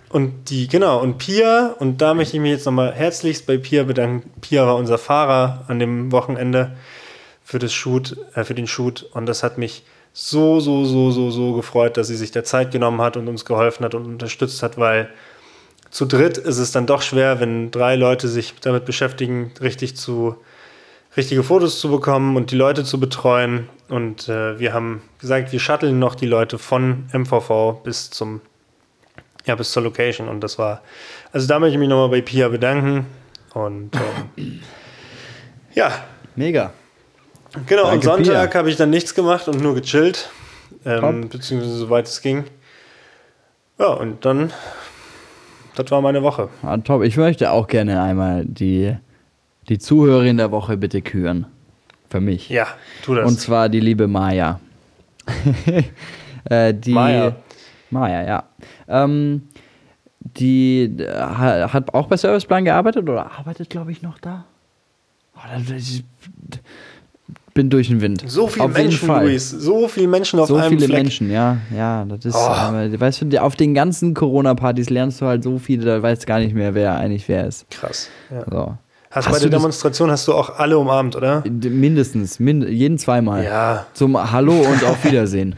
Und 0.09 0.49
die, 0.49 0.67
genau, 0.67 1.01
und 1.01 1.17
Pia, 1.17 1.75
und 1.79 2.01
da 2.01 2.13
möchte 2.13 2.37
ich 2.37 2.41
mich 2.41 2.51
jetzt 2.51 2.65
nochmal 2.65 2.93
herzlichst 2.93 3.47
bei 3.47 3.57
Pia 3.57 3.83
bedanken. 3.83 4.29
Pia 4.41 4.65
war 4.65 4.75
unser 4.75 4.97
Fahrer 4.97 5.65
an 5.67 5.79
dem 5.79 6.11
Wochenende 6.11 6.75
für 7.45 7.59
das 7.59 7.73
Shoot, 7.73 8.17
äh, 8.33 8.43
für 8.43 8.55
den 8.55 8.67
Shoot. 8.67 9.03
Und 9.13 9.27
das 9.27 9.43
hat 9.43 9.57
mich 9.57 9.83
so, 10.11 10.59
so, 10.59 10.83
so, 10.83 11.11
so, 11.11 11.31
so 11.31 11.53
gefreut, 11.53 11.95
dass 11.95 12.07
sie 12.07 12.15
sich 12.15 12.31
der 12.31 12.43
Zeit 12.43 12.71
genommen 12.71 12.99
hat 13.01 13.15
und 13.15 13.27
uns 13.27 13.45
geholfen 13.45 13.85
hat 13.85 13.95
und 13.95 14.05
unterstützt 14.05 14.63
hat, 14.63 14.77
weil 14.77 15.09
zu 15.91 16.05
dritt 16.05 16.37
ist 16.37 16.57
es 16.57 16.71
dann 16.71 16.87
doch 16.87 17.01
schwer, 17.01 17.39
wenn 17.39 17.71
drei 17.71 17.95
Leute 17.95 18.27
sich 18.27 18.55
damit 18.61 18.83
beschäftigen, 18.85 19.53
richtig 19.61 19.95
zu 19.95 20.35
richtige 21.15 21.43
Fotos 21.43 21.79
zu 21.79 21.89
bekommen 21.89 22.35
und 22.35 22.51
die 22.51 22.57
Leute 22.57 22.83
zu 22.83 22.99
betreuen. 22.99 23.69
Und 23.87 24.27
äh, 24.27 24.59
wir 24.59 24.73
haben 24.73 25.01
gesagt, 25.19 25.53
wir 25.53 25.59
shutteln 25.59 25.99
noch 25.99 26.15
die 26.15 26.25
Leute 26.25 26.57
von 26.57 27.07
MVV 27.13 27.83
bis 27.83 28.09
zum 28.09 28.41
ja, 29.45 29.53
bis 29.53 29.71
zur 29.71 29.83
Location. 29.83 30.27
Und 30.27 30.41
das 30.41 30.57
war, 30.57 30.81
also 31.31 31.47
da 31.47 31.59
möchte 31.59 31.73
ich 31.73 31.79
mich 31.79 31.87
nochmal 31.87 32.09
bei 32.09 32.21
Pia 32.21 32.49
bedanken. 32.49 33.05
Und 33.53 33.91
ähm, 34.35 34.61
ja, 35.75 35.91
Mega. 36.35 36.73
Genau. 37.65 37.83
Danke, 37.83 37.95
und 37.95 38.03
Sonntag 38.25 38.55
habe 38.55 38.69
ich 38.69 38.75
dann 38.75 38.89
nichts 38.89 39.13
gemacht 39.15 39.47
und 39.47 39.61
nur 39.61 39.75
gechillt. 39.75 40.29
Ähm, 40.85 41.29
beziehungsweise 41.29 41.77
soweit 41.77 42.07
es 42.07 42.21
ging. 42.21 42.43
Ja, 43.79 43.87
und 43.87 44.23
dann, 44.25 44.51
das 45.75 45.89
war 45.91 46.01
meine 46.01 46.21
Woche. 46.23 46.49
Ah, 46.63 46.77
top. 46.77 47.03
Ich 47.03 47.17
möchte 47.17 47.51
auch 47.51 47.67
gerne 47.67 48.01
einmal 48.01 48.45
die, 48.45 48.95
die 49.69 49.79
Zuhörerin 49.79 50.37
der 50.37 50.51
Woche 50.51 50.77
bitte 50.77 51.01
küren. 51.01 51.47
Für 52.09 52.21
mich. 52.21 52.49
Ja, 52.49 52.67
tu 53.03 53.15
das. 53.15 53.27
Und 53.27 53.39
zwar 53.39 53.67
die 53.67 53.79
liebe 53.79 54.07
Maya. 54.07 54.59
äh, 56.49 56.73
die 56.73 56.91
Maya. 56.93 57.35
Maya, 57.89 58.23
ja. 58.25 58.43
Ähm, 58.87 59.47
die 60.19 60.83
äh, 60.99 61.11
ha- 61.19 61.73
hat 61.73 61.93
auch 61.93 62.07
bei 62.07 62.17
Serviceplan 62.17 62.65
gearbeitet 62.65 63.03
oder 63.09 63.31
arbeitet, 63.31 63.69
glaube 63.69 63.91
ich, 63.91 64.01
noch 64.01 64.19
da? 64.19 64.45
Oh, 65.35 65.39
da- 65.67 65.75
ich 65.75 66.03
bin 67.55 67.69
durch 67.69 67.87
den 67.87 68.01
Wind. 68.01 68.21
so 68.27 68.47
viele 68.47 68.67
Menschen. 68.67 69.07
Luis. 69.07 69.49
So 69.49 69.87
viele 69.87 70.07
Menschen 70.09 70.39
auf 70.39 70.47
So 70.49 70.57
einem 70.57 70.69
viele 70.77 70.85
Fleck. 70.87 71.03
Menschen, 71.03 71.31
ja, 71.31 71.57
ja, 71.75 72.03
das 72.05 72.25
ist, 72.25 72.35
Oh. 72.35 72.39
aber, 72.39 72.99
weißt 72.99 73.23
du, 73.31 73.41
auf 73.41 73.55
den 73.55 73.73
ganzen 73.73 74.13
Corona-Partys 74.13 74.89
lernst 74.91 75.21
du 75.21 75.25
halt 75.25 75.43
so 75.43 75.57
viele, 75.57 75.85
da 75.85 76.03
weißt 76.03 76.23
du 76.23 76.27
gar 76.27 76.39
nicht 76.39 76.53
mehr, 76.53 76.75
wer 76.75 76.97
eigentlich 76.97 77.27
wer 77.29 77.47
ist. 77.47 77.65
Krass. 77.71 78.09
Ja. 78.29 78.43
So. 78.51 78.73
Hast, 79.09 79.27
Hast 79.27 79.33
bei 79.33 79.39
der 79.39 79.49
Demonstration 79.49 80.11
hast 80.11 80.27
du 80.27 80.33
auch 80.33 80.59
alle 80.59 80.77
umarmt, 80.77 81.15
oder? 81.15 81.43
Mindestens, 81.49 82.39
mind 82.39 82.67
jeden 82.67 82.97
zweimal. 82.97 83.45
Ja. 83.45 83.85
Zum 83.93 84.31
Hallo 84.31 84.51
und 84.53 84.83
auf 84.83 85.03
Wiedersehen. 85.05 85.55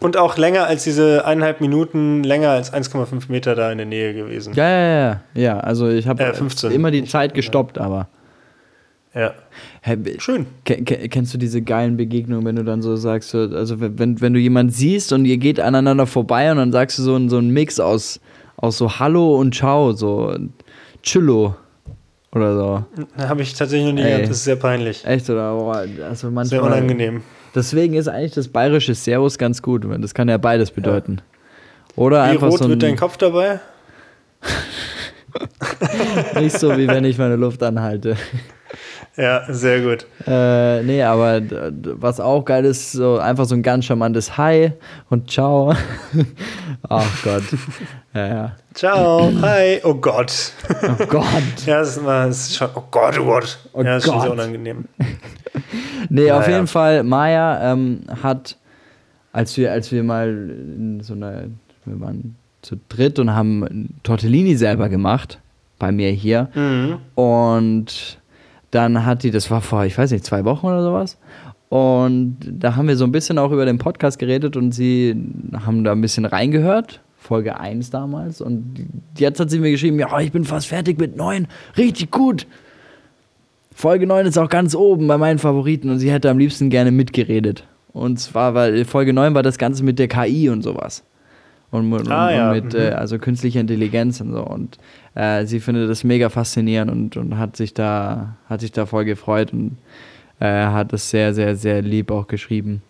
Und 0.00 0.16
auch 0.16 0.38
länger 0.38 0.64
als 0.66 0.84
diese 0.84 1.26
eineinhalb 1.26 1.60
Minuten, 1.60 2.24
länger 2.24 2.50
als 2.50 2.72
1,5 2.72 3.24
Meter 3.28 3.54
da 3.54 3.70
in 3.70 3.76
der 3.76 3.86
Nähe 3.86 4.14
gewesen. 4.14 4.54
Ja, 4.54 4.68
ja, 4.68 4.98
ja. 5.06 5.20
Ja, 5.34 5.60
also 5.60 5.88
ich 5.88 6.08
habe 6.08 6.22
Äh, 6.24 6.32
15. 6.32 6.72
immer 6.72 6.90
die 6.90 7.04
Zeit 7.04 7.34
gestoppt, 7.34 7.76
aber. 7.78 8.08
Ja. 9.14 9.32
Hä, 9.82 9.96
Schön. 10.18 10.46
ke- 10.64 10.82
ke- 10.82 11.08
kennst 11.08 11.32
du 11.32 11.38
diese 11.38 11.62
geilen 11.62 11.96
Begegnungen, 11.96 12.44
wenn 12.44 12.56
du 12.56 12.64
dann 12.64 12.82
so 12.82 12.96
sagst, 12.96 13.30
so, 13.30 13.38
also 13.38 13.78
wenn, 13.80 14.20
wenn- 14.20 14.34
du 14.34 14.40
jemanden 14.40 14.72
siehst 14.72 15.12
und 15.12 15.24
ihr 15.24 15.36
geht 15.36 15.60
aneinander 15.60 16.06
vorbei 16.06 16.50
und 16.50 16.56
dann 16.56 16.72
sagst 16.72 16.98
du 16.98 17.02
so, 17.02 17.14
ein- 17.14 17.28
so 17.28 17.38
einen 17.38 17.50
Mix 17.50 17.78
aus, 17.78 18.18
aus 18.56 18.76
so 18.78 18.98
Hallo 18.98 19.36
und 19.36 19.54
Ciao, 19.54 19.92
so 19.92 20.34
Chillo 21.02 21.54
oder 22.32 22.56
so. 22.56 22.84
Habe 23.18 23.42
ich 23.42 23.54
tatsächlich 23.54 23.86
noch 23.86 23.94
nie 23.94 24.02
Ey. 24.02 24.10
gehabt. 24.10 24.30
Das 24.30 24.36
ist 24.38 24.44
sehr 24.44 24.56
peinlich. 24.56 25.04
Echt, 25.04 25.30
oder? 25.30 25.50
Also 26.08 26.26
manchmal, 26.26 26.46
Sehr 26.46 26.62
unangenehm. 26.64 27.22
Deswegen 27.54 27.94
ist 27.94 28.08
eigentlich 28.08 28.32
das 28.32 28.48
bayerische 28.48 28.96
Servus 28.96 29.38
ganz 29.38 29.62
gut, 29.62 29.86
das 30.00 30.12
kann 30.12 30.28
ja 30.28 30.38
beides 30.38 30.72
bedeuten. 30.72 31.20
Oder 31.94 32.24
Wie 32.24 32.30
einfach 32.30 32.48
rot 32.48 32.58
so 32.58 32.64
ein, 32.64 32.70
wird 32.70 32.82
dein 32.82 32.96
Kopf 32.96 33.16
dabei? 33.16 33.60
nicht 36.40 36.58
so, 36.58 36.76
wie 36.76 36.88
wenn 36.88 37.04
ich 37.04 37.16
meine 37.18 37.36
Luft 37.36 37.62
anhalte. 37.62 38.16
Ja, 39.16 39.42
sehr 39.48 39.80
gut. 39.80 40.06
Äh, 40.26 40.82
nee, 40.82 41.02
aber 41.02 41.40
was 42.00 42.18
auch 42.18 42.44
geil 42.44 42.64
ist, 42.64 42.92
so 42.92 43.18
einfach 43.18 43.44
so 43.44 43.54
ein 43.54 43.62
ganz 43.62 43.84
charmantes 43.84 44.36
Hi 44.36 44.72
und 45.08 45.30
Ciao. 45.30 45.72
Ach 46.88 47.22
Gott. 47.22 47.44
Ja, 48.12 48.26
ja. 48.26 48.56
Ciao. 48.74 49.30
Hi. 49.40 49.80
Oh 49.84 49.94
Gott. 49.94 50.52
Oh 50.82 51.06
Gott. 51.06 51.24
Ja, 51.64 51.78
das 51.78 51.90
ist, 51.90 51.96
immer, 51.98 52.26
das 52.26 52.48
ist 52.48 52.56
schon. 52.56 52.68
Oh 52.74 52.82
Gott, 52.90 53.18
oh 53.18 53.24
Gott. 53.24 53.58
Oh 53.72 53.78
ja, 53.82 53.94
das 53.94 54.04
ist 54.04 54.10
schon 54.10 54.20
sehr 54.20 54.30
Gott. 54.30 54.38
unangenehm. 54.38 54.84
Nee, 56.10 56.30
auf 56.32 56.42
Naja. 56.44 56.56
jeden 56.56 56.66
Fall, 56.66 57.02
Maya 57.02 57.72
ähm, 57.72 58.00
hat 58.22 58.58
als 59.34 59.56
wir, 59.56 59.72
als 59.72 59.90
wir 59.90 60.02
mal 60.04 60.28
in 60.28 61.00
so 61.02 61.14
einer, 61.14 61.44
wir 61.84 62.00
waren 62.00 62.36
zu 62.62 62.76
dritt 62.88 63.18
und 63.18 63.34
haben 63.34 63.88
Tortellini 64.04 64.54
selber 64.54 64.88
gemacht, 64.88 65.40
bei 65.78 65.90
mir 65.90 66.10
hier. 66.10 66.48
Mhm. 66.54 66.98
Und 67.16 68.18
dann 68.74 69.06
hat 69.06 69.22
die, 69.22 69.30
das 69.30 69.50
war 69.50 69.60
vor, 69.60 69.84
ich 69.84 69.96
weiß 69.96 70.10
nicht, 70.10 70.24
zwei 70.24 70.44
Wochen 70.44 70.66
oder 70.66 70.82
sowas. 70.82 71.18
Und 71.68 72.36
da 72.40 72.76
haben 72.76 72.88
wir 72.88 72.96
so 72.96 73.04
ein 73.04 73.12
bisschen 73.12 73.38
auch 73.38 73.50
über 73.50 73.64
den 73.64 73.78
Podcast 73.78 74.18
geredet 74.18 74.56
und 74.56 74.72
sie 74.72 75.16
haben 75.64 75.84
da 75.84 75.92
ein 75.92 76.00
bisschen 76.00 76.24
reingehört. 76.24 77.00
Folge 77.16 77.58
1 77.58 77.90
damals. 77.90 78.40
Und 78.40 78.86
jetzt 79.16 79.40
hat 79.40 79.50
sie 79.50 79.58
mir 79.58 79.70
geschrieben: 79.70 79.98
Ja, 79.98 80.18
ich 80.20 80.30
bin 80.30 80.44
fast 80.44 80.66
fertig 80.66 80.98
mit 80.98 81.16
9. 81.16 81.46
Richtig 81.76 82.10
gut. 82.10 82.46
Folge 83.74 84.06
9 84.06 84.26
ist 84.26 84.38
auch 84.38 84.48
ganz 84.48 84.74
oben 84.74 85.08
bei 85.08 85.18
meinen 85.18 85.38
Favoriten 85.38 85.90
und 85.90 85.98
sie 85.98 86.12
hätte 86.12 86.30
am 86.30 86.38
liebsten 86.38 86.70
gerne 86.70 86.92
mitgeredet. 86.92 87.64
Und 87.92 88.20
zwar, 88.20 88.54
weil 88.54 88.84
Folge 88.84 89.12
9 89.12 89.34
war 89.34 89.42
das 89.42 89.58
Ganze 89.58 89.84
mit 89.84 89.98
der 89.98 90.08
KI 90.08 90.48
und 90.48 90.62
sowas. 90.62 91.02
Und, 91.74 91.92
und, 91.92 92.08
Ah, 92.10 92.28
und 92.28 92.34
ja. 92.34 92.52
mit, 92.52 92.72
Mhm. 92.72 92.78
äh, 92.78 92.88
also 92.90 93.18
künstlicher 93.18 93.58
Intelligenz 93.60 94.20
und 94.20 94.30
so. 94.32 94.44
Und 94.44 94.78
äh, 95.14 95.44
sie 95.44 95.58
findet 95.58 95.90
das 95.90 96.04
mega 96.04 96.28
faszinierend 96.28 96.90
und, 96.90 97.16
und 97.16 97.36
hat 97.36 97.56
sich 97.56 97.74
da, 97.74 98.36
hat 98.48 98.60
sich 98.60 98.70
da 98.70 98.86
voll 98.86 99.04
gefreut 99.04 99.52
und 99.52 99.78
äh, 100.38 100.46
hat 100.66 100.92
es 100.92 101.10
sehr, 101.10 101.34
sehr, 101.34 101.56
sehr 101.56 101.82
lieb 101.82 102.10
auch 102.12 102.28
geschrieben. 102.28 102.82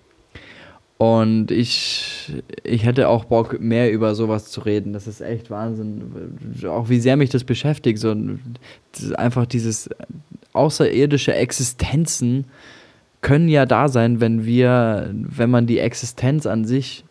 Und 0.99 1.51
ich, 1.51 2.43
ich 2.63 2.85
hätte 2.85 3.09
auch 3.09 3.25
Bock, 3.25 3.59
mehr 3.61 3.91
über 3.91 4.15
sowas 4.15 4.51
zu 4.51 4.61
reden. 4.61 4.93
Das 4.93 5.07
ist 5.07 5.21
echt 5.23 5.51
Wahnsinn. 5.51 6.03
Auch 6.69 6.89
wie 6.89 7.01
sehr 7.01 7.17
mich 7.17 7.31
das 7.31 7.45
beschäftigt. 7.45 7.99
So, 7.99 8.15
einfach 9.17 9.47
dieses 9.47 9.91
außerirdische 10.53 11.35
Existenzen 11.35 12.45
können 13.23 13.49
ja 13.49 13.67
da 13.67 13.89
sein, 13.89 14.21
wenn 14.21 14.45
wir, 14.45 15.11
wenn 15.13 15.51
man 15.51 15.67
die 15.67 15.79
Existenz 15.79 16.47
an 16.47 16.65
sich 16.65 17.05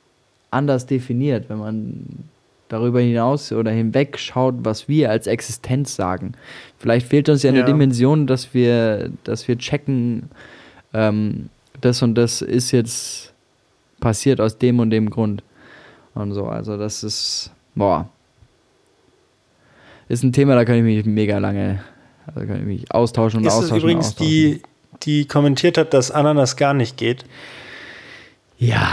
anders 0.54 0.86
definiert, 0.86 1.50
wenn 1.50 1.58
man 1.60 2.06
darüber 2.70 3.02
hinaus 3.02 3.52
oder 3.52 3.72
hinweg 3.72 4.18
schaut, 4.18 4.56
was 4.60 4.88
wir 4.88 5.12
als 5.12 5.28
Existenz 5.28 5.96
sagen. 5.96 6.34
Vielleicht 6.80 7.08
fehlt 7.08 7.30
uns 7.30 7.44
ja 7.44 7.50
eine 7.52 7.60
Ja. 7.60 7.66
Dimension, 7.66 8.26
dass 8.26 8.54
wir, 8.54 9.12
dass 9.24 9.48
wir 9.48 9.58
checken, 9.58 10.30
ähm, 10.94 11.50
das 11.82 12.02
und 12.02 12.16
das 12.16 12.42
ist 12.42 12.72
jetzt 12.72 13.34
passiert 14.00 14.39
aus 14.42 14.58
dem 14.58 14.80
und 14.80 14.89
dem 14.89 15.10
Grund. 15.10 15.44
Und 16.16 16.32
so, 16.34 16.46
also 16.48 16.78
das 16.78 17.04
ist, 17.04 17.52
boah, 17.76 18.08
ist 20.10 20.24
ein 20.24 20.32
Thema, 20.34 20.56
da 20.56 20.66
kann 20.66 20.76
ich 20.76 20.84
mich 20.84 21.06
mega 21.06 21.38
lange, 21.38 21.84
also 22.28 22.48
kann 22.48 22.60
ich 22.60 22.66
mich 22.66 22.92
austauschen 22.92 23.39
und 23.39 23.46
Ist 23.48 23.54
austauschen. 23.54 23.74
und 23.76 23.82
übrigens 23.82 24.08
austauschen. 24.08 24.30
die, 24.32 24.62
die 25.04 25.26
kommentiert 25.26 25.78
hat, 25.78 25.94
dass 25.94 26.12
Ananas 26.12 26.56
gar 26.56 26.74
nicht 26.74 26.98
geht? 26.98 27.26
Ja, 28.58 28.88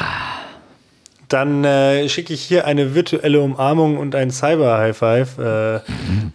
Dann 1.30 1.64
äh, 1.64 2.08
schicke 2.08 2.32
ich 2.34 2.42
hier 2.42 2.66
eine 2.66 2.94
virtuelle 2.94 3.40
Umarmung 3.40 3.98
und 3.98 4.14
ein 4.16 4.30
Cyber-High 4.30 4.96
Five 4.96 5.38
äh, 5.38 5.80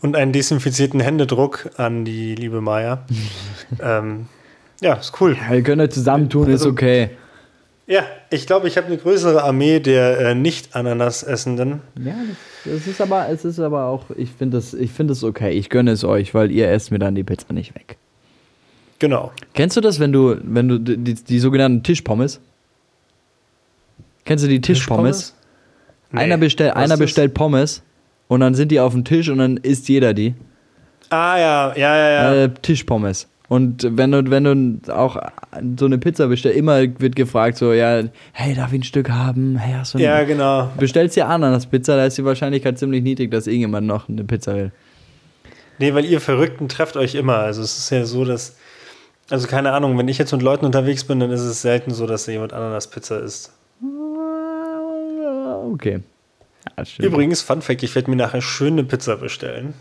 und 0.01 0.15
einen 0.15 0.31
desinfizierten 0.31 1.01
Händedruck 1.01 1.69
an 1.75 2.05
die 2.05 2.33
liebe 2.33 2.61
Maya. 2.61 3.03
ähm, 3.83 4.27
ja, 4.81 4.93
ist 4.93 5.13
cool. 5.19 5.37
wir 5.49 5.61
können 5.63 5.85
das 5.85 5.93
zusammentun, 5.95 6.47
ist 6.49 6.61
Also- 6.61 6.69
okay. 6.69 7.09
Ja, 7.87 8.03
ich 8.31 8.47
glaube, 8.47 8.67
ich 8.67 8.77
habe 8.77 8.87
eine 8.87 8.97
größere 8.97 9.43
Armee 9.43 9.79
der 9.79 10.19
äh, 10.19 10.33
Nicht-Ananas-Essenden. 10.33 11.81
Ja, 12.03 12.15
das, 12.63 12.73
das 12.79 12.87
ist 12.87 12.99
aber, 12.99 13.29
es 13.29 13.45
ist 13.45 13.59
aber 13.59 13.85
auch, 13.85 14.05
ich 14.17 14.31
finde 14.31 14.57
es 14.57 15.23
okay. 15.23 15.51
Ich 15.51 15.69
gönne 15.69 15.91
es 15.91 16.03
euch, 16.03 16.33
weil 16.33 16.51
ihr 16.51 16.71
esst 16.71 16.89
mir 16.89 16.97
dann 16.97 17.13
die 17.13 17.23
Pizza 17.23 17.53
nicht 17.53 17.75
weg. 17.75 17.97
Genau. 18.97 19.31
Kennst 19.53 19.77
du 19.77 19.81
das, 19.81 19.99
wenn 19.99 20.11
du, 20.11 20.35
wenn 20.41 20.67
du 20.67 20.79
die, 20.79 21.13
die 21.13 21.39
sogenannten 21.39 21.83
Tischpommes? 21.83 22.39
Kennst 24.25 24.43
du 24.43 24.47
die 24.47 24.61
Tischpommes? 24.61 25.35
Nee. 26.11 26.21
Einer, 26.21 26.37
bestell, 26.37 26.69
Was 26.69 26.75
einer 26.75 26.97
bestellt 26.97 27.33
Pommes 27.33 27.83
und 28.27 28.39
dann 28.39 28.55
sind 28.55 28.71
die 28.71 28.79
auf 28.79 28.93
dem 28.93 29.05
Tisch 29.05 29.29
und 29.29 29.37
dann 29.37 29.57
isst 29.57 29.87
jeder 29.87 30.13
die. 30.13 30.33
Ah, 31.09 31.37
ja, 31.37 31.73
ja, 31.75 31.95
ja, 31.95 32.09
ja. 32.09 32.43
Äh, 32.43 32.49
Tischpommes. 32.61 33.27
Und 33.47 33.87
wenn 33.91 34.11
du, 34.11 34.29
wenn 34.31 34.43
du 34.43 34.91
auch 34.91 35.17
so 35.77 35.85
eine 35.85 35.99
Pizza 35.99 36.27
bestellst, 36.27 36.57
immer 36.57 36.81
wird 36.99 37.15
gefragt 37.15 37.57
so, 37.57 37.73
ja, 37.73 38.01
hey, 38.33 38.55
darf 38.55 38.73
ich 38.73 38.79
ein 38.79 38.83
Stück 38.83 39.11
haben? 39.11 39.57
Hey, 39.57 39.75
hast 39.77 39.93
du 39.93 39.99
ja, 39.99 40.23
genau. 40.23 40.71
Bestellst 40.77 41.15
dir 41.15 41.27
Ananas-Pizza, 41.27 41.95
da 41.95 42.05
ist 42.05 42.17
die 42.17 42.25
Wahrscheinlichkeit 42.25 42.79
ziemlich 42.79 43.03
niedrig, 43.03 43.29
dass 43.29 43.45
irgendjemand 43.45 43.85
noch 43.85 44.09
eine 44.09 44.23
Pizza 44.23 44.55
will. 44.55 44.71
Nee, 45.77 45.93
weil 45.93 46.05
ihr 46.05 46.21
Verrückten 46.21 46.69
trefft 46.69 46.97
euch 46.97 47.13
immer. 47.13 47.37
Also 47.37 47.61
es 47.61 47.77
ist 47.77 47.89
ja 47.91 48.05
so, 48.05 48.25
dass, 48.25 48.57
also 49.29 49.47
keine 49.47 49.73
Ahnung, 49.73 49.95
wenn 49.97 50.07
ich 50.07 50.17
jetzt 50.17 50.31
mit 50.31 50.41
Leuten 50.41 50.65
unterwegs 50.65 51.03
bin, 51.03 51.19
dann 51.19 51.29
ist 51.29 51.41
es 51.41 51.61
selten 51.61 51.91
so, 51.93 52.07
dass 52.07 52.25
da 52.25 52.31
jemand 52.31 52.53
Ananas-Pizza 52.53 53.19
isst. 53.19 53.51
Okay. 55.75 55.99
Ja. 56.77 56.83
Übrigens, 57.05 57.41
Fun 57.41 57.61
Fact, 57.61 57.83
ich 57.83 57.93
werde 57.93 58.09
mir 58.09 58.15
nachher 58.15 58.41
schön 58.41 58.73
eine 58.73 58.83
Pizza 58.83 59.17
bestellen. 59.17 59.73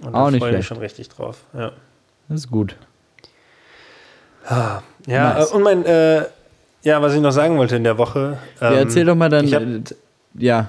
Und 0.00 0.14
Auch 0.14 0.24
da 0.24 0.30
nicht 0.30 0.40
freue 0.40 0.50
ich 0.50 0.56
mich 0.58 0.66
schon 0.66 0.78
richtig 0.78 1.08
drauf. 1.08 1.38
Ja, 1.54 1.72
Das 2.28 2.40
ist 2.40 2.50
gut. 2.50 2.76
ja 4.48 4.82
Nice. 5.06 5.50
äh, 5.50 5.54
und 5.54 5.62
mein, 5.62 5.84
äh, 5.84 6.24
ja, 6.82 7.02
was 7.02 7.14
ich 7.14 7.20
noch 7.20 7.30
sagen 7.32 7.58
wollte 7.58 7.76
in 7.76 7.84
der 7.84 7.98
Woche. 7.98 8.38
ja, 8.60 8.72
ähm, 8.72 8.78
erzähl 8.78 9.04
doch 9.04 9.14
mal 9.14 9.28
dann. 9.28 9.52
Hab, 9.52 9.62
äh, 9.62 9.82
ja. 10.38 10.68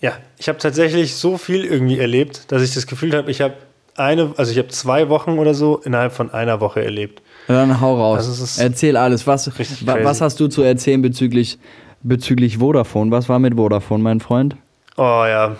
ja, 0.00 0.12
ich 0.38 0.48
habe 0.48 0.58
tatsächlich 0.58 1.14
so 1.14 1.38
viel 1.38 1.64
irgendwie 1.64 1.98
erlebt, 1.98 2.50
dass 2.52 2.62
ich 2.62 2.74
das 2.74 2.86
Gefühl 2.86 3.16
habe, 3.16 3.30
ich 3.30 3.40
habe 3.40 3.54
eine, 3.96 4.34
also 4.36 4.52
ich 4.52 4.58
habe 4.58 4.68
zwei 4.68 5.08
Wochen 5.08 5.38
oder 5.38 5.54
so 5.54 5.78
innerhalb 5.78 6.12
von 6.12 6.32
einer 6.32 6.60
Woche 6.60 6.84
erlebt. 6.84 7.22
Dann 7.48 7.80
hau 7.80 7.96
raus. 7.96 8.26
Also 8.26 8.62
Erzähl 8.62 8.96
alles. 8.96 9.26
Was, 9.26 9.50
was 9.86 10.20
hast 10.20 10.40
du 10.40 10.48
zu 10.48 10.62
erzählen 10.62 11.00
bezüglich, 11.00 11.58
bezüglich 12.02 12.58
Vodafone? 12.58 13.10
Was 13.10 13.28
war 13.28 13.38
mit 13.38 13.54
Vodafone, 13.54 14.02
mein 14.02 14.20
Freund? 14.20 14.56
Oh 14.96 15.02
ja. 15.26 15.56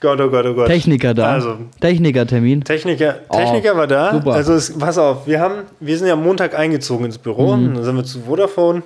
Gott, 0.00 0.20
oh 0.20 0.28
Gott, 0.28 0.44
oh 0.46 0.54
Gott. 0.54 0.66
Techniker 0.66 1.14
da. 1.14 1.32
Also, 1.32 1.56
Technikertermin. 1.80 2.62
Techniker, 2.64 3.20
Oh, 3.28 3.36
Techniker 3.38 3.76
war 3.76 3.86
da. 3.86 4.12
super. 4.12 4.34
Also 4.34 4.52
es, 4.54 4.76
pass 4.78 4.98
auf, 4.98 5.26
wir 5.26 5.40
haben, 5.40 5.62
wir 5.80 5.96
sind 5.96 6.06
ja 6.06 6.12
am 6.12 6.22
Montag 6.22 6.56
eingezogen 6.58 7.06
ins 7.06 7.16
Büro. 7.18 7.56
Mhm. 7.56 7.74
Dann 7.74 7.84
sind 7.84 7.96
wir 7.96 8.04
zu 8.04 8.20
Vodafone. 8.22 8.82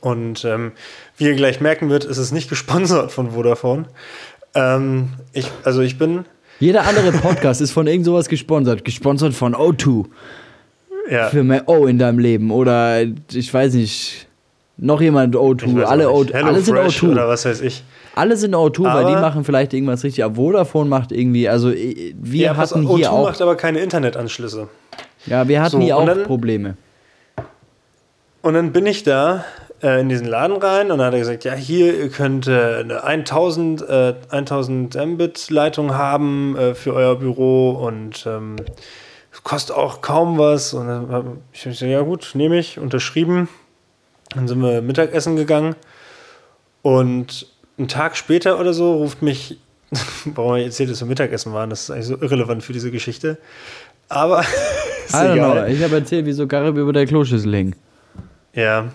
Und 0.00 0.44
ähm, 0.44 0.72
wie 1.16 1.24
ihr 1.24 1.34
gleich 1.34 1.60
merken 1.60 1.90
wird, 1.90 2.04
ist 2.04 2.18
es 2.18 2.30
nicht 2.32 2.48
gesponsert 2.48 3.10
von 3.10 3.32
Vodafone. 3.32 3.86
Ähm, 4.54 5.08
ich, 5.32 5.50
also 5.64 5.80
ich 5.80 5.98
bin, 5.98 6.24
Jeder 6.60 6.86
andere 6.86 7.10
Podcast 7.12 7.60
ist 7.60 7.72
von 7.72 7.86
irgend 7.88 8.04
sowas 8.06 8.28
gesponsert. 8.28 8.84
Gesponsert 8.84 9.34
von 9.34 9.54
O2. 9.56 10.04
ja, 11.10 11.28
Für 11.28 11.42
mehr 11.42 11.68
O 11.68 11.86
in 11.86 11.98
deinem 11.98 12.20
Leben. 12.20 12.50
Oder 12.52 13.02
ich 13.32 13.52
weiß 13.52 13.74
nicht. 13.74 14.28
Noch 14.84 15.00
jemand 15.00 15.32
ich 15.36 15.40
O2. 15.40 15.76
weiß 15.76 15.88
Alle, 15.88 16.06
O2. 16.08 16.22
nicht, 16.24 16.34
Hello 16.34 16.46
alle 16.48 16.60
sind 16.60 16.74
Fresh 16.76 17.02
O2. 17.04 17.10
oder 17.12 17.28
was 17.28 17.44
weiß 17.44 17.60
ich. 17.60 17.84
Alle 18.16 18.36
sind 18.36 18.52
O2, 18.54 18.82
weil 18.82 18.90
Aber- 19.04 19.10
die 19.10 19.20
machen 19.20 19.44
vielleicht 19.44 19.72
irgendwas 19.74 20.02
richtig. 20.02 20.24
Aber 20.24 20.34
Vodafone 20.34 20.88
macht 20.90 21.12
irgendwie, 21.12 21.48
also 21.48 21.70
äh, 21.70 22.12
wir 22.20 22.40
ja, 22.46 22.56
hatten 22.56 22.86
hier 22.88 23.06
O2 23.06 23.10
auch, 23.10 23.24
macht 23.28 23.40
aber 23.40 23.54
keine 23.56 23.78
Internetanschlüsse. 23.78 24.66
ja, 25.26 25.46
wir 25.46 25.62
hatten 25.62 25.70
So, 25.76 25.80
hier 25.80 25.96
auch 25.96 26.04
dann- 26.04 26.24
Probleme. 26.24 26.76
Und 28.42 28.54
dann 28.54 28.72
bin 28.72 28.86
ich 28.86 29.04
da 29.04 29.44
äh, 29.84 30.00
in 30.00 30.08
diesen 30.08 30.26
Laden 30.26 30.56
rein 30.56 30.90
und 30.90 30.98
dann 30.98 31.06
hat 31.06 31.12
er 31.14 31.20
gesagt, 31.20 31.44
ja, 31.44 31.54
hier, 31.54 31.96
ihr 31.96 32.08
könnt 32.08 32.48
äh, 32.48 32.78
eine 32.80 33.04
1000, 33.04 33.88
äh, 33.88 34.14
1000 34.30 34.96
Mbit 34.96 35.48
Leitung 35.50 35.94
haben 35.94 36.56
äh, 36.56 36.74
für 36.74 36.92
euer 36.94 37.14
Büro 37.16 37.70
und 37.70 38.26
ähm, 38.26 38.56
kostet 39.44 39.76
auch 39.76 40.00
kaum 40.00 40.38
was. 40.38 40.74
Und 40.74 40.88
dann 40.88 41.08
hab 41.08 41.24
ich 41.52 41.62
gesagt, 41.62 41.82
ja 41.88 42.00
gut, 42.00 42.32
nehme 42.34 42.58
ich, 42.58 42.80
unterschrieben. 42.80 43.48
Dann 44.34 44.48
sind 44.48 44.60
wir 44.60 44.82
Mittagessen 44.82 45.36
gegangen 45.36 45.74
und 46.82 47.46
einen 47.78 47.88
Tag 47.88 48.16
später 48.16 48.58
oder 48.60 48.72
so 48.72 48.94
ruft 48.94 49.22
mich, 49.22 49.58
warum 50.24 50.56
ich 50.56 50.66
erzählt, 50.66 50.90
dass 50.90 51.00
wir 51.00 51.06
Mittagessen 51.06 51.52
waren, 51.52 51.70
das 51.70 51.84
ist 51.84 51.90
eigentlich 51.90 52.06
so 52.06 52.20
irrelevant 52.20 52.62
für 52.62 52.72
diese 52.72 52.90
Geschichte. 52.90 53.38
Aber 54.08 54.40
ist 55.06 55.14
I 55.14 55.16
don't 55.16 55.34
know. 55.34 55.52
egal. 55.52 55.72
Ich 55.72 55.82
habe 55.82 55.96
erzählt, 55.96 56.26
wieso 56.26 56.46
Garib 56.46 56.76
über 56.76 56.92
der 56.92 57.06
Kloschüssel 57.06 57.54
hing. 57.54 57.74
Ja. 58.54 58.86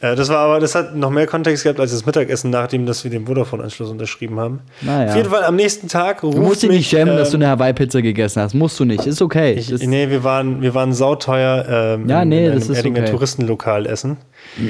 Äh, 0.00 0.14
das 0.14 0.28
war 0.28 0.38
aber, 0.38 0.60
das 0.60 0.74
hat 0.74 0.94
noch 0.94 1.10
mehr 1.10 1.26
Kontext 1.26 1.62
gehabt 1.62 1.80
als 1.80 1.90
das 1.90 2.04
Mittagessen, 2.04 2.50
nachdem 2.50 2.84
dass 2.84 3.04
wir 3.04 3.10
den 3.10 3.26
Vodafone-Anschluss 3.26 3.90
unterschrieben 3.90 4.38
haben. 4.38 4.60
Naja. 4.82 5.10
Auf 5.10 5.16
jeden 5.16 5.30
Fall 5.30 5.44
am 5.44 5.56
nächsten 5.56 5.88
Tag 5.88 6.22
ruft 6.22 6.36
Du 6.36 6.42
musst 6.42 6.62
dich 6.62 6.70
nicht 6.70 6.88
schämen, 6.88 7.16
dass 7.16 7.30
du 7.30 7.36
ähm, 7.36 7.42
eine 7.42 7.52
Hawaii-Pizza 7.52 8.02
gegessen 8.02 8.42
hast. 8.42 8.54
Musst 8.54 8.78
du 8.78 8.84
nicht. 8.84 9.06
Ist 9.06 9.22
okay. 9.22 9.54
ich, 9.54 9.68
das, 9.68 9.80
nee, 9.80 10.10
wir 10.10 10.22
waren, 10.22 10.60
wir 10.60 10.74
waren 10.74 10.92
sauteuer 10.92 11.64
ähm, 11.68 12.08
Ja, 12.08 12.24
nee, 12.24 12.44
in 12.44 12.50
einem 12.52 12.60
das 12.60 12.68
ist 12.68 12.76
Erdinger 12.76 13.00
okay. 13.00 13.10
Touristenlokal 13.10 13.86
essen. 13.86 14.18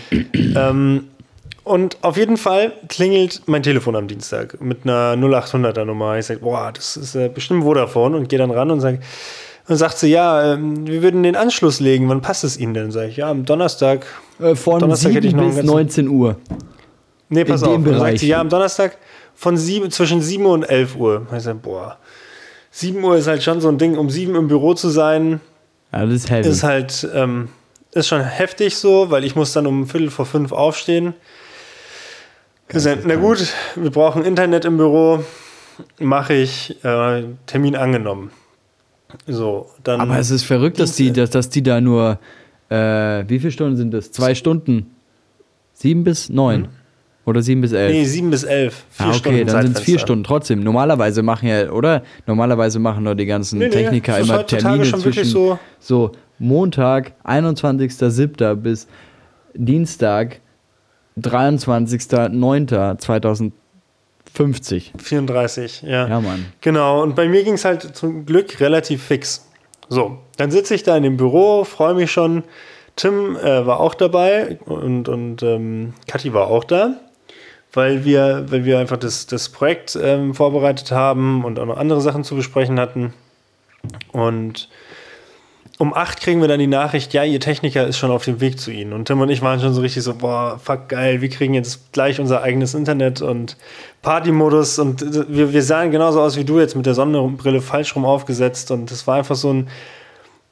ähm, 0.35 1.05
und 1.65 1.99
auf 2.03 2.17
jeden 2.17 2.37
Fall 2.37 2.73
klingelt 2.89 3.43
mein 3.47 3.65
Telefon 3.65 3.97
am 3.97 4.07
Dienstag 4.07 4.61
mit 4.61 4.85
einer 4.85 5.15
0800er 5.15 5.85
Nummer. 5.85 6.17
Ich 6.17 6.27
sage, 6.27 6.39
boah, 6.39 6.71
das 6.73 6.97
ist 6.97 7.17
äh, 7.17 7.29
bestimmt 7.29 7.65
Vodafone 7.65 8.17
und 8.17 8.29
gehe 8.29 8.39
dann 8.39 8.53
ran 8.53 8.71
und 8.71 8.81
sage, 8.81 9.01
und 9.69 9.77
sagt 9.77 9.99
sie, 9.99 10.09
ja, 10.09 10.55
ähm, 10.55 10.87
wir 10.87 11.03
würden 11.03 11.23
den 11.23 11.37
Anschluss 11.37 11.81
legen. 11.81 12.09
Wann 12.09 12.21
passt 12.21 12.45
es 12.45 12.57
Ihnen 12.57 12.75
denn? 12.75 12.91
Sag 12.93 13.09
ich, 13.09 13.17
ja, 13.17 13.31
am 13.31 13.45
Donnerstag. 13.45 14.07
äh, 14.41 14.55
von 14.55 14.79
Donnerstag 14.81 15.13
hätte 15.15 15.27
ich 15.27 15.33
7 15.33 15.37
noch 15.41 15.49
bis 15.49 15.59
einen 15.59 15.67
ganzen- 15.69 16.05
19 16.07 16.09
Uhr. 16.09 16.37
Nee, 17.29 17.45
pass 17.45 17.63
auf. 17.63 17.83
Dann 17.83 17.99
sagt 17.99 18.19
sie, 18.21 18.29
ja, 18.29 18.41
am 18.41 18.49
Donnerstag 18.49 18.97
von 19.35 19.57
sieben, 19.57 19.91
zwischen 19.91 20.23
7 20.23 20.47
und 20.47 20.63
11 20.65 20.95
Uhr. 20.97 21.27
Ich 21.37 21.43
sag, 21.43 21.61
boah, 21.63 21.99
7 22.71 23.03
Uhr 23.03 23.17
ist 23.17 23.27
halt 23.27 23.43
schon 23.43 23.61
so 23.61 23.69
ein 23.69 23.79
Ding, 23.79 23.97
um 23.99 24.09
7 24.11 24.35
im 24.37 24.47
Büro 24.49 24.75
zu 24.75 24.89
sein, 24.89 25.41
Ja, 25.93 26.05
das 26.07 26.15
ist 26.15 26.31
heavy. 26.31 26.49
ist 26.49 26.63
halt, 26.63 27.09
ähm, 27.15 27.49
ist 27.93 28.07
schon 28.09 28.23
heftig 28.23 28.77
so, 28.77 29.11
weil 29.11 29.25
ich 29.25 29.35
muss 29.35 29.53
dann 29.53 29.67
um 29.67 29.87
Viertel 29.89 30.11
vor 30.11 30.27
fünf 30.27 30.53
aufstehen. 30.53 31.15
Gesagt, 32.69 33.03
na 33.07 33.15
gut, 33.17 33.47
wir 33.77 33.91
brauchen 33.91 34.25
Internet 34.25 34.65
im 34.65 34.77
Büro, 34.77 35.25
mache 35.99 36.35
ich, 36.35 36.83
äh, 36.85 37.25
Termin 37.47 37.77
angenommen. 37.77 38.31
So, 39.27 39.67
dann. 39.85 40.01
Aber 40.01 40.19
es 40.19 40.31
ist 40.31 40.45
verrückt, 40.45 40.79
dass 40.81 40.97
die, 40.97 41.13
dass, 41.13 41.31
dass 41.31 41.49
die 41.49 41.63
da 41.63 41.81
nur, 41.81 42.19
äh, 42.69 43.25
wie 43.29 43.39
viele 43.39 43.51
Stunden 43.51 43.77
sind 43.77 43.93
das? 43.93 44.13
Zwei 44.13 44.35
Stunden? 44.35 44.87
Sieben 45.73 46.05
bis 46.05 46.29
neun? 46.29 46.69
Oder 47.25 47.43
sieben 47.43 47.61
bis 47.61 47.73
elf? 47.73 47.93
nee, 47.93 48.05
sieben 48.05 48.31
bis 48.31 48.45
elf. 48.45 48.85
Vier 48.91 49.07
ah, 49.07 49.09
okay, 49.09 49.19
Stunden 49.19 49.47
dann 49.47 49.63
sind 49.63 49.77
es 49.79 49.83
vier. 49.83 49.99
Stunden 49.99 50.23
trotzdem. 50.25 50.61
Normalerweise 50.61 51.23
machen 51.23 51.49
ja, 51.49 51.71
oder? 51.71 52.03
Normalerweise 52.27 52.79
machen 52.79 53.05
doch 53.05 53.15
die 53.15 53.27
ganzen 53.27 53.59
Nee, 53.59 53.65
nee, 53.65 53.71
Techniker 53.71 54.19
ist 54.19 54.29
immer 54.29 54.39
heutzutage 54.39 54.83
Termine 54.83 54.99
zwischen 54.99 55.25
so- 55.25 55.59
so 55.81 56.13
Montag, 56.39 57.15
21.07. 57.25 58.55
bis 58.55 58.87
Dienstag, 59.55 60.41
23.09.2050. 64.37 65.01
34, 65.01 65.83
ja. 65.83 66.09
Ja, 66.09 66.21
Mann. 66.21 66.47
Genau, 66.61 67.03
und 67.03 67.17
bei 67.17 67.29
mir 67.29 67.45
ging 67.45 67.55
es 67.55 67.65
halt 67.65 67.97
zum 67.97 68.27
Glück 68.27 68.61
relativ 68.61 69.03
fix. 69.03 69.47
So, 69.89 70.19
dann 70.37 70.51
sitze 70.51 70.75
ich 70.75 70.83
da 70.83 70.97
in 70.97 71.03
dem 71.03 71.17
Büro, 71.17 71.65
freue 71.65 71.95
mich 71.95 72.11
schon. 72.11 72.43
Tim 72.97 73.37
äh, 73.37 73.67
war 73.67 73.81
auch 73.81 73.95
dabei 73.95 74.59
und, 74.65 75.09
und 75.09 75.43
ähm, 75.43 75.93
Kathi 76.09 76.33
war 76.33 76.49
auch 76.49 76.65
da, 76.65 76.95
weil 77.73 78.05
wir, 78.05 78.47
weil 78.49 78.65
wir 78.65 78.79
einfach 78.79 78.97
das, 78.97 79.27
das 79.27 79.51
Projekt 79.51 79.99
ähm, 80.01 80.35
vorbereitet 80.35 80.91
haben 80.93 81.45
und 81.45 81.59
auch 81.59 81.67
noch 81.67 81.77
andere 81.77 82.01
Sachen 82.01 82.25
zu 82.25 82.35
besprechen 82.35 82.81
hatten. 82.81 83.13
Und 84.13 84.69
um 85.79 85.93
acht 85.93 86.21
kriegen 86.21 86.41
wir 86.41 86.49
dann 86.49 86.59
die 86.59 86.67
Nachricht, 86.67 87.13
ja, 87.13 87.23
ihr 87.25 87.41
Techniker 87.41 87.87
ist 87.87 87.99
schon 87.99 88.11
auf 88.11 88.25
dem 88.25 88.41
Weg 88.41 88.59
zu 88.59 88.71
Ihnen. 88.71 88.93
Und 88.93 89.07
Tim 89.07 89.21
und 89.21 89.29
ich 89.29 89.43
waren 89.43 89.61
schon 89.61 89.75
so 89.75 89.83
richtig 89.83 90.03
so, 90.03 90.15
boah, 90.15 90.59
fuck 90.63 90.89
geil, 90.89 91.21
wir 91.21 91.29
kriegen 91.29 91.53
jetzt 91.53 91.93
gleich 91.93 92.19
unser 92.19 92.43
eigenes 92.43 92.73
Internet 92.75 93.21
und 93.21 93.57
Partymodus 94.01 94.79
und 94.79 95.03
äh, 95.03 95.25
wir, 95.29 95.53
wir 95.53 95.63
sahen 95.63 95.91
genauso 95.91 96.21
aus 96.21 96.37
wie 96.37 96.45
du 96.45 96.61
jetzt 96.61 96.77
mit 96.77 96.87
der 96.87 96.95
Sonnenbrille 96.95 97.61
falsch 97.61 97.95
rum 97.95 98.07
aufgesetzt 98.07 98.71
und 98.71 98.91
es 98.91 99.07
war 99.07 99.17
einfach 99.17 99.37
so 99.37 99.53
ein 99.53 99.69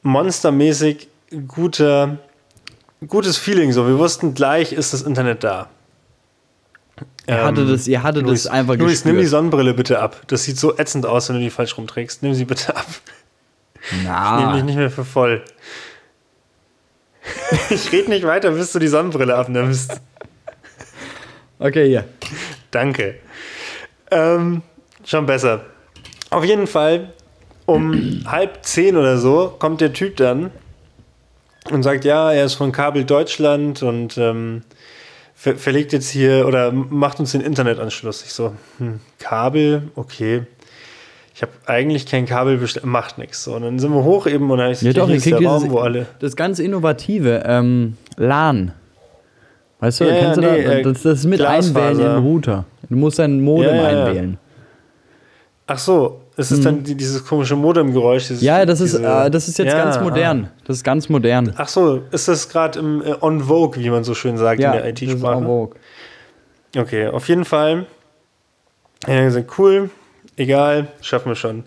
monstermäßig 0.03 1.09
guter, 1.49 2.19
gutes 3.07 3.39
Feeling. 3.39 3.73
So, 3.73 3.87
wir 3.87 3.99
wussten 3.99 4.35
gleich, 4.35 4.73
ist 4.73 4.93
das 4.93 5.03
Internet 5.03 5.43
da. 5.43 5.69
Ihr 7.27 7.43
hattet 7.43 7.71
das, 7.71 7.89
ihr 7.89 8.03
hattet 8.03 8.27
Luis, 8.27 8.43
das 8.43 8.53
einfach 8.53 8.77
Luis, 8.77 9.07
nimm 9.07 9.15
die 9.15 9.23
gespürt. 9.23 9.31
Sonnenbrille 9.31 9.73
bitte 9.73 10.01
ab. 10.01 10.21
Das 10.27 10.45
sieht 10.45 10.59
so 10.59 10.77
ätzend 10.77 11.07
aus, 11.07 11.31
wenn 11.31 11.37
du 11.37 11.43
die 11.43 11.49
falsch 11.49 11.79
rumträgst. 11.79 12.23
Nimm 12.23 12.35
sie 12.35 12.45
bitte 12.45 12.77
ab. 12.77 12.87
Na, 14.05 14.55
dich 14.55 14.65
nicht 14.65 14.77
mehr 14.77 14.91
für 14.91 15.05
voll. 15.05 15.45
ich 17.71 17.93
rede 17.93 18.11
nicht 18.11 18.27
weiter, 18.27 18.51
bis 18.51 18.73
du 18.73 18.79
die 18.79 18.89
Sonnenbrille 18.89 19.35
abnimmst. 19.35 20.01
okay, 21.59 21.89
hier. 21.89 22.05
Danke. 22.71 23.17
Ähm, 24.11 24.63
schon 25.05 25.27
besser. 25.27 25.65
Auf 26.31 26.45
jeden 26.45 26.67
Fall, 26.67 27.13
um 27.67 28.25
halb 28.27 28.65
zehn 28.65 28.97
oder 28.97 29.19
so, 29.19 29.55
kommt 29.59 29.81
der 29.81 29.93
Typ 29.93 30.17
dann 30.17 30.51
und 31.71 31.83
sagt, 31.83 32.05
ja, 32.05 32.33
er 32.33 32.45
ist 32.45 32.55
von 32.55 32.73
Kabel 32.73 33.05
Deutschland 33.05 33.83
und 33.83 34.19
ähm, 34.19 34.63
ver 35.35 35.57
verlegt 35.57 35.93
jetzt 35.93 36.09
hier 36.09 36.47
oder 36.47 36.73
macht 36.73 37.21
uns 37.21 37.33
den 37.33 37.41
Internetanschluss. 37.41 38.23
Ich 38.25 38.33
so, 38.33 38.55
hm, 38.79 39.01
Kabel, 39.19 39.91
okay. 39.95 40.47
Ich 41.37 41.43
habe 41.43 41.51
eigentlich 41.67 42.07
kein 42.07 42.27
Kabel 42.27 42.59
bestellt, 42.59 42.87
macht 42.87 43.19
nichts. 43.19 43.43
So, 43.43 43.55
und 43.57 43.63
dann 43.63 43.79
sind 43.81 43.93
wir 43.93 44.05
hoch 44.05 44.27
eben 44.29 44.49
und 44.51 44.59
dann 44.59 44.71
ich 44.71 44.81
Ja, 44.83 44.93
doch, 44.93 45.07
hier 45.09 45.17
ist 45.17 45.27
der 45.27 45.43
Raum, 45.43 45.69
wo 45.71 45.79
alle. 45.79 46.07
das 46.21 46.37
ganz 46.37 46.61
innovative 46.61 47.43
ähm, 47.45 47.97
LAN. 48.17 48.73
Weißt 49.81 50.01
du, 50.01 50.05
Ja, 50.05 50.15
kennst 50.21 50.41
ja, 50.41 50.49
du 50.49 50.57
nee, 50.57 50.65
das? 50.65 50.73
äh, 50.75 50.83
Das, 50.83 51.03
das 51.03 51.19
ist 51.21 51.25
mit 51.27 51.41
Glasfaser. 51.41 51.81
einwählen 51.89 51.99
in 51.99 52.15
den 52.15 52.23
Router. 52.25 52.65
Du 52.89 52.97
musst 52.97 53.19
dein 53.19 53.41
Modem 53.41 53.75
Ja, 53.75 53.75
ja, 53.75 53.91
ja. 53.93 54.05
einwählen. 54.07 54.39
Ach 55.67 55.79
so, 55.79 56.21
es 56.37 56.53
ist 56.53 56.65
dann 56.65 56.85
die, 56.85 56.95
dieses 56.95 57.25
komische 57.27 57.57
Modemgeräusch. 57.57 58.29
dieses-. 58.29 58.43
Ja, 58.43 58.65
das 58.67 58.81
ist, 58.81 58.95
äh, 58.95 59.31
das 59.31 59.49
ist 59.49 59.59
jetzt 59.59 59.73
Ja, 59.73 59.83
ganz 59.85 59.99
modern. 59.99 60.51
Das 60.67 60.77
ist 60.77 60.85
ganz 60.85 61.09
modern. 61.09 61.53
Ach 61.57 61.67
so, 61.69 62.03
ist 62.13 62.29
das 62.29 62.49
gerade 62.49 62.79
im 62.79 63.03
äh, 63.03 63.15
on 63.21 63.41
Vogue, 63.41 63.83
wie 63.83 63.91
man 63.91 64.05
so 64.05 64.15
schön 64.15 64.37
sagt 64.37 64.61
ja, 64.61 64.73
in 64.73 64.83
der 64.83 64.93
ist 64.93 65.03
IT-Sprache? 65.03 65.43
vogue. 65.43 65.75
Okay, 66.77 67.09
auf 67.09 67.29
jeden 67.29 67.45
Fall. 67.45 67.87
Hat 69.07 69.25
gesagt, 69.25 69.51
cool, 69.59 69.91
egal, 70.37 70.89
schaffen 71.01 71.31
wir 71.31 71.37
schon. 71.37 71.65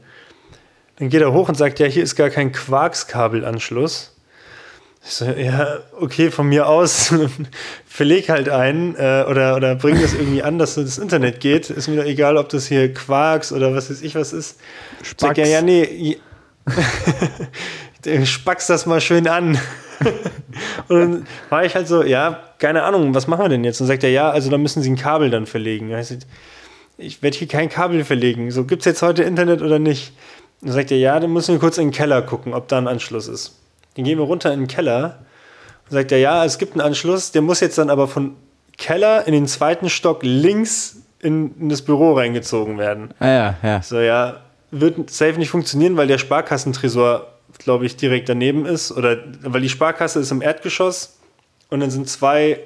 Dann 0.97 1.09
geht 1.09 1.21
er 1.21 1.31
hoch 1.33 1.47
und 1.47 1.55
sagt, 1.55 1.79
ja, 1.79 1.85
hier 1.85 2.03
ist 2.03 2.15
gar 2.15 2.29
kein 2.29 2.51
Quarkskabelanschluss. 2.51 4.13
Ich 5.03 5.13
so, 5.13 5.25
ja, 5.25 5.77
okay, 5.99 6.31
von 6.31 6.49
mir 6.49 6.67
aus, 6.67 7.13
verleg 7.87 8.29
halt 8.29 8.49
ein 8.49 8.95
äh, 8.95 9.25
oder, 9.29 9.55
oder 9.55 9.75
bring 9.75 10.01
das 10.01 10.13
irgendwie 10.13 10.43
an, 10.43 10.57
dass 10.57 10.75
das 10.75 10.97
Internet 10.97 11.39
geht. 11.39 11.69
Ist 11.69 11.87
mir 11.87 11.97
doch 11.97 12.03
egal, 12.03 12.35
ob 12.35 12.49
das 12.49 12.67
hier 12.67 12.93
Quarks 12.93 13.51
oder 13.51 13.73
was 13.73 13.89
weiß 13.89 14.01
ich 14.01 14.15
was 14.15 14.33
ist. 14.33 14.59
Sag 15.17 15.37
ja, 15.37 15.45
Spacks. 15.45 15.49
ja, 15.49 15.61
nee. 15.61 16.17
Spackst 18.25 18.69
das 18.69 18.85
mal 18.85 18.99
schön 18.99 19.27
an. 19.27 19.57
und 20.87 20.99
dann 20.99 21.27
war 21.49 21.63
ich 21.63 21.75
halt 21.75 21.87
so, 21.87 22.03
ja, 22.03 22.43
keine 22.59 22.83
Ahnung, 22.83 23.13
was 23.13 23.27
machen 23.27 23.45
wir 23.45 23.49
denn 23.49 23.63
jetzt? 23.63 23.79
Und 23.79 23.87
sagt 23.87 24.03
er, 24.03 24.09
ja, 24.09 24.29
also 24.29 24.49
da 24.49 24.57
müssen 24.57 24.81
Sie 24.81 24.89
ein 24.89 24.97
Kabel 24.97 25.29
dann 25.29 25.45
verlegen. 25.45 25.89
Ja, 25.89 25.99
Ich, 25.99 26.07
sag, 26.07 26.19
ich 26.97 27.21
werde 27.21 27.37
hier 27.37 27.47
kein 27.47 27.69
Kabel 27.69 28.03
verlegen. 28.03 28.51
So, 28.51 28.65
gibt 28.65 28.81
es 28.81 28.85
jetzt 28.85 29.01
heute 29.01 29.23
Internet 29.23 29.61
oder 29.61 29.79
nicht? 29.79 30.13
Und 30.61 30.69
dann 30.69 30.75
sagt 30.75 30.91
er, 30.91 30.97
ja, 30.97 31.19
dann 31.19 31.31
müssen 31.31 31.53
wir 31.53 31.59
kurz 31.59 31.77
in 31.77 31.87
den 31.87 31.93
Keller 31.93 32.21
gucken, 32.21 32.53
ob 32.53 32.67
da 32.67 32.77
ein 32.77 32.87
Anschluss 32.87 33.27
ist. 33.27 33.59
Dann 33.95 34.05
gehen 34.05 34.17
wir 34.17 34.25
runter 34.25 34.51
in 34.53 34.61
den 34.61 34.67
Keller 34.67 35.19
und 35.85 35.93
sagt 35.93 36.11
er, 36.11 36.17
ja, 36.17 36.43
es 36.45 36.57
gibt 36.57 36.73
einen 36.73 36.81
Anschluss, 36.81 37.31
der 37.31 37.41
muss 37.41 37.59
jetzt 37.59 37.77
dann 37.77 37.89
aber 37.89 38.07
von 38.07 38.35
Keller 38.77 39.25
in 39.27 39.33
den 39.33 39.47
zweiten 39.47 39.89
Stock 39.89 40.19
links 40.23 40.97
in, 41.19 41.55
in 41.59 41.69
das 41.69 41.81
Büro 41.81 42.13
reingezogen 42.13 42.77
werden. 42.77 43.09
Ah, 43.19 43.27
ja, 43.27 43.55
ja. 43.63 43.81
So, 43.81 43.99
ja, 43.99 44.41
wird 44.71 45.09
safe 45.09 45.37
nicht 45.39 45.49
funktionieren, 45.49 45.97
weil 45.97 46.07
der 46.07 46.17
Sparkassentresor, 46.17 47.27
glaube 47.59 47.85
ich, 47.85 47.95
direkt 47.95 48.29
daneben 48.29 48.65
ist. 48.65 48.91
Oder 48.91 49.17
weil 49.41 49.61
die 49.61 49.69
Sparkasse 49.69 50.19
ist 50.19 50.31
im 50.31 50.41
Erdgeschoss 50.41 51.17
und 51.69 51.79
dann 51.79 51.89
sind 51.89 52.07
zwei 52.09 52.59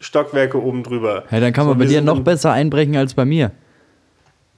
Stockwerke 0.00 0.60
oben 0.60 0.82
drüber. 0.82 1.24
Hey, 1.28 1.40
dann 1.40 1.52
kann 1.52 1.66
man 1.66 1.74
So, 1.74 1.84
bei 1.84 1.86
dir 1.86 2.00
noch 2.00 2.20
besser 2.20 2.52
einbrechen 2.52 2.96
als 2.96 3.14
bei 3.14 3.24
mir. 3.24 3.52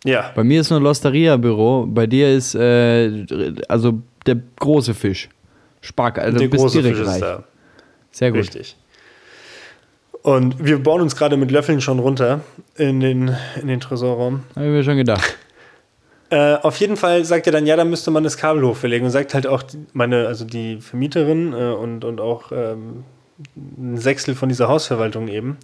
Ja, 0.05 0.33
Bei 0.35 0.45
mir 0.45 0.61
ist 0.61 0.71
nur 0.71 0.81
Losteria-Büro, 0.81 1.87
bei 1.89 2.07
dir 2.07 2.31
ist 2.35 2.55
äh, 2.55 3.25
also 3.69 4.01
der 4.27 4.37
große 4.61 4.93
Fisch. 4.95 5.29
Spark, 5.81 6.19
also 6.19 6.39
der 6.39 6.49
große 6.49 6.81
direkt 6.83 6.97
Fisch 6.99 7.07
ist 7.07 7.13
reich. 7.15 7.21
da. 7.21 7.45
Sehr 8.11 8.31
gut. 8.31 8.41
Richtig. 8.41 8.77
Und 10.23 10.65
wir 10.65 10.83
bauen 10.83 11.01
uns 11.03 11.17
gerade 11.17 11.37
mit 11.37 11.51
Löffeln 11.51 11.81
schon 11.81 11.99
runter 11.99 12.41
in 12.77 13.01
den, 13.01 13.35
in 13.61 13.67
den 13.69 13.81
Tresorraum. 13.81 14.45
Habe 14.57 14.67
ich 14.67 14.73
mir 14.73 14.85
schon 14.85 14.97
gedacht. 14.97 15.37
Äh, 16.31 16.55
auf 16.63 16.79
jeden 16.81 16.97
Fall 16.97 17.23
sagt 17.25 17.47
er 17.47 17.53
dann, 17.53 17.67
ja, 17.67 17.77
da 17.77 17.85
müsste 17.85 18.11
man 18.11 18.25
das 18.25 18.39
Kabel 18.39 18.65
hochverlegen 18.65 19.05
und 19.05 19.11
sagt 19.13 19.35
halt 19.35 19.47
auch 19.47 19.63
die- 19.63 19.85
meine, 19.93 20.27
also 20.27 20.45
die 20.47 20.81
Vermieterin 20.81 21.53
äh, 21.53 21.57
und, 21.75 22.03
und 22.03 22.19
auch 22.21 22.51
ähm, 22.51 23.05
ein 23.57 23.99
Sechstel 23.99 24.35
von 24.35 24.49
dieser 24.49 24.67
Hausverwaltung 24.67 25.29
eben, 25.29 25.59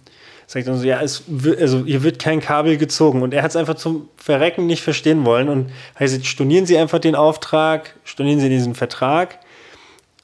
sagt 0.51 0.67
dann 0.67 0.77
so, 0.77 0.85
ja, 0.85 1.01
es 1.01 1.23
also 1.61 1.85
hier 1.85 2.03
wird 2.03 2.19
kein 2.19 2.41
Kabel 2.41 2.75
gezogen 2.75 3.21
und 3.21 3.33
er 3.33 3.41
hat 3.41 3.51
es 3.51 3.55
einfach 3.55 3.75
zum 3.75 4.09
Verrecken 4.17 4.67
nicht 4.67 4.83
verstehen 4.83 5.23
wollen 5.23 5.47
und 5.47 5.71
heißt, 5.97 6.25
stornieren 6.25 6.65
Sie 6.65 6.77
einfach 6.77 6.99
den 6.99 7.15
Auftrag, 7.15 7.95
stornieren 8.03 8.41
Sie 8.41 8.49
diesen 8.49 8.75
Vertrag. 8.75 9.39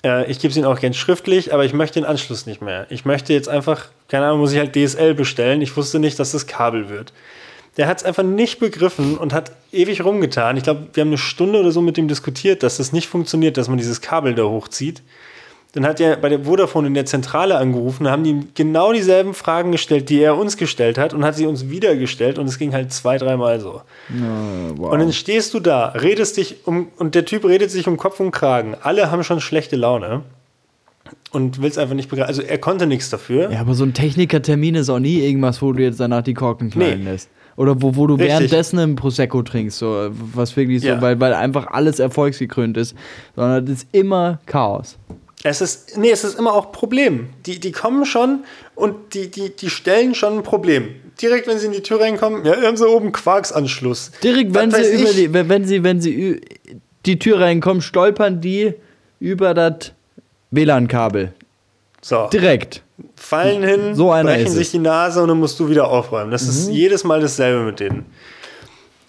Äh, 0.03 0.29
ich 0.29 0.39
gebe 0.39 0.51
es 0.51 0.57
Ihnen 0.57 0.65
auch 0.65 0.81
gern 0.81 0.93
schriftlich, 0.93 1.53
aber 1.53 1.63
ich 1.63 1.71
möchte 1.71 2.01
den 2.01 2.05
Anschluss 2.05 2.45
nicht 2.45 2.61
mehr. 2.61 2.87
Ich 2.89 3.05
möchte 3.05 3.31
jetzt 3.31 3.47
einfach, 3.47 3.85
keine 4.09 4.25
Ahnung, 4.25 4.41
muss 4.41 4.51
ich 4.51 4.59
halt 4.59 4.75
DSL 4.75 5.13
bestellen. 5.13 5.61
Ich 5.61 5.77
wusste 5.77 5.97
nicht, 5.97 6.19
dass 6.19 6.33
das 6.33 6.45
Kabel 6.45 6.89
wird. 6.89 7.13
Der 7.77 7.87
hat 7.87 7.99
es 7.99 8.03
einfach 8.03 8.23
nicht 8.23 8.59
begriffen 8.59 9.17
und 9.17 9.31
hat 9.31 9.53
ewig 9.71 10.03
rumgetan. 10.03 10.57
Ich 10.57 10.63
glaube, 10.63 10.87
wir 10.91 11.01
haben 11.01 11.09
eine 11.09 11.17
Stunde 11.17 11.61
oder 11.61 11.71
so 11.71 11.81
mit 11.81 11.97
ihm 11.97 12.09
diskutiert, 12.09 12.63
dass 12.63 12.77
das 12.77 12.91
nicht 12.91 13.07
funktioniert, 13.07 13.55
dass 13.55 13.69
man 13.69 13.77
dieses 13.77 14.01
Kabel 14.01 14.35
da 14.35 14.43
hochzieht. 14.43 15.03
Dann 15.73 15.85
hat 15.85 15.99
er 15.99 16.15
bei 16.15 16.29
der 16.29 16.39
Vodafone 16.45 16.87
in 16.87 16.93
der 16.93 17.05
Zentrale 17.05 17.57
angerufen, 17.57 18.07
haben 18.09 18.23
die 18.23 18.29
ihm 18.31 18.47
genau 18.55 18.93
dieselben 18.93 19.33
Fragen 19.33 19.71
gestellt, 19.71 20.09
die 20.09 20.19
er 20.21 20.35
uns 20.37 20.57
gestellt 20.57 20.97
hat 20.97 21.13
und 21.13 21.23
hat 21.23 21.35
sie 21.35 21.45
uns 21.45 21.69
wieder 21.69 21.95
gestellt 21.95 22.39
und 22.39 22.47
es 22.47 22.57
ging 22.57 22.73
halt 22.73 22.91
zwei, 22.93 23.17
dreimal 23.17 23.59
so. 23.59 23.81
wow. 24.77 24.91
Und 24.93 24.99
dann 24.99 25.13
stehst 25.13 25.53
du 25.53 25.59
da, 25.59 25.87
redest 25.89 26.37
dich 26.37 26.65
um 26.65 26.87
und 26.97 27.13
der 27.15 27.25
Typ 27.25 27.45
redet 27.45 27.69
sich 27.69 27.87
um 27.87 27.97
Kopf 27.97 28.19
und 28.19 28.31
Kragen. 28.31 28.75
Alle 28.81 29.11
haben 29.11 29.23
schon 29.23 29.39
schlechte 29.41 29.75
Laune 29.75 30.21
und 31.31 31.61
willst 31.61 31.77
einfach 31.77 31.95
nicht 31.95 32.09
begreifen. 32.09 32.29
Also 32.29 32.41
er 32.41 32.57
konnte 32.57 32.87
nichts 32.87 33.09
dafür. 33.09 33.51
Ja, 33.51 33.59
aber 33.59 33.73
so 33.73 33.83
ein 33.83 33.93
Technikertermin 33.93 34.75
ist 34.75 34.89
auch 34.89 34.99
nie 34.99 35.19
irgendwas, 35.19 35.61
wo 35.61 35.73
du 35.73 35.83
jetzt 35.83 35.99
danach 35.99 36.23
die 36.23 36.33
Korken 36.33 36.69
knallen 36.69 37.03
Nee. 37.03 37.11
lässt. 37.11 37.29
Oder 37.55 37.81
wo, 37.81 37.95
wo 37.95 38.05
du 38.05 38.13
Richtig. 38.13 38.29
währenddessen 38.29 38.77
einen 38.79 38.95
Prosecco 38.95 39.41
trinkst, 39.41 39.79
so, 39.79 40.09
was 40.33 40.55
wirklich 40.55 40.81
so, 40.81 40.89
Ja. 40.89 41.01
weil, 41.01 41.19
weil 41.19 41.33
einfach 41.33 41.67
alles 41.67 41.97
erfolgsgekrönt 41.99 42.77
ist. 42.77 42.95
Sondern 43.35 43.63
es 43.65 43.83
ist 43.83 43.87
immer 43.93 44.39
Chaos. 44.45 44.97
Es 45.43 45.61
ist, 45.61 45.97
nee, 45.97 46.09
es 46.09 46.23
ist 46.23 46.37
immer 46.37 46.53
auch 46.53 46.71
Problem. 46.71 47.29
Die, 47.45 47.59
die 47.59 47.71
kommen 47.71 48.05
schon 48.05 48.43
und 48.75 49.13
die, 49.13 49.29
die, 49.29 49.55
die 49.55 49.69
stellen 49.69 50.15
schon 50.15 50.37
ein 50.37 50.43
Problem. 50.43 50.95
Direkt, 51.21 51.47
wenn 51.47 51.59
sie 51.59 51.67
in 51.67 51.71
die 51.73 51.83
Tür 51.83 52.01
reinkommen, 52.01 52.43
ja, 52.45 52.59
haben 52.61 52.77
sie 52.77 52.87
oben 52.87 53.11
Quarksanschluss. 53.11 54.11
Direkt, 54.23 54.53
wenn 54.53 54.71
sie, 54.71 55.01
über 55.01 55.13
die, 55.13 55.33
wenn 55.33 55.49
wenn 55.49 55.65
sie, 55.65 55.83
wenn 55.83 56.01
sie 56.01 56.41
die 57.05 57.19
Tür 57.19 57.39
reinkommen, 57.39 57.81
stolpern 57.81 58.41
die 58.41 58.73
über 59.19 59.53
das 59.53 59.91
WLAN-Kabel. 60.51 61.33
So. 62.01 62.27
Direkt. 62.31 62.83
fallen 63.15 63.63
hin, 63.63 63.95
So 63.95 64.07
brechen 64.09 64.51
sich 64.51 64.67
es. 64.67 64.71
die 64.71 64.79
Nase 64.79 65.21
und 65.21 65.29
dann 65.29 65.39
musst 65.39 65.59
du 65.59 65.69
wieder 65.69 65.89
aufräumen. 65.89 66.31
Das 66.31 66.43
ist 66.43 66.69
jedes 66.69 67.03
Mal 67.03 67.19
dasselbe 67.19 67.63
mit 67.63 67.79
denen. 67.79 68.05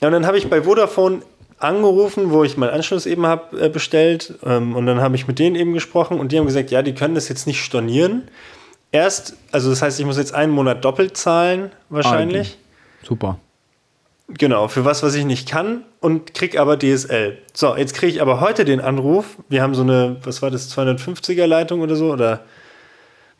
Ja, 0.01 0.09
und 0.09 0.13
dann 0.13 0.27
habe 0.27 0.39
ich 0.39 0.49
bei 0.49 0.63
Vodafone 0.63 1.23
angerufen, 1.59 2.31
wo 2.31 2.45
ich 2.45 2.57
meinen 2.57 2.71
Anschluss 2.71 3.07
eben 3.07 3.27
habe 3.27 3.61
äh, 3.61 3.69
bestellt. 3.69 4.35
Ähm, 4.45 4.77
und 4.77 4.87
dann 4.87 5.01
habe 5.01 5.17
ich 5.17 5.27
mit 5.27 5.39
denen 5.39 5.57
eben 5.57 5.73
gesprochen 5.73 6.21
und 6.21 6.33
die 6.33 6.39
haben 6.39 6.47
gesagt, 6.47 6.71
ja, 6.71 6.83
die 6.83 6.95
können 6.95 7.15
das 7.15 7.29
jetzt 7.29 7.47
nicht 7.47 7.63
stornieren. 7.63 8.29
Erst, 8.91 9.37
also 9.53 9.71
das 9.71 9.83
heißt, 9.83 10.01
ich 10.01 10.07
muss 10.07 10.17
jetzt 10.17 10.35
einen 10.35 10.53
Monat 10.53 10.85
doppelt 10.85 11.17
zahlen, 11.17 11.71
wahrscheinlich. 11.91 12.57
Super. 13.03 13.39
Genau, 14.29 14.69
für 14.69 14.85
was, 14.85 15.03
was 15.03 15.15
ich 15.15 15.25
nicht 15.25 15.49
kann 15.49 15.85
und 16.01 16.35
krieg 16.35 16.59
aber 16.59 16.79
DSL. 16.79 17.39
So, 17.55 17.77
jetzt 17.77 17.95
kriege 17.95 18.13
ich 18.13 18.23
aber 18.23 18.41
heute 18.41 18.65
den 18.65 18.81
Anruf. 18.81 19.37
Wir 19.49 19.63
haben 19.63 19.75
so 19.75 19.83
eine, 19.83 20.17
was 20.23 20.43
war 20.43 20.51
das, 20.51 20.71
250er 20.77 21.47
Leitung 21.47 21.81
oder 21.81 21.97
so 21.97 22.13
oder 22.13 22.41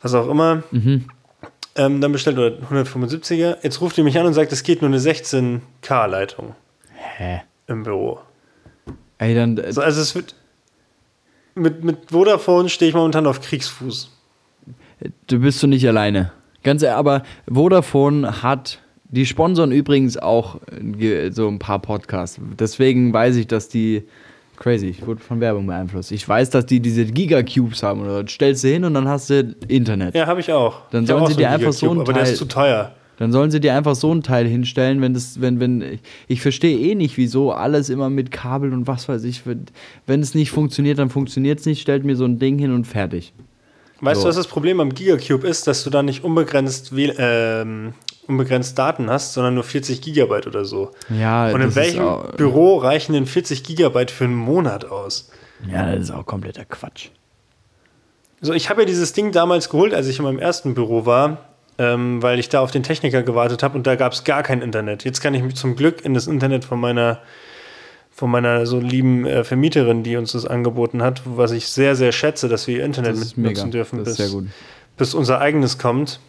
was 0.01 0.13
auch 0.13 0.27
immer. 0.27 0.63
Ähm, 1.75 2.01
dann 2.01 2.11
bestellt 2.11 2.39
oder 2.39 2.55
175er. 2.71 3.57
Jetzt 3.61 3.81
ruft 3.81 3.97
die 3.97 4.03
mich 4.03 4.17
an 4.17 4.25
und 4.25 4.33
sagt, 4.33 4.51
es 4.51 4.63
geht 4.63 4.81
nur 4.81 4.89
eine 4.89 4.99
16K 4.99 6.07
Leitung 6.07 6.55
Hä? 6.95 7.41
Im 7.69 7.83
Büro. 7.83 8.19
Ey, 9.19 9.35
dann. 9.35 9.57
äh, 9.57 9.71
So, 9.71 9.81
also 9.81 10.01
es 10.01 10.15
wird 10.15 10.35
mit, 11.55 11.83
mit 11.83 11.97
Vodafone 12.11 12.69
stehe 12.69 12.89
ich 12.89 12.95
momentan 12.95 13.27
auf 13.27 13.41
Kriegsfuß. 13.41 14.09
Du 15.27 15.39
bist 15.39 15.61
du 15.63 15.67
nicht 15.67 15.87
alleine. 15.87 16.31
Ganz 16.63 16.83
ehrlich, 16.83 16.97
aber 16.97 17.23
Vodafone 17.51 18.43
hat, 18.43 18.79
die 19.05 19.25
sponsern 19.25 19.71
übrigens 19.71 20.17
auch 20.17 20.59
äh, 20.99 21.31
so 21.31 21.47
ein 21.47 21.59
paar 21.59 21.79
Podcasts. 21.79 22.39
Deswegen 22.59 23.13
weiß 23.13 23.35
ich, 23.37 23.47
dass 23.47 23.69
die, 23.69 24.03
crazy, 24.57 24.87
ich 24.87 25.05
wurde 25.05 25.21
von 25.21 25.39
Werbung 25.39 25.67
beeinflusst. 25.67 26.11
Ich 26.11 26.27
weiß, 26.27 26.49
dass 26.49 26.65
die 26.65 26.79
diese 26.81 27.05
Gigacubes 27.05 27.81
haben. 27.83 28.01
Oder 28.01 28.27
stellst 28.27 28.63
du 28.63 28.67
hin 28.69 28.83
und 28.85 28.93
dann 28.93 29.07
hast 29.07 29.29
du 29.29 29.55
Internet. 29.67 30.15
Ja, 30.15 30.27
habe 30.27 30.41
ich 30.41 30.51
auch. 30.51 30.89
Dann 30.91 31.03
Ich 31.03 31.09
sollen 31.09 31.25
sie 31.27 31.33
so 31.33 31.39
dir 31.39 31.49
einfach 31.49 31.73
so 31.73 31.91
ein 31.91 31.99
Aber 32.01 32.13
der 32.13 32.23
Teil- 32.23 32.33
ist 32.33 32.39
zu 32.39 32.45
teuer. 32.45 32.93
Dann 33.19 33.31
sollen 33.33 33.51
sie 33.51 33.59
dir 33.59 33.75
einfach 33.75 33.95
so 33.95 34.13
ein 34.15 34.23
Teil 34.23 34.47
hinstellen, 34.47 35.01
wenn 35.01 35.13
das, 35.13 35.41
wenn, 35.41 35.59
wenn, 35.59 35.99
ich 36.27 36.41
verstehe 36.41 36.77
eh 36.79 36.95
nicht, 36.95 37.17
wieso 37.17 37.51
alles 37.51 37.89
immer 37.89 38.09
mit 38.09 38.31
Kabel 38.31 38.71
und 38.73 38.87
was 38.87 39.07
weiß 39.09 39.25
ich. 39.25 39.45
Wenn 39.45 39.65
wenn 40.07 40.21
es 40.21 40.33
nicht 40.33 40.51
funktioniert, 40.51 40.97
dann 40.99 41.09
funktioniert 41.09 41.59
es 41.59 41.65
nicht, 41.65 41.81
stellt 41.81 42.05
mir 42.05 42.15
so 42.15 42.23
ein 42.25 42.39
Ding 42.39 42.57
hin 42.57 42.73
und 42.73 42.85
fertig. 42.87 43.33
Weißt 44.01 44.21
So. 44.21 44.23
du, 44.25 44.29
was 44.29 44.37
das 44.37 44.47
Problem 44.47 44.79
am 44.79 44.93
Gigacube 44.93 45.45
ist, 45.45 45.67
dass 45.67 45.83
du 45.83 45.89
da 45.89 46.01
nicht 46.01 46.23
unbegrenzt, 46.23 46.93
ähm, 46.95 47.93
unbegrenzt 48.27 48.79
Daten 48.79 49.09
hast, 49.09 49.33
sondern 49.33 49.55
nur 49.55 49.65
40 49.65 50.01
Gigabyte 50.01 50.47
oder 50.47 50.63
so. 50.63 50.91
Ja, 51.09 51.51
Und 51.51 51.59
in 51.59 51.75
welchem 51.75 52.03
auch- 52.05 52.31
Büro 52.37 52.77
reichen 52.77 53.11
denn 53.11 53.25
40 53.25 53.63
Gigabyte 53.63 54.11
für 54.11 54.23
einen 54.23 54.35
Monat 54.35 54.85
aus? 54.85 55.29
Ja, 55.69 55.91
das 55.93 56.03
ist 56.05 56.11
auch 56.11 56.25
kompletter 56.25 56.63
Quatsch. 56.63 57.09
So, 58.39 58.53
ich 58.53 58.69
habe 58.69 58.83
ja 58.83 58.85
dieses 58.87 59.11
Ding 59.11 59.33
damals 59.33 59.69
geholt, 59.69 59.93
als 59.93 60.07
ich 60.07 60.19
in 60.19 60.23
meinem 60.23 60.39
ersten 60.39 60.73
Büro 60.73 61.05
war, 61.05 61.49
ähm, 61.79 62.21
weil 62.21 62.37
ich 62.37 62.49
da 62.49 62.59
auf 62.59 62.71
den 62.71 62.83
Techniker 62.83 63.23
gewartet 63.23 63.63
habe 63.63 63.77
und 63.77 63.87
da 63.87 63.95
gab 63.95 64.11
es 64.11 64.25
gar 64.25 64.43
kein 64.43 64.61
Internet. 64.61 65.05
Jetzt 65.05 65.21
kann 65.21 65.33
ich 65.33 65.41
mich 65.41 65.55
zum 65.55 65.75
Glück 65.75 66.03
in 66.03 66.13
das 66.13 66.27
Internet 66.27 66.65
von 66.65 66.79
meiner 66.79 67.21
von 68.11 68.29
meiner 68.29 68.65
so 68.65 68.81
lieben 68.81 69.25
äh, 69.25 69.45
Vermieterin, 69.45 70.03
die 70.03 70.17
uns 70.17 70.33
das 70.33 70.45
angeboten 70.45 71.01
hat, 71.01 71.21
was 71.23 71.51
ich 71.51 71.69
sehr, 71.69 71.95
sehr 71.95 72.11
schätze, 72.11 72.49
dass 72.49 72.67
wir 72.67 72.79
ihr 72.79 72.83
Internet 72.83 73.37
nutzen 73.37 73.71
dürfen, 73.71 74.03
bis, 74.03 74.35
bis 74.97 75.13
unser 75.13 75.39
eigenes 75.39 75.77
kommt. 75.77 76.19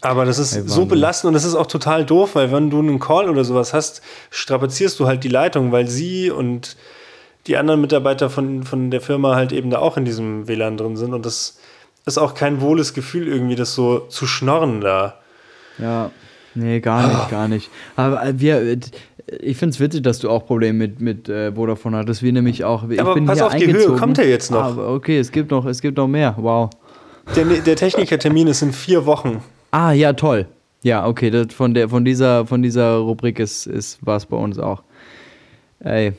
Aber 0.00 0.24
das 0.24 0.40
ist 0.40 0.56
Ey, 0.56 0.62
so 0.66 0.84
belastend 0.86 1.28
und 1.28 1.34
das 1.34 1.44
ist 1.44 1.54
auch 1.54 1.66
total 1.68 2.04
doof, 2.04 2.34
weil 2.34 2.50
wenn 2.50 2.70
du 2.70 2.80
einen 2.80 2.98
Call 2.98 3.30
oder 3.30 3.44
sowas 3.44 3.72
hast, 3.72 4.02
strapazierst 4.30 4.98
du 4.98 5.06
halt 5.06 5.22
die 5.22 5.28
Leitung, 5.28 5.70
weil 5.70 5.86
sie 5.86 6.28
und 6.28 6.76
die 7.46 7.56
anderen 7.56 7.80
Mitarbeiter 7.80 8.28
von, 8.28 8.64
von 8.64 8.90
der 8.90 9.00
Firma 9.00 9.36
halt 9.36 9.52
eben 9.52 9.70
da 9.70 9.78
auch 9.78 9.96
in 9.96 10.04
diesem 10.04 10.48
WLAN 10.48 10.76
drin 10.76 10.96
sind 10.96 11.14
und 11.14 11.24
das 11.24 11.58
ist 12.06 12.18
auch 12.18 12.34
kein 12.34 12.60
wohles 12.60 12.94
Gefühl 12.94 13.26
irgendwie, 13.26 13.56
das 13.56 13.74
so 13.74 13.98
zu 13.98 14.26
schnorren 14.26 14.80
da. 14.80 15.16
Ja, 15.78 16.10
nee, 16.54 16.80
gar 16.80 17.06
nicht, 17.06 17.30
gar 17.30 17.48
nicht. 17.48 17.68
Aber 17.96 18.24
äh, 18.24 18.38
wir, 18.38 18.62
äh, 18.62 18.78
ich 19.40 19.56
finde 19.56 19.74
es 19.74 19.80
witzig, 19.80 20.02
dass 20.02 20.20
du 20.20 20.30
auch 20.30 20.46
Probleme 20.46 20.78
mit, 20.78 21.00
mit 21.00 21.28
äh, 21.28 21.52
Vodafone 21.52 21.96
hattest. 21.96 22.22
Wir 22.22 22.32
nämlich 22.32 22.64
auch. 22.64 22.88
Ich 22.88 23.00
Aber 23.00 23.14
bin 23.14 23.26
pass 23.26 23.38
hier 23.38 23.46
auf, 23.46 23.54
die 23.56 23.66
Höhe 23.66 23.72
eingezogen. 23.72 23.98
kommt 23.98 24.18
ja 24.18 24.24
jetzt 24.24 24.50
noch. 24.50 24.78
Ah, 24.78 24.94
okay, 24.94 25.18
es 25.18 25.32
gibt 25.32 25.50
noch, 25.50 25.66
es 25.66 25.82
gibt 25.82 25.98
noch 25.98 26.06
mehr. 26.06 26.34
Wow. 26.38 26.70
Der, 27.34 27.44
der 27.44 27.76
Technikertermin 27.76 28.46
ist 28.46 28.62
in 28.62 28.72
vier 28.72 29.04
Wochen. 29.04 29.42
Ah, 29.72 29.90
ja, 29.90 30.12
toll. 30.12 30.46
Ja, 30.82 31.06
okay, 31.06 31.30
das, 31.30 31.52
von, 31.52 31.74
der, 31.74 31.88
von, 31.88 32.04
dieser, 32.04 32.46
von 32.46 32.62
dieser 32.62 32.98
Rubrik 32.98 33.40
ist, 33.40 33.66
ist 33.66 33.98
war 34.06 34.16
es 34.16 34.26
bei 34.26 34.36
uns 34.36 34.60
auch. 34.60 34.84
Ey, 35.80 36.12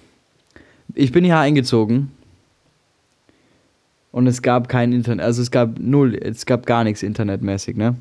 ich 0.94 1.14
bin 1.14 1.24
hier 1.24 1.38
eingezogen 1.38 2.12
und 4.18 4.26
es 4.26 4.42
gab 4.42 4.68
kein 4.68 4.94
Internet, 4.94 5.24
also 5.24 5.44
es 5.44 5.52
gab 5.52 5.78
null, 5.78 6.16
es 6.16 6.48
gab 6.48 6.66
gar 6.66 6.84
nichts 6.84 7.04
internetmäßig, 7.04 7.78
ne? 7.78 7.96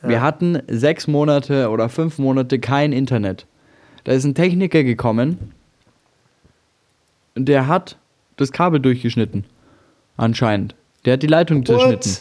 Wir 0.00 0.16
Ja. 0.16 0.20
hatten 0.22 0.62
sechs 0.68 1.06
Monate 1.06 1.68
oder 1.68 1.90
fünf 1.90 2.18
Monate 2.18 2.58
kein 2.58 2.94
Internet. 2.94 3.44
Da 4.04 4.12
ist 4.12 4.24
ein 4.24 4.34
Techniker 4.34 4.84
gekommen 4.84 5.52
und 7.34 7.46
der 7.46 7.66
hat 7.68 7.98
das 8.38 8.52
Kabel 8.52 8.80
durchgeschnitten. 8.80 9.44
Anscheinend. 10.16 10.74
Der 11.04 11.12
hat 11.14 11.22
die 11.22 11.26
Leitung 11.26 11.66
zerschnitten. 11.66 12.16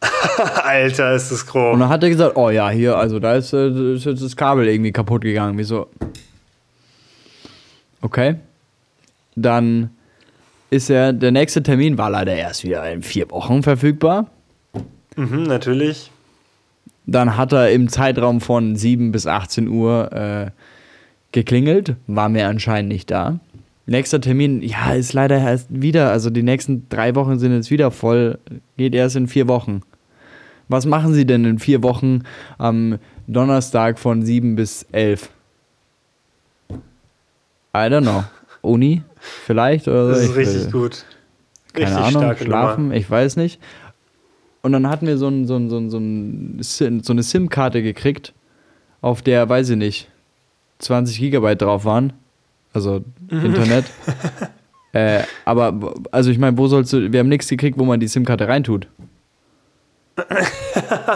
Alter, 0.64 1.14
ist 1.14 1.30
das 1.30 1.42
Und 1.42 1.48
grob. 1.50 1.78
dann 1.78 1.88
hat 1.88 2.02
er 2.02 2.08
gesagt, 2.08 2.36
oh 2.36 2.50
ja, 2.50 2.68
hier, 2.70 2.96
also 2.98 3.20
da 3.20 3.34
ist, 3.36 3.52
äh, 3.52 3.94
ist 3.94 4.06
jetzt 4.06 4.22
das 4.24 4.34
Kabel 4.36 4.66
irgendwie 4.66 4.90
kaputt 4.90 5.22
gegangen. 5.22 5.56
Wieso? 5.56 5.86
Okay. 8.02 8.36
Dann 9.36 9.90
ist 10.70 10.90
er, 10.90 11.12
der 11.12 11.30
nächste 11.30 11.62
Termin 11.62 11.98
war 11.98 12.10
leider 12.10 12.34
erst 12.34 12.64
wieder 12.64 12.90
in 12.90 13.02
vier 13.02 13.30
Wochen 13.30 13.62
verfügbar. 13.62 14.26
Mhm, 15.16 15.44
natürlich. 15.44 16.10
Dann 17.06 17.36
hat 17.36 17.52
er 17.52 17.70
im 17.70 17.88
Zeitraum 17.88 18.40
von 18.40 18.76
7 18.76 19.12
bis 19.12 19.26
18 19.26 19.68
Uhr 19.68 20.12
äh, 20.12 20.50
geklingelt, 21.32 21.96
war 22.06 22.28
mir 22.28 22.48
anscheinend 22.48 22.90
nicht 22.90 23.10
da. 23.10 23.38
Nächster 23.86 24.20
Termin, 24.20 24.62
ja, 24.62 24.92
ist 24.92 25.12
leider 25.12 25.38
erst 25.38 25.66
wieder, 25.68 26.10
also 26.10 26.30
die 26.30 26.42
nächsten 26.42 26.88
drei 26.88 27.14
Wochen 27.14 27.38
sind 27.38 27.52
jetzt 27.52 27.70
wieder 27.70 27.90
voll, 27.90 28.38
geht 28.78 28.94
erst 28.94 29.16
in 29.16 29.28
vier 29.28 29.46
Wochen. 29.46 29.82
Was 30.68 30.86
machen 30.86 31.12
Sie 31.12 31.26
denn 31.26 31.44
in 31.44 31.58
vier 31.58 31.82
Wochen 31.82 32.22
am 32.56 32.98
Donnerstag 33.26 33.98
von 33.98 34.22
7 34.22 34.56
bis 34.56 34.86
11? 34.92 35.28
I 36.70 37.88
don't 37.88 38.02
know. 38.02 38.24
Uni? 38.62 39.02
Vielleicht? 39.46 39.88
Oder 39.88 40.08
Das 40.08 40.18
ist 40.20 40.30
Ich 40.30 40.36
richtig 40.36 40.64
will- 40.66 40.70
gut. 40.82 41.04
keine 41.72 41.86
Richtig 41.86 42.04
Ahnung, 42.04 42.22
starke 42.22 42.44
schlafen, 42.44 42.82
Nummer. 42.84 42.94
ich 42.96 43.10
weiß 43.10 43.36
nicht. 43.36 43.60
Und 44.62 44.72
dann 44.72 44.88
hatten 44.88 45.06
wir 45.06 45.18
so, 45.18 45.28
ein, 45.28 45.46
so, 45.46 45.56
ein, 45.56 45.68
so, 45.90 45.98
ein, 45.98 46.58
so 47.02 47.12
eine 47.12 47.22
SIM-Karte 47.22 47.82
gekriegt, 47.82 48.32
auf 49.02 49.20
der, 49.22 49.48
weiß 49.48 49.70
ich 49.70 49.76
nicht, 49.76 50.08
20 50.78 51.18
Gigabyte 51.18 51.60
drauf 51.62 51.84
waren. 51.84 52.12
Also 52.72 53.04
Mhm. 53.30 53.44
Internet. 53.46 53.84
äh, 54.92 55.22
aber, 55.44 55.94
also 56.10 56.30
ich 56.30 56.38
meine, 56.38 56.56
wo 56.58 56.66
sollst 56.68 56.92
du, 56.92 57.12
wir 57.12 57.20
haben 57.20 57.28
nichts 57.28 57.48
gekriegt, 57.48 57.78
wo 57.78 57.84
man 57.84 58.00
die 58.00 58.08
SIM-Karte 58.08 58.48
reintut. 58.48 58.86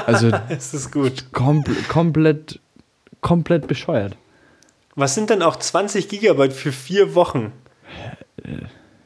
Also 0.06 0.30
Es 0.48 0.74
ist 0.74 0.90
gut. 0.92 1.32
kompl 1.32 1.74
komplett, 1.88 2.60
komplett 3.20 3.66
bescheuert. 3.68 4.16
Was 4.96 5.14
sind 5.14 5.30
denn 5.30 5.42
auch 5.42 5.56
20 5.56 6.08
Gigabyte 6.08 6.52
für 6.52 6.72
vier 6.72 7.14
Wochen? 7.14 7.52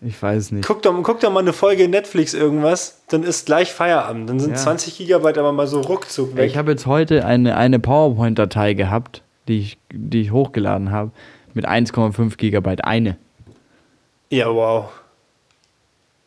Ich 0.04 0.20
weiß 0.20 0.50
nicht. 0.50 0.66
Guck 0.66 0.82
doch, 0.82 1.00
guck 1.02 1.20
doch 1.20 1.32
mal 1.32 1.40
eine 1.40 1.52
Folge 1.52 1.88
Netflix 1.88 2.34
irgendwas, 2.34 3.02
dann 3.08 3.22
ist 3.22 3.46
gleich 3.46 3.72
Feierabend. 3.72 4.28
Dann 4.28 4.40
sind 4.40 4.50
Ja. 4.52 4.56
20 4.56 4.98
Gigabyte 4.98 5.38
aber 5.38 5.52
mal 5.52 5.66
so 5.68 5.80
ruckzuck 5.80 6.34
weg. 6.34 6.50
Ich 6.50 6.56
habe 6.56 6.72
jetzt 6.72 6.86
heute 6.86 7.24
eine, 7.24 7.56
eine 7.56 7.78
PowerPoint-Datei 7.78 8.74
gehabt, 8.74 9.22
die 9.46 9.60
ich, 9.60 9.78
die 9.92 10.22
ich 10.22 10.32
hochgeladen 10.32 10.90
habe, 10.90 11.12
mit 11.54 11.68
1,5 11.68 12.36
Gigabyte. 12.36 12.84
Eine. 12.84 13.16
ja, 14.30 14.48
wow. 14.52 14.90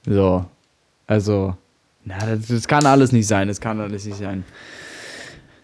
So. 0.08 0.46
Also, 1.08 1.56
na, 2.04 2.18
das, 2.26 2.48
das 2.48 2.68
kann 2.68 2.86
alles 2.86 3.12
nicht 3.12 3.28
sein. 3.28 3.48
Das 3.48 3.60
kann 3.60 3.80
alles 3.82 4.06
nicht 4.06 4.18
sein. 4.18 4.46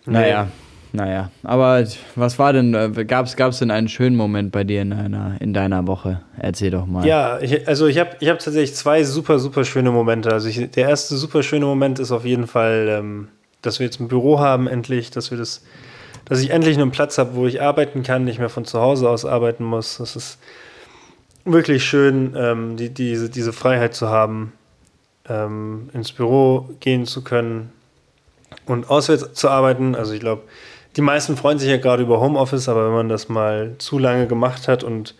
Naja, 0.05 0.47
naja. 0.93 1.31
Aber 1.43 1.85
was 2.15 2.37
war 2.37 2.53
denn, 2.53 2.73
äh, 2.73 3.05
gab 3.05 3.25
es 3.25 3.59
denn 3.59 3.71
einen 3.71 3.87
schönen 3.87 4.15
Moment 4.15 4.51
bei 4.51 4.63
dir 4.63 4.81
in 4.81 4.91
deiner, 4.91 5.35
in 5.39 5.53
deiner 5.53 5.87
Woche? 5.87 6.21
Erzähl 6.37 6.71
doch 6.71 6.85
mal. 6.85 7.05
Ja, 7.05 7.39
ich, 7.39 7.67
also 7.67 7.87
ich 7.87 7.97
habe 7.97 8.11
ich 8.19 8.29
hab 8.29 8.39
tatsächlich 8.39 8.75
zwei 8.75 9.03
super, 9.03 9.39
super 9.39 9.63
schöne 9.63 9.91
Momente. 9.91 10.31
Also 10.31 10.49
ich, 10.49 10.71
der 10.71 10.89
erste 10.89 11.15
super 11.15 11.43
schöne 11.43 11.65
Moment 11.65 11.99
ist 11.99 12.11
auf 12.11 12.25
jeden 12.25 12.47
Fall, 12.47 12.87
ähm, 12.89 13.27
dass 13.61 13.79
wir 13.79 13.85
jetzt 13.85 13.99
ein 13.99 14.07
Büro 14.07 14.39
haben 14.39 14.67
endlich, 14.67 15.11
dass 15.11 15.31
wir 15.31 15.37
das, 15.37 15.63
dass 16.25 16.41
ich 16.41 16.49
endlich 16.49 16.77
einen 16.77 16.91
Platz 16.91 17.17
habe, 17.17 17.35
wo 17.35 17.47
ich 17.47 17.61
arbeiten 17.61 18.03
kann, 18.03 18.25
nicht 18.25 18.39
mehr 18.39 18.49
von 18.49 18.65
zu 18.65 18.81
Hause 18.81 19.09
aus 19.09 19.25
arbeiten 19.25 19.63
muss. 19.63 19.97
Das 19.97 20.15
ist 20.15 20.39
wirklich 21.45 21.85
schön, 21.85 22.35
ähm, 22.37 22.75
die, 22.75 22.89
diese, 22.89 23.29
diese 23.29 23.53
Freiheit 23.53 23.93
zu 23.93 24.09
haben, 24.09 24.51
ähm, 25.29 25.89
ins 25.93 26.11
Büro 26.11 26.69
gehen 26.79 27.05
zu 27.05 27.23
können 27.23 27.71
und 28.65 28.89
auswärts 28.89 29.33
zu 29.33 29.49
arbeiten. 29.49 29.95
Also 29.95 30.13
ich 30.13 30.19
glaube, 30.19 30.43
die 30.97 31.01
meisten 31.01 31.37
freuen 31.37 31.57
sich 31.59 31.69
ja 31.69 31.77
gerade 31.77 32.03
über 32.03 32.19
Homeoffice, 32.19 32.67
aber 32.69 32.85
wenn 32.87 32.93
man 32.93 33.09
das 33.09 33.29
mal 33.29 33.75
zu 33.77 33.97
lange 33.99 34.27
gemacht 34.27 34.67
hat 34.67 34.83
und, 34.83 35.15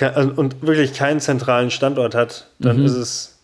also- 0.00 0.32
und 0.36 0.60
wirklich 0.62 0.92
keinen 0.94 1.20
zentralen 1.20 1.70
Standort 1.70 2.14
hat, 2.14 2.48
dann 2.58 2.78
Mhm. 2.78 2.84
ist 2.86 2.94
es, 2.96 3.38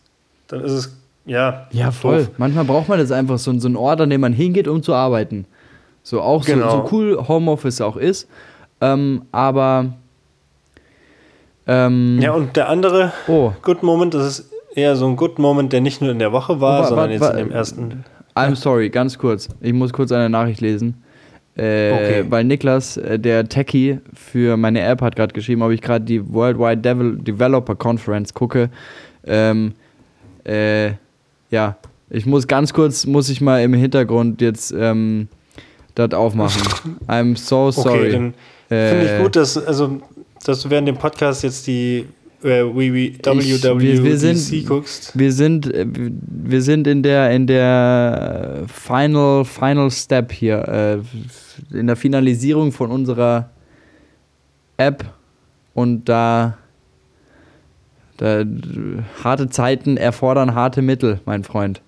dann 0.49 0.61
ist 0.63 0.73
es 0.73 0.97
ja. 1.27 1.67
Ja, 1.73 1.91
voll. 1.91 2.19
doof. 2.25 2.31
Manchmal 2.39 2.65
braucht 2.65 2.89
man 2.89 2.99
das 2.99 3.11
einfach, 3.13 3.39
so, 3.39 3.57
so 3.59 3.67
einen 3.69 3.77
Ort, 3.77 4.01
an 4.01 4.11
dem 4.11 4.21
man 4.21 4.33
hingeht, 4.33 4.69
um 4.69 4.83
zu 4.83 4.95
arbeiten. 4.95 5.47
So 6.03 6.21
auch 6.21 6.45
Genau. 6.45 6.69
so, 6.71 6.77
so 6.77 6.89
cool 6.93 7.25
Homeoffice 7.29 7.81
auch 7.81 7.97
ist. 7.97 8.29
Ähm, 8.83 9.23
aber 9.33 9.95
ähm, 11.67 12.19
Ja, 12.21 12.33
und 12.33 12.57
der 12.57 12.69
andere 12.69 13.13
oh, 13.29 13.53
Good 13.63 13.83
Moment, 13.83 14.15
das 14.15 14.27
ist 14.41 14.51
eher 14.75 14.97
so 14.97 15.07
ein 15.07 15.17
Good 15.17 15.39
Moment, 15.39 15.73
der 15.73 15.81
nicht 15.81 16.01
nur 16.03 16.11
in 16.11 16.19
der 16.19 16.33
Woche 16.33 16.61
war, 16.61 16.83
Wa- 16.83 16.87
sondern 16.89 17.11
jetzt 17.11 17.31
in 17.31 17.37
dem 17.37 17.51
ersten. 17.51 18.05
I'm 18.35 18.57
sorry, 18.57 18.91
ganz 18.91 19.17
kurz. 19.17 19.49
Ich 19.61 19.73
muss 19.73 19.93
kurz 19.93 20.11
eine 20.13 20.29
Nachricht 20.29 20.61
lesen. 20.61 21.03
Äh, 21.57 21.93
Okay. 21.93 22.25
Weil 22.29 22.45
Niklas, 22.45 22.97
äh, 22.97 23.19
der 23.19 23.49
Techie 23.49 23.99
für 24.13 24.57
meine 24.57 24.81
App, 24.81 25.01
hat 25.03 25.15
gerade 25.17 25.33
geschrieben, 25.33 25.63
ob 25.63 25.71
ich 25.71 25.81
gerade 25.81 26.05
die 26.05 26.33
Worldwide 26.33 26.79
Devel 26.79 27.17
Developer 27.17 27.75
Conference 27.77 28.35
gucke. 28.35 28.71
Ähm, 29.27 29.73
äh, 30.45 30.93
ja, 31.51 31.77
ich 32.11 32.27
muss 32.27 32.47
ganz 32.47 32.73
kurz, 32.73 33.07
muss 33.07 33.29
ich 33.29 33.41
mal 33.41 33.63
im 33.63 33.73
Hintergrund 33.75 34.41
jetzt 34.41 34.75
ähm, 34.77 35.29
das 35.95 36.13
aufmachen. 36.13 36.63
I'm 37.09 37.37
so 37.37 37.71
sorry. 37.71 37.99
Okay, 37.99 38.11
dann 38.13 38.35
finde 38.69 39.07
Äh, 39.09 39.17
ich 39.17 39.23
gut, 39.23 39.37
dass, 39.37 39.57
also, 39.57 40.01
dass 40.45 40.61
du 40.63 40.71
während 40.71 40.89
dem 40.89 40.97
Podcast 40.97 41.45
jetzt 41.45 41.67
die 41.69 41.99
äh, 41.99 42.05
WWDC 42.45 44.03
wir 44.05 44.19
sind- 44.19 44.67
guckst. 44.69 45.19
Wir 45.19 45.33
sind, 45.33 45.73
äh, 45.73 45.87
wir 45.89 46.61
sind 46.63 46.87
in 46.87 47.03
der, 47.03 47.31
in 47.31 47.47
der 47.47 48.65
äh, 48.65 48.69
Final, 48.69 49.45
Final 49.45 49.91
Step 49.91 50.31
hier, 50.31 50.69
äh, 51.73 51.77
in 51.77 51.87
der 51.87 51.97
Finalisierung 51.97 52.71
von 52.73 52.91
unserer 52.91 53.49
App 54.77 55.05
und 55.73 56.09
da, 56.09 56.59
da 58.19 58.45
harte 59.25 59.49
Zeiten 59.49 59.97
erfordern 59.97 60.55
harte 60.55 60.83
Mittel, 60.83 61.21
mein 61.25 61.45
Freund. 61.45 61.81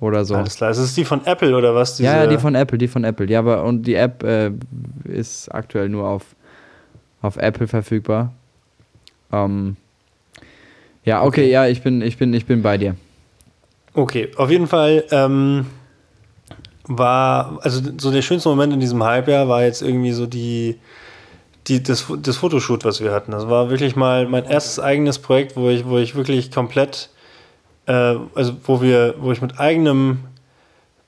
Oder 0.00 0.24
so. 0.24 0.34
Alles 0.34 0.56
klar. 0.56 0.70
Ist 0.70 0.78
es 0.78 0.94
die 0.94 1.04
von 1.04 1.24
Apple 1.24 1.56
oder 1.56 1.74
was? 1.74 1.98
ja, 1.98 2.16
ja, 2.16 2.22
diese- 2.26 2.36
die 2.36 2.42
von 2.42 2.54
Apple, 2.54 2.78
die 2.78 2.88
von 2.88 3.04
Apple. 3.04 3.26
Ja, 3.30 3.38
aber 3.38 3.64
und 3.64 3.82
die 3.86 3.94
App 3.94 4.22
äh, 4.22 4.50
ist 5.04 5.48
aktuell 5.54 5.88
nur 5.88 6.08
auf, 6.08 6.34
auf 7.22 7.36
Apple 7.36 7.68
verfügbar. 7.68 8.32
Ähm, 9.34 9.76
ja, 11.04 11.22
okay, 11.22 11.42
Okay. 11.42 11.50
ja, 11.50 11.66
ich 11.66 11.82
bin, 11.82 12.00
ich 12.02 12.16
bin, 12.16 12.32
ich 12.32 12.46
bin 12.46 12.62
bei 12.62 12.78
dir. 12.78 12.96
Okay, 13.92 14.30
auf 14.36 14.50
jeden 14.50 14.66
Fall 14.66 15.04
ähm, 15.10 15.66
war, 16.86 17.58
also 17.62 17.80
so 17.98 18.10
der 18.10 18.22
schönste 18.22 18.48
Moment 18.48 18.72
in 18.72 18.80
diesem 18.80 19.02
Halbjahr 19.02 19.48
war 19.48 19.62
jetzt 19.62 19.82
irgendwie 19.82 20.12
so 20.12 20.26
die, 20.26 20.78
die, 21.68 21.82
das, 21.82 22.06
das 22.20 22.36
Fotoshoot, 22.36 22.84
was 22.84 23.00
wir 23.00 23.12
hatten. 23.12 23.32
Das 23.32 23.48
war 23.48 23.70
wirklich 23.70 23.96
mal 23.96 24.26
mein 24.26 24.44
erstes 24.44 24.80
eigenes 24.80 25.18
Projekt, 25.18 25.56
wo 25.56 25.68
ich, 25.68 25.86
wo 25.86 25.98
ich 25.98 26.14
wirklich 26.14 26.50
komplett, 26.50 27.10
äh, 27.86 28.16
also 28.34 28.54
wo 28.64 28.82
wir, 28.82 29.14
wo 29.18 29.32
ich 29.32 29.40
mit 29.40 29.60
eigenem 29.60 30.18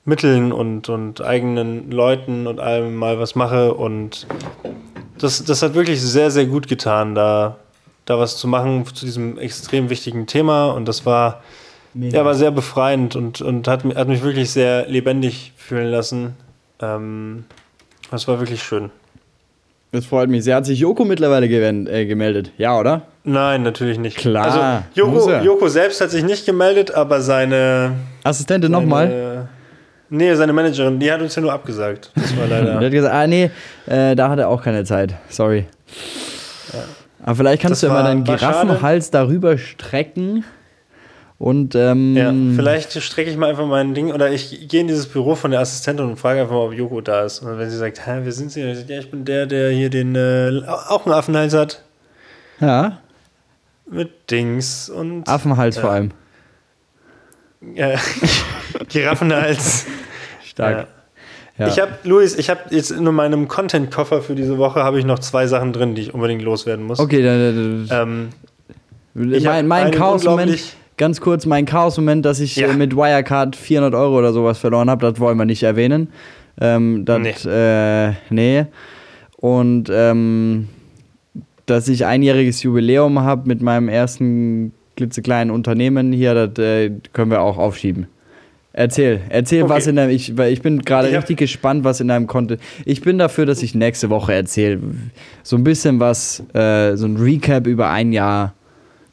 Mitteln 0.05 0.53
und, 0.53 0.87
und 0.87 1.21
eigenen 1.21 1.91
Leuten 1.91 2.47
und 2.47 2.59
allem 2.59 2.95
mal 2.95 3.19
was 3.19 3.35
mache 3.35 3.73
und 3.73 4.25
das, 5.17 5.43
das 5.43 5.61
hat 5.61 5.73
wirklich 5.73 6.01
sehr, 6.01 6.31
sehr 6.31 6.45
gut 6.45 6.67
getan, 6.69 7.13
da, 7.13 7.57
da 8.07 8.17
was 8.17 8.37
zu 8.37 8.47
machen 8.47 8.83
zu 8.91 9.05
diesem 9.05 9.37
extrem 9.37 9.91
wichtigen 9.91 10.25
Thema 10.25 10.71
und 10.71 10.87
das 10.87 11.05
war 11.05 11.43
ja, 11.93 12.23
war 12.25 12.35
sehr 12.35 12.51
befreiend 12.51 13.15
und, 13.15 13.41
und 13.41 13.67
hat, 13.67 13.83
hat 13.83 14.07
mich 14.07 14.21
wirklich 14.23 14.51
sehr 14.51 14.87
lebendig 14.87 15.53
fühlen 15.57 15.87
lassen. 15.87 16.35
Ähm, 16.79 17.45
das 18.11 18.27
war 18.27 18.39
wirklich 18.39 18.61
schön. 18.61 18.91
Das 19.91 20.05
freut 20.05 20.29
mich. 20.29 20.43
sehr. 20.43 20.57
hat 20.57 20.65
sich 20.65 20.79
Joko 20.79 21.05
mittlerweile 21.05 21.47
äh, 21.47 22.05
gemeldet. 22.05 22.51
Ja, 22.57 22.77
oder? 22.77 23.03
Nein, 23.23 23.63
natürlich 23.63 23.97
nicht. 23.97 24.17
Klar, 24.17 24.45
Also, 24.45 24.85
Joko. 24.93 25.31
Joko 25.41 25.67
selbst 25.69 25.99
hat 26.01 26.11
sich 26.11 26.23
nicht 26.23 26.45
gemeldet, 26.45 26.91
aber 26.91 27.21
seine. 27.21 27.93
Assistentin 28.23 28.71
nochmal. 28.71 29.47
Nee, 30.09 30.35
seine 30.35 30.53
Managerin, 30.53 30.99
die 30.99 31.11
hat 31.11 31.21
uns 31.21 31.35
ja 31.35 31.41
nur 31.41 31.51
abgesagt. 31.51 32.11
Das 32.15 32.37
war 32.37 32.47
Der 32.47 32.61
leider. 32.63 32.85
hat 32.85 32.91
gesagt, 32.91 33.13
ah 33.13 33.27
nee, 33.27 33.49
äh, 33.87 34.15
da 34.15 34.29
hat 34.29 34.39
er 34.39 34.49
auch 34.49 34.61
keine 34.63 34.83
Zeit. 34.83 35.15
Sorry. 35.29 35.65
Aber 37.27 37.35
vielleicht 37.35 37.61
kannst 37.61 37.83
Das 37.83 37.89
du 37.89 37.93
ja 37.93 37.93
mal 37.93 38.03
deinen 38.03 38.25
schade. 38.25 38.37
Giraffenhals 38.39 39.11
darüber 39.11 39.57
strecken 39.57 40.45
und 41.39 41.75
ähm, 41.75 42.15
ja, 42.15 42.33
vielleicht 42.55 42.93
strecke 43.03 43.29
ich 43.29 43.35
mal 43.35 43.49
einfach 43.49 43.67
mein 43.67 43.93
Ding 43.93 44.11
oder 44.13 44.31
ich 44.31 44.67
gehe 44.69 44.79
in 44.81 44.87
dieses 44.87 45.07
Büro 45.07 45.35
von 45.35 45.51
der 45.51 45.59
Assistentin 45.59 46.05
und 46.05 46.15
frage 46.17 46.39
einfach 46.39 46.53
mal, 46.53 46.61
ob 46.67 46.73
Joko 46.73 47.01
da 47.01 47.25
ist. 47.25 47.39
Und 47.41 47.59
wenn 47.59 47.69
sie 47.69 47.77
sagt, 47.77 48.07
hä, 48.07 48.21
wer 48.23 48.31
sind 48.31 48.51
Sie? 48.51 48.63
Und 48.63 48.69
ich 48.69 48.77
sage, 48.79 48.93
ja, 48.93 48.99
ich 48.99 49.11
bin 49.11 49.25
der, 49.25 49.45
der 49.45 49.69
hier 49.71 49.89
den 49.89 50.15
äh, 50.15 50.61
auch 50.67 51.05
einen 51.05 51.13
Affenhals 51.13 51.53
hat. 51.53 51.83
ja, 52.61 52.99
Mit 53.91 54.31
Dings 54.31 54.89
und. 54.89 55.27
Affenhals 55.27 55.75
Ja. 55.75 55.81
vor 55.81 55.91
allem. 55.91 56.11
Ja, 57.75 57.99
Giraffenhals. 58.89 59.85
Stark. 60.45 60.77
Ja. 60.77 60.87
Ich 61.59 61.79
habe, 61.79 61.93
Luis, 62.03 62.37
ich 62.37 62.49
habe 62.51 62.59
jetzt 62.69 62.91
in 62.91 63.03
meinem 63.03 63.47
Content-Koffer 63.47 64.21
für 64.21 64.35
diese 64.35 64.57
Woche 64.59 64.83
habe 64.83 64.99
ich 64.99 65.05
noch 65.05 65.17
zwei 65.19 65.47
Sachen 65.47 65.73
drin, 65.73 65.95
die 65.95 66.03
ich 66.03 66.13
unbedingt 66.13 66.43
loswerden 66.43 66.85
muss. 66.85 66.99
Okay, 66.99 67.23
dann, 67.23 67.87
Ähm, 67.89 68.29
ich 69.33 69.43
mein, 69.43 69.67
mein 69.67 69.89
Chaos-Moment, 69.91 70.59
ganz 70.97 71.19
kurz, 71.19 71.47
mein 71.47 71.65
Chaos-Moment, 71.65 72.25
dass 72.25 72.39
ich 72.39 72.57
Ja. 72.57 72.67
äh, 72.67 72.73
mit 72.75 72.95
Wirecard 72.95 73.55
400 73.55 73.95
Euro 73.95 74.19
oder 74.19 74.33
sowas 74.33 74.59
verloren 74.59 74.89
habe, 74.89 75.09
das 75.09 75.19
wollen 75.19 75.37
wir 75.37 75.45
nicht 75.45 75.63
erwähnen. 75.63 76.09
Ähm, 76.61 77.05
das, 77.05 77.19
Nee. 77.19 77.33
Äh, 78.09 78.13
nee. 78.29 78.65
Und 79.37 79.89
ähm, 79.91 80.67
dass 81.65 81.87
ich 81.87 82.05
einjähriges 82.05 82.63
Jubiläum 82.63 83.19
habe 83.21 83.47
mit 83.47 83.61
meinem 83.61 83.89
ersten 83.89 84.73
klitzekleinen 84.95 85.51
Unternehmen 85.53 86.11
hier, 86.11 86.33
das 86.47 86.63
äh, 86.63 86.91
können 87.13 87.31
wir 87.31 87.41
auch 87.41 87.57
aufschieben. 87.57 88.07
Erzähl, 88.79 89.21
erzähl 89.29 89.63
Okay. 89.63 89.71
was 89.73 89.87
in 89.87 89.95
deinem, 89.95 90.11
ich, 90.11 90.37
weil 90.37 90.53
ich 90.53 90.61
bin 90.61 90.83
gerade 90.83 91.07
hab- 91.07 91.17
richtig 91.23 91.37
gespannt, 91.37 91.83
was 91.83 91.99
in 91.99 92.09
deinem 92.09 92.27
Content. 92.27 92.61
Ich 92.85 93.01
bin 93.01 93.17
dafür, 93.17 93.47
dass 93.47 93.63
ich 93.63 93.73
nächste 93.73 94.11
Woche 94.11 94.33
erzähle. 94.35 94.79
So 95.41 95.55
ein 95.55 95.63
bisschen 95.63 95.99
was, 95.99 96.43
äh, 96.53 96.95
so 96.95 97.07
ein 97.07 97.17
Recap 97.17 97.65
über 97.65 97.89
ein 97.89 98.13
Jahr. 98.13 98.53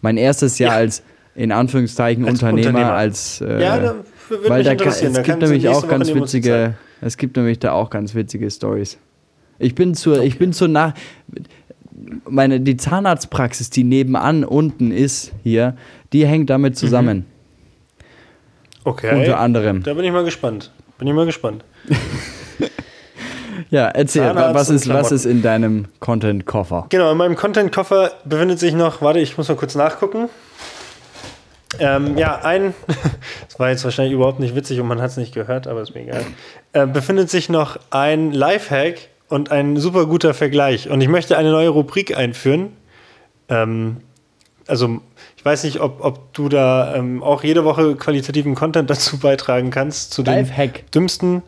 Mein 0.02 0.18
erstes 0.18 0.58
Jahr 0.58 0.72
Ja. 0.72 0.78
als, 0.80 1.02
in 1.34 1.50
Anführungszeichen, 1.50 2.26
Als 2.26 2.34
Unternehmer, 2.42 2.68
Unternehmer. 2.68 2.92
als. 2.92 3.40
Äh, 3.40 3.62
ja, 3.62 3.78
da 3.78 3.94
würde 4.28 4.50
weil 4.50 4.58
mich 4.58 4.66
da 4.66 4.74
kann, 4.74 4.78
interessieren. 4.80 5.12
es 5.12 5.16
Da 5.16 5.22
gibt 5.22 5.40
nämlich 5.40 5.66
auch 5.70 5.76
Woche 5.82 5.86
ganz 5.88 6.14
witzige, 6.14 6.74
es 7.00 7.16
gibt 7.16 7.36
nämlich 7.38 7.58
da 7.58 7.72
auch 7.72 7.88
ganz 7.88 8.14
witzige 8.14 8.50
Stories. 8.50 8.98
Ich 9.58 9.74
bin 9.74 9.94
zur, 9.94 10.22
ich 10.22 10.36
bin 10.36 10.52
zur 10.52 10.68
nach, 10.68 10.92
meine, 12.28 12.60
die 12.60 12.76
Zahnarztpraxis, 12.76 13.70
die 13.70 13.84
nebenan 13.84 14.44
unten 14.44 14.90
ist 14.90 15.32
hier, 15.42 15.74
die 16.12 16.26
hängt 16.26 16.50
damit 16.50 16.76
zusammen. 16.76 17.24
Okay. 18.84 19.18
Unter 19.18 19.40
anderem. 19.40 19.82
Da 19.82 19.94
bin 19.94 20.04
ich 20.04 20.12
mal 20.12 20.24
gespannt. 20.24 20.70
Bin 20.98 21.08
ich 21.08 21.14
mal 21.14 21.26
gespannt. 21.26 21.64
Ja, 23.70 23.88
erzähl, 23.88 24.22
Zahnarzt 24.22 24.54
was 24.54 24.70
ist, 24.70 24.88
was 24.88 25.10
ist 25.10 25.24
in 25.24 25.42
deinem 25.42 25.86
Content-Koffer? 25.98 26.86
Genau, 26.90 27.10
in 27.10 27.18
meinem 27.18 27.34
Content-Koffer 27.34 28.12
befindet 28.24 28.60
sich 28.60 28.74
noch, 28.74 29.02
warte, 29.02 29.18
ich 29.18 29.36
muss 29.36 29.48
mal 29.48 29.56
kurz 29.56 29.74
nachgucken. 29.74 30.28
Ähm, 31.80 32.16
ja, 32.16 32.40
ein, 32.42 32.74
das 33.48 33.58
war 33.58 33.70
jetzt 33.70 33.84
wahrscheinlich 33.84 34.14
überhaupt 34.14 34.38
nicht 34.38 34.54
witzig 34.54 34.80
und 34.80 34.86
man 34.86 35.00
hat 35.00 35.10
es 35.10 35.16
nicht 35.16 35.34
gehört, 35.34 35.66
aber 35.66 35.82
ist 35.82 35.94
mir 35.94 36.02
egal. 36.02 36.24
Äh, 36.72 36.86
befindet 36.86 37.30
sich 37.30 37.48
noch 37.48 37.78
ein 37.90 38.30
Lifehack 38.30 39.08
und 39.28 39.50
ein 39.50 39.76
super 39.76 40.06
guter 40.06 40.34
Vergleich. 40.34 40.88
Und 40.88 41.00
ich 41.00 41.08
möchte 41.08 41.36
eine 41.36 41.50
neue 41.50 41.70
Rubrik 41.70 42.16
einführen. 42.16 42.76
Ähm, 43.48 43.98
also, 44.66 45.00
ich 45.44 45.46
weiß 45.46 45.64
nicht, 45.64 45.80
ob, 45.80 46.02
ob 46.02 46.32
du 46.32 46.48
da 46.48 46.94
ähm, 46.94 47.22
auch 47.22 47.44
jede 47.44 47.66
Woche 47.66 47.96
qualitativen 47.96 48.54
Content 48.54 48.88
dazu 48.88 49.18
beitragen 49.18 49.68
kannst, 49.68 50.14
zu 50.14 50.22
den 50.22 50.36
Lifehack. 50.36 50.90
dümmsten. 50.90 51.42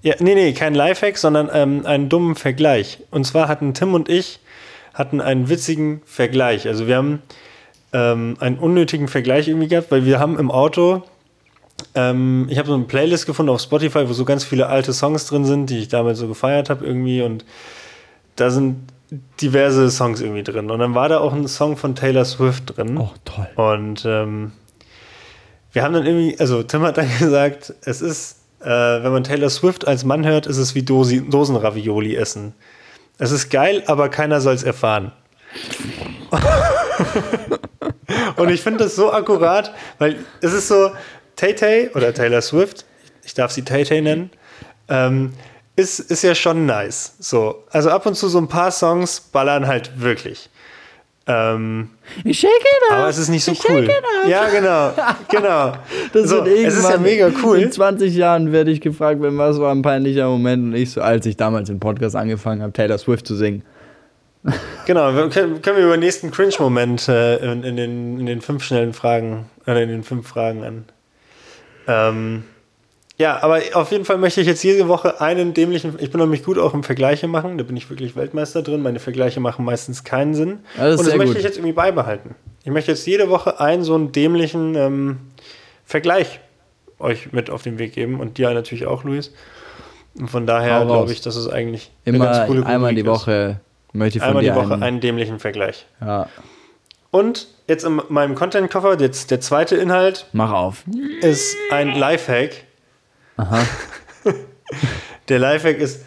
Ja, 0.00 0.14
nee, 0.20 0.34
nee, 0.34 0.54
kein 0.54 0.74
Lifehack, 0.74 1.18
sondern 1.18 1.50
ähm, 1.52 1.84
einen 1.84 2.08
dummen 2.08 2.34
Vergleich. 2.34 3.00
Und 3.10 3.26
zwar 3.26 3.48
hatten 3.48 3.74
Tim 3.74 3.92
und 3.92 4.08
ich 4.08 4.40
hatten 4.94 5.20
einen 5.20 5.50
witzigen 5.50 6.00
Vergleich. 6.06 6.66
Also 6.66 6.86
wir 6.86 6.96
haben 6.96 7.20
ähm, 7.92 8.38
einen 8.40 8.58
unnötigen 8.58 9.06
Vergleich 9.06 9.48
irgendwie 9.48 9.68
gehabt, 9.68 9.90
weil 9.90 10.06
wir 10.06 10.18
haben 10.18 10.38
im 10.38 10.50
Auto, 10.50 11.02
ähm, 11.94 12.46
ich 12.48 12.56
habe 12.56 12.68
so 12.68 12.74
eine 12.74 12.84
Playlist 12.84 13.26
gefunden 13.26 13.50
auf 13.50 13.60
Spotify, 13.60 14.08
wo 14.08 14.14
so 14.14 14.24
ganz 14.24 14.44
viele 14.44 14.68
alte 14.68 14.94
Songs 14.94 15.26
drin 15.26 15.44
sind, 15.44 15.68
die 15.68 15.78
ich 15.78 15.88
damals 15.88 16.18
so 16.20 16.26
gefeiert 16.26 16.70
habe 16.70 16.86
irgendwie 16.86 17.20
und 17.20 17.44
da 18.36 18.48
sind 18.48 18.78
diverse 19.40 19.90
Songs 19.90 20.20
irgendwie 20.20 20.42
drin. 20.42 20.70
Und 20.70 20.78
dann 20.78 20.94
war 20.94 21.08
da 21.08 21.18
auch 21.18 21.32
ein 21.32 21.46
Song 21.48 21.76
von 21.76 21.94
Taylor 21.94 22.24
Swift 22.24 22.76
drin. 22.76 22.96
Oh, 22.96 23.10
toll. 23.24 23.48
Und 23.56 24.04
ähm, 24.06 24.52
wir 25.72 25.82
haben 25.82 25.92
dann 25.92 26.06
irgendwie, 26.06 26.38
also 26.38 26.62
Tim 26.62 26.82
hat 26.82 26.98
dann 26.98 27.08
gesagt, 27.18 27.74
es 27.84 28.00
ist, 28.00 28.38
äh, 28.60 28.66
wenn 28.66 29.12
man 29.12 29.24
Taylor 29.24 29.50
Swift 29.50 29.86
als 29.86 30.04
Mann 30.04 30.26
hört, 30.26 30.46
ist 30.46 30.58
es 30.58 30.74
wie 30.74 30.82
Dosi 30.82 31.28
Dosenravioli 31.28 32.16
essen. 32.16 32.54
Es 33.18 33.30
ist 33.30 33.50
geil, 33.50 33.82
aber 33.86 34.08
keiner 34.08 34.40
soll 34.40 34.54
es 34.54 34.62
erfahren. 34.62 35.12
Und 38.36 38.50
ich 38.50 38.62
finde 38.62 38.84
das 38.84 38.96
so 38.96 39.12
akkurat, 39.12 39.74
weil 39.98 40.16
es 40.40 40.52
ist 40.52 40.68
so, 40.68 40.92
Tay 41.36 41.54
Tay 41.54 41.90
oder 41.94 42.14
Taylor 42.14 42.40
Swift, 42.40 42.84
ich 43.24 43.34
darf 43.34 43.50
sie 43.50 43.62
Tay 43.62 43.84
Tay 43.84 44.00
nennen, 44.00 44.30
ähm, 44.88 45.32
ist, 45.76 46.00
ist 46.00 46.22
ja 46.22 46.34
schon 46.34 46.66
nice. 46.66 47.14
So, 47.18 47.64
also 47.70 47.90
ab 47.90 48.06
und 48.06 48.14
zu 48.14 48.28
so 48.28 48.38
ein 48.38 48.48
paar 48.48 48.70
Songs 48.70 49.20
ballern 49.20 49.66
halt 49.66 50.00
wirklich. 50.00 50.50
Ähm, 51.26 51.90
Ich 52.24 52.40
shake 52.40 52.50
it 52.50 52.90
up. 52.90 52.98
aber 52.98 53.08
es 53.08 53.16
ist 53.18 53.28
nicht 53.28 53.44
so 53.44 53.52
ich 53.52 53.68
cool. 53.68 53.88
Ja, 54.28 54.48
genau. 54.48 54.92
Genau. 55.28 55.72
Das 56.12 56.28
so, 56.28 56.44
wird 56.44 56.48
es 56.66 56.76
ist 56.76 56.90
ja 56.90 56.98
mega 56.98 57.30
cool. 57.44 57.58
In 57.58 57.70
20 57.70 58.14
Jahren 58.14 58.50
werde 58.52 58.72
ich 58.72 58.80
gefragt, 58.80 59.22
wenn 59.22 59.38
was 59.38 59.60
war 59.60 59.72
ein 59.72 59.82
peinlicher 59.82 60.28
Moment 60.28 60.64
und 60.64 60.74
ich 60.74 60.90
so, 60.90 61.00
als 61.00 61.24
ich 61.26 61.36
damals 61.36 61.70
im 61.70 61.78
Podcast 61.78 62.16
angefangen 62.16 62.60
habe, 62.62 62.72
Taylor 62.72 62.98
Swift 62.98 63.26
zu 63.26 63.34
singen. 63.36 63.62
Genau, 64.84 65.14
wir 65.14 65.28
können, 65.30 65.62
können 65.62 65.76
wir 65.76 65.84
über 65.84 65.96
den 65.96 66.00
nächsten 66.00 66.32
Cringe-Moment 66.32 67.08
äh, 67.08 67.36
in, 67.36 67.62
in, 67.62 67.76
den, 67.76 68.18
in 68.18 68.26
den 68.26 68.40
fünf 68.40 68.64
schnellen 68.64 68.92
Fragen, 68.92 69.46
oder 69.64 69.80
in 69.80 69.88
den 69.88 70.02
fünf 70.02 70.26
Fragen 70.26 70.64
an. 70.64 70.84
Ähm, 71.86 72.44
ja, 73.18 73.42
aber 73.42 73.60
auf 73.74 73.92
jeden 73.92 74.04
Fall 74.04 74.18
möchte 74.18 74.40
ich 74.40 74.46
jetzt 74.46 74.62
jede 74.62 74.88
Woche 74.88 75.20
einen 75.20 75.54
dämlichen, 75.54 75.94
ich 75.98 76.10
bin 76.10 76.20
nämlich 76.20 76.42
gut 76.42 76.58
auch 76.58 76.74
im 76.74 76.82
Vergleiche 76.82 77.28
machen, 77.28 77.58
da 77.58 77.64
bin 77.64 77.76
ich 77.76 77.88
wirklich 77.90 78.16
Weltmeister 78.16 78.62
drin, 78.62 78.82
meine 78.82 78.98
Vergleiche 78.98 79.40
machen 79.40 79.64
meistens 79.64 80.04
keinen 80.04 80.34
Sinn. 80.34 80.60
Ja, 80.76 80.88
das 80.88 81.00
Und 81.00 81.06
das 81.08 81.16
möchte 81.16 81.34
gut. 81.34 81.38
ich 81.38 81.44
jetzt 81.44 81.56
irgendwie 81.58 81.74
beibehalten. 81.74 82.34
Ich 82.64 82.70
möchte 82.70 82.90
jetzt 82.92 83.06
jede 83.06 83.28
Woche 83.28 83.60
einen 83.60 83.82
so 83.82 83.94
einen 83.94 84.12
dämlichen 84.12 84.74
ähm, 84.74 85.18
Vergleich 85.84 86.40
euch 86.98 87.32
mit 87.32 87.50
auf 87.50 87.62
den 87.62 87.78
Weg 87.78 87.92
geben 87.92 88.20
und 88.20 88.38
dir 88.38 88.52
natürlich 88.54 88.86
auch, 88.86 89.04
Luis. 89.04 89.32
Und 90.18 90.28
von 90.28 90.46
daher 90.46 90.84
glaube 90.84 91.12
ich, 91.12 91.20
dass 91.20 91.36
es 91.36 91.48
eigentlich 91.48 91.90
eine 92.06 92.16
Immer 92.16 92.26
ganz 92.26 92.46
coole 92.46 92.64
einmal 92.66 92.94
die 92.94 93.00
Rubrik 93.00 93.14
ist. 93.14 93.20
Woche 93.22 93.60
möchte 93.92 94.18
ich 94.18 94.22
von 94.22 94.28
Einmal 94.28 94.42
die 94.42 94.50
dir 94.50 94.54
Woche 94.56 94.74
einen, 94.74 94.82
einen 94.82 95.00
dämlichen 95.00 95.38
Vergleich. 95.38 95.86
Ja, 96.00 96.28
Und 97.10 97.48
jetzt 97.66 97.84
in 97.84 98.00
meinem 98.08 98.34
Content-Koffer, 98.34 98.98
jetzt 99.00 99.30
der 99.30 99.40
zweite 99.40 99.76
Inhalt, 99.76 100.26
mach 100.32 100.52
auf. 100.52 100.84
ist 101.20 101.56
ein 101.70 101.94
Lifehack. 101.94 102.64
Aha. 103.42 103.66
Der 105.28 105.38
Lifehack 105.38 105.78
ist 105.78 106.02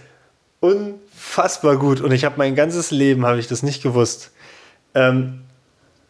unfassbar 0.62 1.78
gut 1.78 2.00
und 2.00 2.12
ich 2.12 2.24
habe 2.24 2.36
mein 2.38 2.56
ganzes 2.56 2.92
Leben 2.92 3.26
habe 3.26 3.40
ich 3.40 3.48
das 3.48 3.62
nicht 3.62 3.84
gewusst. 3.84 4.32
Ähm, 4.94 5.42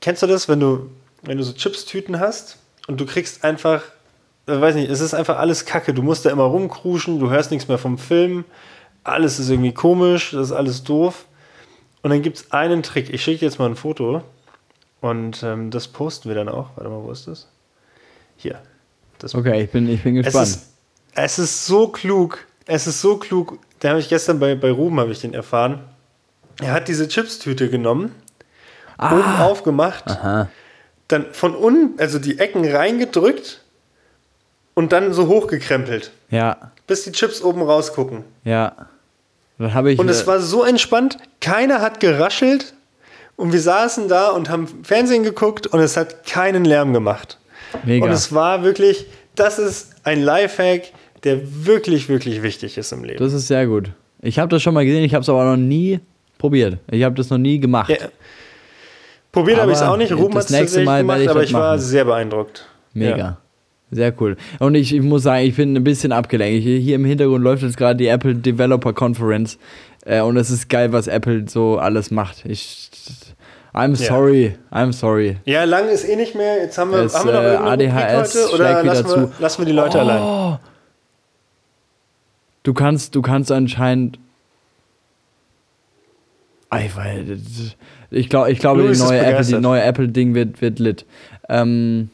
kennst 0.01 0.21
du 0.21 0.27
das, 0.27 0.47
wenn 0.47 0.59
du 0.59 0.91
wenn 1.23 1.39
du 1.39 1.43
so 1.43 1.53
Chips-Tüten 1.53 2.19
hast 2.19 2.59
und 2.87 3.01
du 3.01 3.07
kriegst 3.07 3.43
einfach, 3.43 3.81
äh, 4.47 4.61
weiß 4.61 4.75
nicht, 4.75 4.89
es 4.91 5.01
ist 5.01 5.15
einfach 5.15 5.39
alles 5.39 5.65
Kacke. 5.65 5.95
Du 5.95 6.03
musst 6.03 6.25
da 6.25 6.29
immer 6.29 6.43
rumkruschen, 6.43 7.19
du 7.19 7.31
hörst 7.31 7.49
nichts 7.49 7.67
mehr 7.67 7.79
vom 7.79 7.97
Film, 7.97 8.45
alles 9.03 9.39
ist 9.39 9.49
irgendwie 9.49 9.73
komisch, 9.73 10.31
das 10.31 10.47
ist 10.47 10.53
alles 10.53 10.83
doof. 10.83 11.25
Und 12.03 12.11
dann 12.11 12.21
gibt 12.21 12.37
es 12.37 12.51
einen 12.51 12.83
Trick. 12.83 13.11
Ich 13.11 13.23
schicke 13.23 13.39
dir 13.39 13.45
jetzt 13.45 13.57
mal 13.57 13.67
ein 13.67 13.75
Foto 13.75 14.21
und 15.01 15.41
ähm, 15.41 15.71
das 15.71 15.87
posten 15.87 16.29
wir 16.29 16.35
dann 16.35 16.49
auch. 16.49 16.69
Warte 16.75 16.91
mal, 16.91 17.01
wo 17.03 17.09
ist 17.09 17.27
das? 17.27 17.47
Hier. 18.37 18.59
Das 19.17 19.33
Okay, 19.33 19.63
ich 19.63 19.71
bin, 19.71 19.89
ich 19.89 20.03
bin 20.03 20.15
es 20.17 20.25
gespannt. 20.25 20.47
ist, 20.47 20.74
es 21.15 21.39
ist 21.39 21.65
so 21.65 21.87
klug. 21.87 22.45
Es 22.67 22.87
ist 22.87 23.01
so 23.01 23.17
klug. 23.17 23.59
Da 23.79 23.89
habe 23.89 23.99
ich 23.99 24.09
gestern 24.09 24.39
bei, 24.39 24.55
bei 24.55 24.71
Ruben 24.71 24.99
habe 24.99 25.11
ich 25.11 25.21
den 25.21 25.33
erfahren. 25.33 25.79
Er 26.61 26.71
hat 26.73 26.87
diese 26.87 27.07
Chipstüte 27.07 27.69
genommen, 27.69 28.15
oben 28.97 29.35
aufgemacht, 29.39 30.07
Aha. 30.07 30.47
dann 31.09 31.25
von 31.33 31.53
unten, 31.53 31.99
also 31.99 32.17
die 32.17 32.39
Ecken 32.39 32.65
reingedrückt 32.69 33.61
und 34.73 34.93
dann 34.93 35.13
so 35.13 35.27
hochgekrempelt, 35.27 36.11
Ja, 36.29 36.71
bis 36.87 37.03
die 37.03 37.11
Chips 37.11 37.41
oben 37.41 37.61
rausgucken. 37.61 38.23
ja. 38.43 38.73
Das 39.57 39.73
habe 39.73 39.93
ich. 39.93 39.99
Und 39.99 40.09
es 40.09 40.27
war 40.27 40.41
so 40.41 40.63
entspannt, 40.65 41.17
keiner 41.39 41.79
hat 41.79 42.01
geraschelt 42.01 42.73
und 43.37 43.53
wir 43.53 43.61
saßen 43.61 44.09
da 44.09 44.31
und 44.31 44.49
haben 44.49 44.83
Fernsehen 44.83 45.23
geguckt 45.23 45.65
und 45.67 45.79
es 45.79 45.95
hat 45.95 46.25
keinen 46.25 46.65
Lärm 46.65 46.91
gemacht. 46.91 47.37
mega. 47.85 48.05
Und 48.05 48.11
es 48.11 48.33
war 48.33 48.63
wirklich, 48.63 49.05
das 49.35 49.57
ist 49.57 49.91
ein 50.03 50.21
Lifehack, 50.21 50.91
der 51.25 51.65
wirklich, 51.65 52.07
wirklich 52.07 52.41
wichtig 52.43 52.77
ist 52.77 52.91
im 52.93 53.03
Leben. 53.03 53.17
das 53.23 53.33
ist 53.33 53.47
sehr 53.47 53.67
gut. 53.67 53.91
Ich 54.21 54.39
habe 54.39 54.49
das 54.49 54.61
schon 54.63 54.73
mal 54.73 54.85
gesehen, 54.85 55.03
ich 55.03 55.13
habe 55.13 55.21
es 55.23 55.29
aber 55.29 55.43
noch 55.43 55.57
nie 55.57 55.99
probiert. 56.37 56.77
Ich 56.89 57.03
habe 57.03 57.15
das 57.15 57.29
noch 57.29 57.37
nie 57.37 57.59
gemacht. 57.59 57.89
Ja. 57.89 58.07
Probiert 59.31 59.59
habe 59.59 59.71
ich 59.71 59.77
es 59.77 59.83
auch 59.83 59.97
nicht. 59.97 60.13
Ruben 60.13 60.35
hat 60.35 60.45
es 60.45 60.49
nächste 60.49 60.65
tatsächlich 60.79 60.85
Mal 60.85 61.01
gemacht, 61.01 61.19
ich 61.21 61.29
aber 61.29 61.43
ich 61.43 61.53
war 61.53 61.71
machen. 61.73 61.81
sehr 61.81 62.05
beeindruckt. 62.05 62.65
Mega. 62.93 63.17
Ja. 63.17 63.37
Sehr 63.91 64.13
cool. 64.21 64.35
Und 64.59 64.75
ich, 64.75 64.93
ich 64.95 65.01
muss 65.01 65.23
sagen, 65.23 65.45
ich 65.45 65.55
bin 65.55 65.75
ein 65.75 65.83
bisschen 65.83 66.11
abgelenkt. 66.11 66.63
Hier, 66.63 66.95
im 66.95 67.05
Hintergrund 67.05 67.43
läuft 67.43 67.63
jetzt 67.63 67.77
gerade 67.77 67.97
die 67.97 68.07
Apple 68.07 68.33
Developer 68.35 68.93
Conference. 68.93 69.57
Äh, 70.05 70.21
und 70.21 70.37
es 70.37 70.49
ist 70.49 70.69
geil, 70.69 70.91
was 70.91 71.07
Apple 71.07 71.45
so 71.47 71.77
alles 71.77 72.11
macht. 72.11 72.45
Ich. 72.45 72.89
I'm 73.73 73.89
Ja. 74.01 74.07
sorry. 74.07 74.55
I'm 74.71 74.93
sorry. 74.93 75.37
Ja, 75.45 75.65
lang 75.65 75.89
ist 75.89 76.07
eh 76.07 76.15
nicht 76.15 76.33
mehr. 76.33 76.61
Jetzt 76.63 76.77
haben 76.77 76.91
wir, 76.91 76.99
Es, 76.99 77.13
haben 77.13 77.27
wir 77.27 77.33
noch 77.33 77.41
äh, 77.43 77.85
ADHS 77.87 78.35
heute 78.35 78.55
oder 78.55 78.83
lassen 78.83 79.09
wir, 79.09 79.31
lassen 79.39 79.61
wir 79.61 79.65
die 79.65 79.71
Leute 79.73 79.99
allein? 79.99 80.57
Du 82.65 82.73
kannst, 82.73 83.13
du 83.13 83.21
kannst 83.21 83.51
anscheinend. 83.51 84.17
Ei, 86.71 86.89
weil, 86.95 87.37
Ich, 88.09 88.27
glaub, 88.27 88.47
ich 88.47 88.57
glaube, 88.57 88.91
die 88.91 88.97
neue 88.97 89.19
Apple, 89.23 89.45
die 89.45 89.59
neue 89.59 89.83
Apple-Ding 89.83 90.33
wird, 90.33 90.61
wird 90.61 90.79
lit. 90.79 91.05
Ähm, 91.47 92.09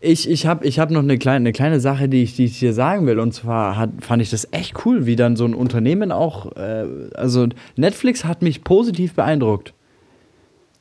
ich 0.00 0.30
ich 0.30 0.46
habe 0.46 0.64
ich 0.64 0.78
hab 0.78 0.92
noch 0.92 1.02
eine 1.02 1.18
kleine, 1.18 1.38
eine 1.38 1.52
kleine 1.52 1.80
Sache, 1.80 2.08
die 2.08 2.22
ich, 2.22 2.36
die 2.36 2.44
ich 2.44 2.60
dir 2.60 2.72
sagen 2.72 3.08
will. 3.08 3.18
Und 3.18 3.32
zwar 3.32 3.76
hat, 3.76 3.90
fand 4.00 4.22
ich 4.22 4.30
das 4.30 4.46
echt 4.52 4.86
cool, 4.86 5.06
wie 5.06 5.16
dann 5.16 5.34
so 5.34 5.44
ein 5.44 5.54
Unternehmen 5.54 6.12
auch. 6.12 6.54
Äh, 6.54 6.86
also, 7.14 7.48
Netflix 7.74 8.24
hat 8.24 8.42
mich 8.42 8.62
positiv 8.62 9.14
beeindruckt. 9.14 9.74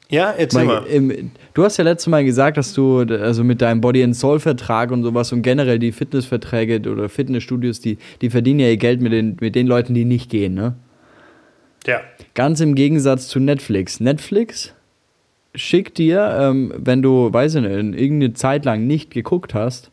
Ja, 0.09 0.31
erzähl 0.31 0.65
Mal, 0.65 0.81
mal. 0.81 0.87
im, 0.87 1.31
du 1.53 1.63
hast 1.63 1.77
ja 1.77 1.83
letztes 1.83 2.07
Mal 2.07 2.23
gesagt, 2.23 2.57
dass 2.57 2.73
du 2.73 2.99
also 2.99 3.43
mit 3.43 3.61
deinem 3.61 3.81
Body 3.81 4.03
and 4.03 4.15
Soul 4.15 4.39
Vertrag 4.39 4.91
und 4.91 5.03
sowas 5.03 5.31
und 5.31 5.41
generell 5.41 5.79
die 5.79 5.91
Fitnessverträge 5.91 6.89
oder 6.89 7.09
Fitnessstudios, 7.09 7.79
die, 7.81 7.97
die 8.21 8.29
verdienen 8.29 8.59
ja 8.59 8.67
ihr 8.67 8.77
Geld 8.77 9.01
mit 9.01 9.11
den, 9.13 9.37
mit 9.39 9.55
den 9.55 9.67
Leuten, 9.67 9.93
die 9.93 10.05
nicht 10.05 10.29
gehen, 10.29 10.53
ne? 10.53 10.75
Ja. 11.87 12.01
Ganz 12.33 12.61
im 12.61 12.75
Gegensatz 12.75 13.27
zu 13.27 13.39
Netflix. 13.39 13.99
Netflix 13.99 14.73
schickt 15.53 15.97
dir, 15.97 16.37
ähm, 16.39 16.73
wenn 16.77 17.01
du, 17.01 17.31
weiß 17.31 17.55
ich 17.55 17.61
nicht, 17.61 17.99
irgendeine 17.99 18.33
Zeit 18.33 18.65
lang 18.65 18.87
nicht 18.87 19.11
geguckt 19.11 19.53
hast, 19.53 19.91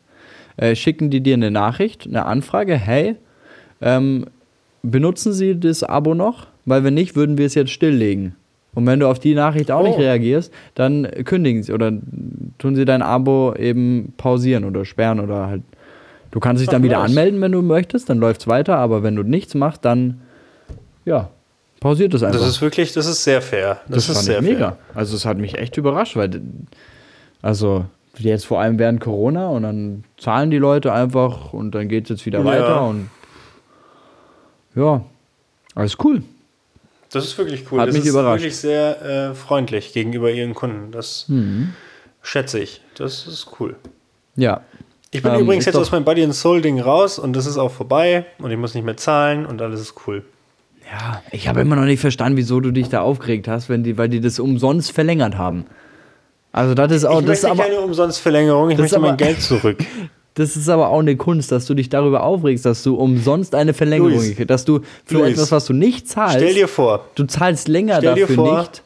äh, 0.57 0.75
schicken 0.75 1.09
die 1.09 1.21
dir 1.21 1.35
eine 1.35 1.51
Nachricht, 1.51 2.07
eine 2.07 2.25
Anfrage, 2.25 2.75
hey, 2.75 3.15
ähm, 3.81 4.25
benutzen 4.81 5.33
Sie 5.33 5.59
das 5.59 5.83
Abo 5.83 6.13
noch? 6.13 6.47
Weil 6.65 6.83
wenn 6.83 6.93
nicht, 6.93 7.15
würden 7.15 7.37
wir 7.37 7.45
es 7.45 7.55
jetzt 7.55 7.71
stilllegen. 7.71 8.35
Und 8.75 8.85
wenn 8.87 8.99
du 8.99 9.07
auf 9.07 9.19
die 9.19 9.35
Nachricht 9.35 9.69
auch 9.71 9.83
nicht 9.83 9.97
Oh. 9.97 10.01
reagierst, 10.01 10.51
dann 10.75 11.07
kündigen 11.25 11.61
sie 11.63 11.73
oder 11.73 11.91
tun 12.57 12.75
sie 12.75 12.85
dein 12.85 13.01
Abo 13.01 13.53
eben 13.55 14.13
pausieren 14.17 14.65
oder 14.65 14.83
sperren 14.85 15.19
oder 15.19 15.47
halt. 15.47 15.61
Du 16.31 16.39
kannst 16.39 16.61
dich 16.61 16.69
dann 16.69 16.81
wieder 16.81 16.97
nice. 16.99 17.09
anmelden, 17.09 17.39
wenn 17.41 17.51
du 17.51 17.61
möchtest, 17.61 18.09
dann 18.09 18.17
läuft 18.17 18.41
es 18.41 18.47
weiter, 18.47 18.77
aber 18.77 19.03
wenn 19.03 19.15
du 19.15 19.21
nichts 19.21 19.53
machst, 19.53 19.85
dann 19.85 20.21
ja, 21.05 21.29
pausiert 21.79 22.13
es 22.15 22.23
einfach. 22.23 22.39
Das 22.39 22.49
ist 22.49 22.61
wirklich, 22.61 22.93
das 22.93 23.05
ist 23.05 23.23
sehr 23.23 23.41
fair. 23.43 23.81
Das, 23.87 24.09
ist 24.09 24.15
fand 24.15 24.25
sehr 24.25 24.37
ich 24.39 24.43
mega. 24.43 24.71
fair. 24.71 24.77
Also 24.95 25.15
es 25.15 25.25
hat 25.25 25.37
mich 25.37 25.57
echt 25.59 25.77
überrascht, 25.77 26.15
weil 26.15 26.41
also 27.43 27.85
jetzt 28.17 28.45
vor 28.47 28.59
allem 28.61 28.79
während 28.79 28.99
Corona 29.01 29.49
und 29.49 29.61
dann 29.63 30.03
zahlen 30.17 30.49
die 30.49 30.57
Leute 30.57 30.91
einfach 30.93 31.53
und 31.53 31.75
dann 31.75 31.87
geht 31.87 32.05
es 32.05 32.09
jetzt 32.09 32.25
wieder 32.25 32.39
Ja. 32.39 32.45
weiter 32.45 32.87
und 32.87 33.09
ja, 34.75 35.03
alles 35.75 35.97
cool. 36.03 36.23
Das 37.13 37.23
ist 37.25 37.37
wirklich 37.37 37.63
cool. 37.71 37.79
Hat 37.79 37.87
das 37.87 37.95
mich 37.95 38.03
ist 38.05 38.09
überrascht. 38.11 38.41
wirklich 38.41 38.57
sehr 38.57 39.01
äh, 39.31 39.35
freundlich 39.35 39.93
gegenüber 39.93 40.31
ihren 40.31 40.53
Kunden. 40.53 40.91
Das 40.91 41.25
Mhm. 41.29 41.73
schätze 42.21 42.59
ich. 42.59 42.81
Das 42.95 43.27
ist 43.27 43.47
cool. 43.59 43.75
Ja. 44.35 44.61
Ich 45.11 45.21
bin 45.21 45.31
Ähm, 45.33 45.41
übrigens 45.41 45.65
jetzt 45.65 45.75
aus 45.75 45.91
meinem 45.91 46.05
Body 46.05 46.23
and 46.23 46.33
Soul 46.35 46.61
Ding 46.61 46.79
raus 46.81 47.19
und 47.19 47.33
das 47.33 47.45
ist 47.45 47.57
auch 47.57 47.71
vorbei 47.71 48.25
und 48.39 48.49
ich 48.49 48.57
muss 48.57 48.73
nicht 48.73 48.83
mehr 48.83 48.97
zahlen 48.97 49.45
und 49.45 49.61
alles 49.61 49.79
ist 49.79 49.93
cool. 50.07 50.23
Ja, 50.91 51.21
ich 51.31 51.47
habe 51.47 51.61
immer 51.61 51.75
noch 51.75 51.85
nicht 51.85 51.99
verstanden, 52.01 52.35
wieso 52.37 52.59
du 52.59 52.71
dich 52.71 52.89
da 52.89 53.01
aufgeregt 53.01 53.47
hast, 53.47 53.69
wenn 53.69 53.83
die, 53.83 53.97
weil 53.97 54.09
die 54.09 54.19
das 54.21 54.39
umsonst 54.39 54.91
verlängert 54.91 55.37
haben. 55.37 55.65
Also 56.51 56.73
das 56.73 56.91
ist 56.91 57.05
auch, 57.05 57.21
ich 57.21 57.27
das 57.27 57.39
ist 57.39 57.45
aber, 57.45 57.63
keine 57.63 57.79
Umsonstverlängerung, 57.79 58.69
ich 58.71 58.77
möchte 58.77 58.99
mein 58.99 59.11
aber- 59.11 59.17
Geld 59.17 59.41
zurück. 59.41 59.77
das 60.35 60.55
ist 60.55 60.67
aber 60.69 60.89
auch 60.89 60.99
eine 60.99 61.15
Kunst, 61.15 61.51
dass 61.51 61.65
du 61.65 61.73
dich 61.75 61.89
darüber 61.89 62.23
aufregst, 62.23 62.65
dass 62.65 62.81
du 62.83 62.95
umsonst 62.95 63.53
eine 63.55 63.73
Verlängerung 63.73 64.13
Luis. 64.13 64.35
kriegst, 64.35 64.49
dass 64.49 64.65
du 64.65 64.81
für 65.05 65.15
Luis. 65.19 65.33
etwas, 65.33 65.51
was 65.51 65.65
du 65.65 65.73
nicht 65.73 66.07
zahlst, 66.09 66.37
Stell 66.37 66.53
dir 66.53 66.67
vor, 66.67 67.05
du 67.15 67.25
zahlst 67.25 67.67
länger 67.67 68.01
dafür 68.01 68.27
vor- 68.27 68.59
nicht 68.59 68.83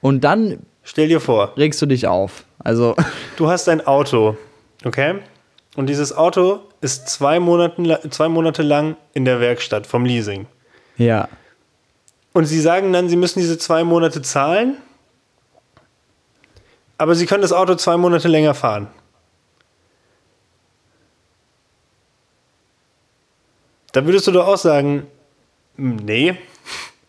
und 0.00 0.22
dann 0.24 0.60
stell 0.84 1.08
dir 1.08 1.20
vor, 1.20 1.52
regst 1.56 1.80
du 1.82 1.86
dich 1.86 2.06
auf. 2.06 2.44
Also 2.58 2.94
du 3.36 3.48
hast 3.48 3.68
ein 3.68 3.86
Auto, 3.86 4.36
okay? 4.84 5.16
Und 5.76 5.88
dieses 5.88 6.16
Auto 6.16 6.60
ist 6.80 7.08
zwei, 7.08 7.38
Monaten, 7.40 7.86
zwei 8.10 8.28
Monate 8.28 8.62
lang 8.62 8.96
in 9.12 9.24
der 9.24 9.40
Werkstatt 9.40 9.86
vom 9.86 10.04
Leasing. 10.04 10.46
ja, 10.96 11.28
Und 12.32 12.46
sie 12.46 12.60
sagen 12.60 12.92
dann, 12.92 13.08
sie 13.08 13.16
müssen 13.16 13.40
diese 13.40 13.58
zwei 13.58 13.82
Monate 13.84 14.22
zahlen, 14.22 14.76
aber 16.98 17.14
sie 17.14 17.26
können 17.26 17.42
das 17.42 17.52
Auto 17.52 17.74
zwei 17.74 17.96
Monate 17.96 18.28
länger 18.28 18.54
fahren. 18.54 18.88
Da 23.96 24.04
würdest 24.04 24.26
du 24.26 24.30
doch 24.32 24.46
auch 24.46 24.58
sagen, 24.58 25.04
"Hm, 25.76 25.96
nee, 26.04 26.34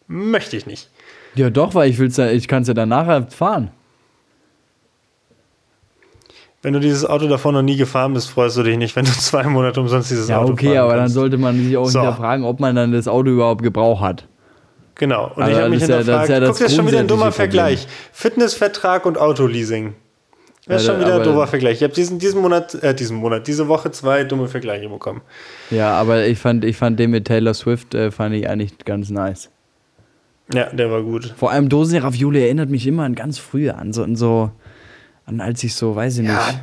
möchte 0.07 0.55
ich 0.55 0.65
nicht. 0.65 0.89
ja 1.35 1.49
doch, 1.49 1.75
weil 1.75 1.89
ich 1.89 1.99
will's 1.99 2.15
ja, 2.15 2.29
ich 2.31 2.47
kann 2.47 2.61
es 2.61 2.69
ja 2.69 2.73
dann 2.73 2.87
nachher 2.89 3.27
fahren. 3.27 3.71
Wenn 6.61 6.73
du 6.73 6.79
dieses 6.79 7.05
Auto 7.05 7.27
davor 7.27 7.51
noch 7.51 7.61
nie 7.61 7.75
gefahren 7.77 8.13
bist, 8.13 8.29
freust 8.29 8.57
du 8.57 8.63
dich 8.63 8.77
nicht, 8.77 8.95
wenn 8.95 9.05
du 9.05 9.11
zwei 9.19 9.43
Monate 9.43 9.79
umsonst 9.79 10.09
dieses 10.09 10.27
Ja, 10.29 10.39
Auto 10.39 10.53
okay, 10.53 10.67
fahren 10.67 10.77
aber 10.79 10.91
dann 10.93 10.99
kannst. 11.01 11.15
sollte 11.15 11.37
man 11.37 11.61
sich 11.63 11.77
auch 11.77 11.85
So. 11.89 11.99
hinterfragen, 12.01 12.45
ob 12.45 12.59
man 12.59 12.75
dann 12.75 12.91
das 12.91 13.07
Auto 13.07 13.29
überhaupt 13.31 13.63
Gebrauch 13.63 14.01
hat. 14.01 14.25
Genau. 14.95 15.31
Und 15.35 15.43
Aber 15.43 15.51
ich 15.51 15.57
habe 15.57 15.69
mich 15.69 15.79
das 15.81 15.89
ist 15.89 15.89
ja- 15.89 15.97
das 15.97 16.05
hinterfragt, 16.05 16.29
ja 16.29 16.39
das 16.39 16.49
guck, 16.49 16.59
das 16.59 16.71
ist 16.71 16.75
schon 16.77 16.87
wieder 16.87 16.99
ein 16.99 17.07
dummer. 17.07 17.31
Vergleich. 17.31 17.87
Fitnessvertrag 18.11 19.05
und 19.05 19.17
Autoleasing. 19.17 19.93
Das 20.67 20.81
ist 20.81 20.87
schon 20.87 20.97
wieder 20.99 21.07
ein 21.15 21.21
aber- 21.21 21.23
dummer 21.23 21.47
Vergleich. 21.47 21.77
Ich 21.77 21.83
habe 21.83 21.93
diesen, 21.93 22.19
diesen 22.19 22.41
Monat, 22.41 22.75
äh, 22.75 22.93
diesen 22.93 23.17
Monat, 23.17 23.47
diese 23.47 23.67
Woche 23.67 23.89
zwei 23.91 24.23
dumme 24.25 24.47
Vergleiche 24.47 24.89
bekommen. 24.89 25.21
Ja, 25.71 25.93
aber 25.93 26.25
ich 26.25 26.37
fand, 26.39 26.65
ich 26.65 26.75
fand 26.75 26.99
den 26.99 27.11
mit 27.11 27.25
Taylor 27.25 27.53
Swift 27.53 27.93
äh, 27.95 28.11
fand 28.11 28.35
ich 28.35 28.49
eigentlich 28.49 28.77
ganz 28.79 29.09
nice. 29.09 29.49
Ja, 30.53 30.65
der 30.73 30.91
war 30.91 31.01
gut. 31.03 31.33
Vor 31.37 31.51
allem 31.51 31.69
Dosenravioli 31.69 32.41
erinnert 32.41 32.69
mich 32.69 32.85
immer 32.87 33.03
an 33.03 33.15
ganz 33.15 33.37
früher, 33.37 33.77
an 33.77 33.93
so, 33.93 34.03
an 34.03 34.15
so, 34.15 34.51
an 35.25 35.41
als 35.41 35.63
ich 35.63 35.73
so, 35.75 35.95
weiß 35.95 36.17
ich 36.19 36.27
Ja. 36.27 36.47
nicht, 36.47 36.59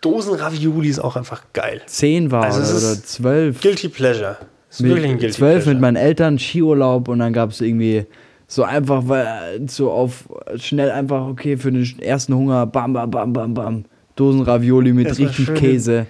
Dosenravioli 0.00 0.88
ist 0.88 0.98
auch 0.98 1.16
einfach 1.16 1.42
geil. 1.52 1.80
zehn 1.86 2.30
war 2.30 2.44
Also 2.44 2.60
es 2.60 2.70
oder, 2.70 2.92
oder 2.92 3.02
zwölf. 3.02 3.60
Guilty 3.60 3.88
Pleasure. 3.88 4.36
Ist 4.70 4.82
wirklich 4.82 5.04
ein 5.10 5.18
Guilty 5.18 5.36
zwölf 5.36 5.54
Pleasure. 5.64 5.74
mit 5.74 5.80
meinen 5.80 5.96
Eltern, 5.96 6.38
Skiurlaub 6.38 7.08
und 7.08 7.18
dann 7.20 7.32
gab 7.32 7.50
es 7.50 7.60
irgendwie 7.60 8.06
so 8.48 8.62
einfach, 8.62 9.02
weil 9.08 9.60
so 9.68 9.90
auf 9.90 10.28
schnell 10.56 10.90
einfach, 10.90 11.26
okay, 11.26 11.56
für 11.56 11.72
den 11.72 11.98
ersten 12.00 12.34
Hunger, 12.34 12.66
bam, 12.66 12.92
bam, 12.92 13.10
bam, 13.10 13.32
bam, 13.32 13.54
bam. 13.54 13.84
Dosenravioli 14.14 14.92
mit 14.92 15.10
Das 15.10 15.18
richtig. 15.18 15.54
Käse. 15.54 16.06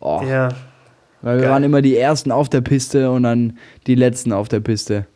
Oh, 0.00 0.20
ja. 0.26 0.48
weil 1.22 1.36
wir 1.36 1.42
geil. 1.42 1.50
waren 1.52 1.62
immer 1.62 1.80
die 1.82 1.96
ersten 1.96 2.32
auf 2.32 2.48
der 2.48 2.60
Piste 2.60 3.10
und 3.10 3.22
dann 3.22 3.58
die 3.86 3.94
letzten 3.94 4.32
auf 4.32 4.48
der 4.48 4.60
Piste. 4.60 5.06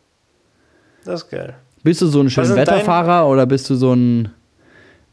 Das 1.03 1.23
ist 1.23 1.29
geil. 1.29 1.55
Bist 1.83 2.01
du 2.01 2.07
so 2.07 2.19
ein 2.21 2.29
sind 2.29 2.37
dein- 2.37 2.47
Schönwetterfahrer 2.47 3.27
oder 3.27 3.45
bist 3.45 3.69
du 3.69 3.75
so 3.75 3.93
ein 3.93 4.29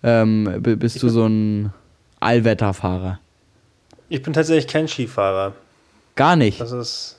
ähm, 0.02 0.58
bist 0.62 1.02
du 1.02 1.08
so 1.10 1.26
ein 1.26 1.72
Allwetterfahrer? 2.20 3.18
Ich 4.08 4.22
bin 4.22 4.32
tatsächlich 4.32 4.66
kein 4.68 4.88
Skifahrer. 4.88 5.52
Gar 6.16 6.36
nicht. 6.36 6.60
Das 6.60 6.72
ist. 6.72 7.18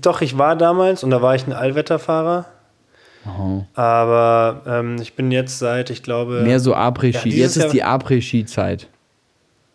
Doch, 0.00 0.20
ich 0.20 0.36
war 0.38 0.54
damals 0.56 1.02
und 1.02 1.10
da 1.10 1.22
war 1.22 1.34
ich 1.34 1.46
ein 1.46 1.52
Allwetterfahrer. 1.52 2.46
Oh. 3.26 3.62
Aber 3.74 4.62
ähm, 4.66 4.96
ich 5.00 5.14
bin 5.14 5.30
jetzt 5.30 5.58
seit, 5.58 5.90
ich 5.90 6.02
glaube. 6.02 6.42
Mehr 6.42 6.58
so 6.60 6.74
Après-Ski. 6.74 7.28
Ja, 7.30 7.36
Jetzt 7.36 7.56
ist 7.56 7.62
Jahr- 7.64 7.72
die 7.72 7.84
Après-Ski-Zeit. 7.84 8.88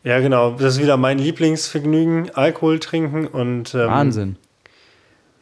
Ja, 0.03 0.19
genau. 0.19 0.51
Das 0.51 0.75
ist 0.75 0.81
wieder 0.81 0.97
mein 0.97 1.17
Lieblingsvergnügen: 1.19 2.31
Alkohol 2.35 2.79
trinken 2.79 3.27
und. 3.27 3.73
Ähm, 3.73 3.87
Wahnsinn. 3.87 4.35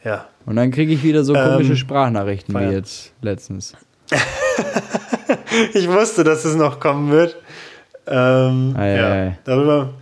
Ja. 0.04 0.26
Und 0.46 0.56
dann 0.58 0.70
kriege 0.72 0.94
ich 0.94 1.02
wieder 1.04 1.24
so 1.24 1.34
Ähm, 1.36 1.52
komische 1.54 1.76
Sprachnachrichten 1.76 2.54
wie 2.54 2.60
feiern. 2.60 2.72
jetzt 2.74 3.12
letztens. 3.22 3.74
Ich 5.74 5.88
wusste, 5.90 6.24
dass 6.24 6.44
es 6.46 6.56
noch 6.56 6.80
kommen 6.80 7.12
wird. 7.12 7.36
Ähm, 8.08 8.76
Ei, 8.78 8.96
ja, 8.96 9.12
ei. 9.12 9.38
Darüber, 9.46 9.94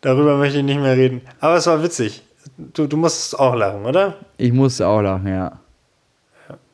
darüber 0.00 0.36
möchte 0.36 0.58
ich 0.58 0.64
nicht 0.64 0.80
mehr 0.80 0.96
reden. 0.96 1.22
Aber 1.40 1.56
es 1.56 1.66
war 1.66 1.82
witzig. 1.82 2.22
Du, 2.56 2.86
du 2.86 2.96
musstest 2.96 3.38
auch 3.38 3.54
lachen, 3.54 3.84
oder? 3.86 4.14
Ich 4.36 4.52
musste 4.52 4.86
auch 4.86 5.00
lachen, 5.00 5.26
ja. 5.28 5.58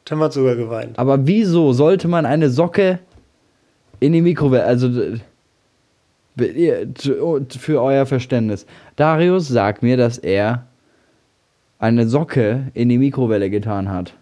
Tim 0.05 0.21
hat 0.21 0.33
sogar 0.33 0.55
geweint. 0.57 0.99
Aber 0.99 1.27
wieso 1.27 1.73
sollte 1.73 2.09
man 2.09 2.27
eine 2.27 2.51
Socke 2.51 2.99
in 4.01 4.13
die 4.13 4.21
Mikrowelle, 4.21 4.65
also 4.65 4.89
zu- 6.95 7.47
für 7.59 7.81
euer 7.81 8.07
Verständnis. 8.07 8.67
Darius 8.97 9.49
sagt 9.49 9.83
mir, 9.83 9.97
dass 9.97 10.19
er 10.19 10.67
eine 11.79 12.09
Socke 12.09 12.71
in 12.75 12.89
die 12.89 12.99
Mikrowelle 12.99 13.51
getan 13.51 13.91
hat. 13.91 14.15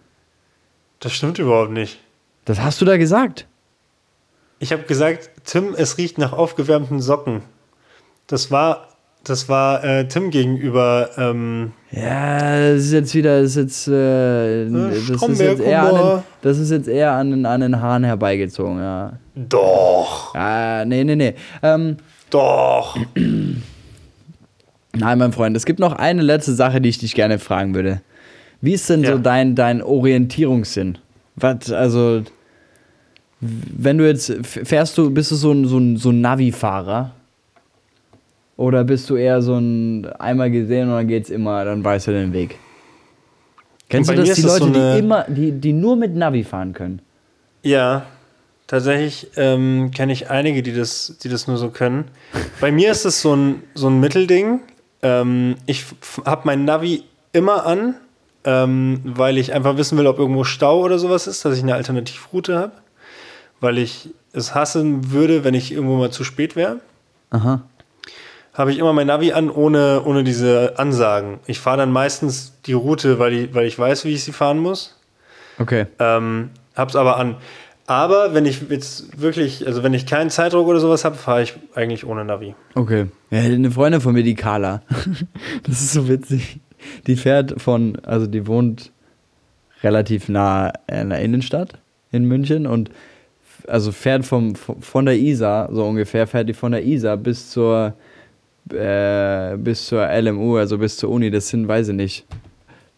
Das 0.99 1.13
stimmt 1.13 1.39
überhaupt 1.39 1.71
nicht. 1.71 1.99
Das 2.45 2.61
hast 2.61 2.81
du 2.81 2.85
da 2.85 2.97
gesagt? 2.97 3.47
Ich 4.59 4.71
habe 4.71 4.83
gesagt, 4.83 5.31
Tim, 5.43 5.73
es 5.75 5.97
riecht 5.97 6.17
nach 6.17 6.33
aufgewärmten 6.33 7.01
Socken. 7.01 7.41
Das 8.27 8.51
war, 8.51 8.87
das 9.23 9.47
war 9.49 9.83
äh, 9.83 10.07
Tim 10.07 10.29
gegenüber. 10.31 11.09
Ähm, 11.17 11.71
Ja, 11.91 12.71
das 12.73 12.81
ist 12.85 12.91
jetzt 12.93 13.15
wieder, 13.15 13.41
das 13.41 13.55
ist 13.55 13.55
jetzt, 13.55 13.87
äh, 13.87 14.65
das, 14.69 15.21
ist 15.29 15.39
jetzt 15.39 15.61
eher 15.61 15.83
an 15.83 15.95
den, 15.95 16.23
das 16.41 16.57
ist 16.57 16.71
jetzt 16.71 16.87
eher 16.87 17.11
an 17.13 17.31
den, 17.31 17.45
an 17.45 17.61
den 17.61 17.79
Haaren 17.81 18.03
herbeigezogen, 18.03 18.79
ja. 18.79 19.13
doch, 19.35 20.35
Ja, 20.35 20.83
nee, 20.85 21.03
nee, 21.03 21.15
nee. 21.15 21.33
Ähm, 21.61 21.97
doch. 22.29 22.97
Nein, 24.95 25.17
mein 25.17 25.31
Freund, 25.31 25.57
es 25.57 25.65
gibt 25.65 25.79
noch 25.79 25.93
eine 25.93 26.21
letzte 26.21 26.53
Sache, 26.53 26.79
die 26.81 26.89
ich 26.89 26.99
dich 26.99 27.15
gerne 27.15 27.39
fragen 27.39 27.73
würde. 27.73 28.01
Wie 28.61 28.73
ist 28.73 28.89
denn 28.89 29.03
Ja. 29.03 29.13
so 29.13 29.17
dein, 29.17 29.55
dein 29.55 29.81
Orientierungssinn? 29.81 30.97
Was, 31.35 31.71
also, 31.71 32.21
wenn 33.41 33.97
du 33.97 34.07
jetzt, 34.07 34.31
fährst 34.43 34.97
du, 34.97 35.09
bist 35.09 35.31
du 35.31 35.35
so 35.35 35.51
ein, 35.51 35.65
so 35.67 35.77
ein, 35.77 35.97
so 35.97 36.11
ein 36.11 36.21
Navi-Fahrer? 36.21 37.11
Oder 38.55 38.83
bist 38.83 39.09
du 39.09 39.15
eher 39.15 39.41
so 39.41 39.57
ein, 39.57 40.05
einmal 40.19 40.51
gesehen 40.51 40.89
und 40.89 40.95
dann 40.95 41.07
geht's 41.07 41.29
immer, 41.29 41.65
dann 41.65 41.83
weißt 41.83 42.07
du 42.07 42.11
den 42.11 42.33
Weg? 42.33 42.59
Kennst 43.89 44.09
du 44.09 44.15
das, 44.15 44.33
die 44.35 44.41
Leute, 44.41 44.59
so 44.59 44.65
eine- 44.65 44.93
die 44.93 44.99
immer, 44.99 45.25
die, 45.27 45.51
die 45.51 45.73
nur 45.73 45.95
mit 45.95 46.15
Navi 46.15 46.43
fahren 46.43 46.73
können? 46.73 47.01
Ja, 47.63 48.05
tatsächlich 48.67 49.27
ähm, 49.37 49.91
kenne 49.93 50.13
ich 50.13 50.29
einige, 50.29 50.63
die 50.63 50.73
das, 50.73 51.17
die 51.23 51.29
das 51.29 51.47
nur 51.47 51.57
so 51.57 51.69
können. 51.69 52.05
Bei 52.61 52.71
mir 52.71 52.91
ist 52.91 53.05
es 53.05 53.21
so 53.21 53.35
ein, 53.35 53.63
so 53.73 53.87
ein 53.87 53.99
Mittelding. 53.99 54.59
Ähm, 55.01 55.55
ich 55.65 55.85
habe 56.25 56.41
mein 56.45 56.65
Navi 56.65 57.03
immer 57.33 57.65
an, 57.65 57.95
ähm, 58.45 59.01
weil 59.03 59.37
ich 59.37 59.53
einfach 59.53 59.77
wissen 59.77 59.97
will, 59.97 60.07
ob 60.07 60.19
irgendwo 60.19 60.43
Stau 60.43 60.81
oder 60.81 60.99
sowas 60.99 61.27
ist, 61.27 61.43
dass 61.45 61.55
ich 61.57 61.63
eine 61.63 61.73
Alternativroute 61.75 62.55
habe. 62.57 62.73
Weil 63.59 63.77
ich 63.77 64.09
es 64.33 64.53
hassen 64.55 65.11
würde, 65.11 65.43
wenn 65.43 65.53
ich 65.53 65.71
irgendwo 65.71 65.95
mal 65.97 66.11
zu 66.11 66.23
spät 66.23 66.55
wäre. 66.55 66.79
Aha. 67.29 67.61
Habe 68.53 68.71
ich 68.71 68.77
immer 68.77 68.93
mein 68.93 69.07
Navi 69.07 69.33
an, 69.33 69.49
ohne, 69.49 70.03
ohne 70.05 70.23
diese 70.23 70.73
Ansagen. 70.77 71.39
Ich 71.47 71.59
fahre 71.59 71.77
dann 71.77 71.91
meistens 71.91 72.53
die 72.65 72.73
Route, 72.73 73.17
weil 73.17 73.33
ich, 73.33 73.53
weil 73.53 73.65
ich 73.65 73.77
weiß, 73.77 74.05
wie 74.05 74.13
ich 74.13 74.23
sie 74.23 74.31
fahren 74.31 74.59
muss. 74.59 74.99
Okay. 75.57 75.87
Ähm, 75.99 76.51
hab's 76.75 76.95
aber 76.95 77.17
an. 77.17 77.37
Aber 77.85 78.33
wenn 78.33 78.45
ich 78.45 78.61
jetzt 78.69 79.19
wirklich, 79.19 79.67
also 79.67 79.83
wenn 79.83 79.93
ich 79.93 80.05
keinen 80.05 80.29
Zeitdruck 80.29 80.67
oder 80.67 80.79
sowas 80.79 81.03
habe, 81.03 81.15
fahre 81.15 81.43
ich 81.43 81.55
eigentlich 81.75 82.05
ohne 82.05 82.23
Navi. 82.23 82.55
Okay. 82.75 83.07
Ja, 83.29 83.39
eine 83.39 83.71
Freundin 83.71 84.01
von 84.01 84.13
mir, 84.13 84.23
die 84.23 84.35
Carla. 84.35 84.81
Das 85.63 85.81
ist 85.81 85.93
so 85.93 86.07
witzig. 86.07 86.59
Die 87.07 87.15
fährt 87.15 87.61
von, 87.61 87.97
also 88.03 88.27
die 88.27 88.47
wohnt 88.47 88.91
relativ 89.83 90.29
nah 90.29 90.71
in 90.87 91.09
der 91.09 91.19
Innenstadt 91.19 91.79
in 92.11 92.25
München 92.25 92.67
und 92.67 92.89
also 93.67 93.91
fährt 93.91 94.25
vom, 94.25 94.55
von 94.55 95.05
der 95.05 95.17
Isar, 95.17 95.69
so 95.73 95.85
ungefähr, 95.85 96.27
fährt 96.27 96.49
die 96.49 96.53
von 96.53 96.71
der 96.71 96.83
Isar 96.83 97.17
bis 97.17 97.49
zur 97.49 97.93
äh, 98.71 99.57
bis 99.57 99.87
zur 99.87 100.07
LMU, 100.07 100.57
also 100.57 100.77
bis 100.77 100.97
zur 100.97 101.09
Uni, 101.09 101.31
das 101.31 101.49
sind, 101.49 101.67
weiß 101.67 101.89
ich 101.89 101.95
nicht, 101.95 102.25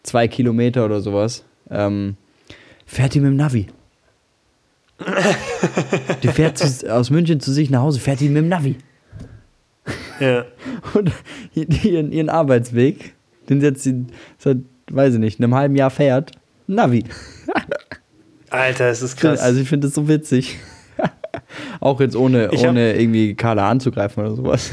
zwei 0.02 0.28
Kilometer 0.28 0.84
oder 0.84 1.00
sowas. 1.00 1.44
Ähm, 1.70 2.16
fährt 2.86 3.14
die 3.14 3.20
mit 3.20 3.30
dem 3.30 3.36
Navi. 3.36 3.66
Die 6.22 6.28
fährt 6.28 6.56
zu, 6.58 6.92
aus 6.92 7.10
München 7.10 7.40
zu 7.40 7.52
sich 7.52 7.68
nach 7.70 7.82
Hause, 7.82 8.00
fährt 8.00 8.20
die 8.20 8.28
mit 8.28 8.38
dem 8.38 8.48
Navi. 8.48 8.76
Ja. 10.20 10.44
Und 10.94 11.12
ihren, 11.54 12.12
ihren 12.12 12.28
Arbeitsweg, 12.28 13.14
den 13.48 13.60
sie 13.60 13.66
jetzt 13.66 13.88
seit, 14.38 14.58
weiß 14.90 15.14
ich 15.14 15.20
nicht, 15.20 15.40
einem 15.40 15.54
halben 15.54 15.76
Jahr 15.76 15.90
fährt, 15.90 16.32
Navi. 16.66 17.04
Alter, 18.50 18.88
es 18.88 19.02
ist 19.02 19.18
krass. 19.18 19.40
Also 19.40 19.60
ich 19.60 19.68
finde 19.68 19.88
das 19.88 19.94
so 19.94 20.08
witzig. 20.08 20.58
Auch 21.80 22.00
jetzt 22.00 22.16
ohne, 22.16 22.50
Ich 22.52 22.66
ohne 22.66 22.94
irgendwie 22.98 23.34
Carla 23.34 23.68
anzugreifen 23.68 24.24
oder 24.24 24.34
sowas. 24.34 24.70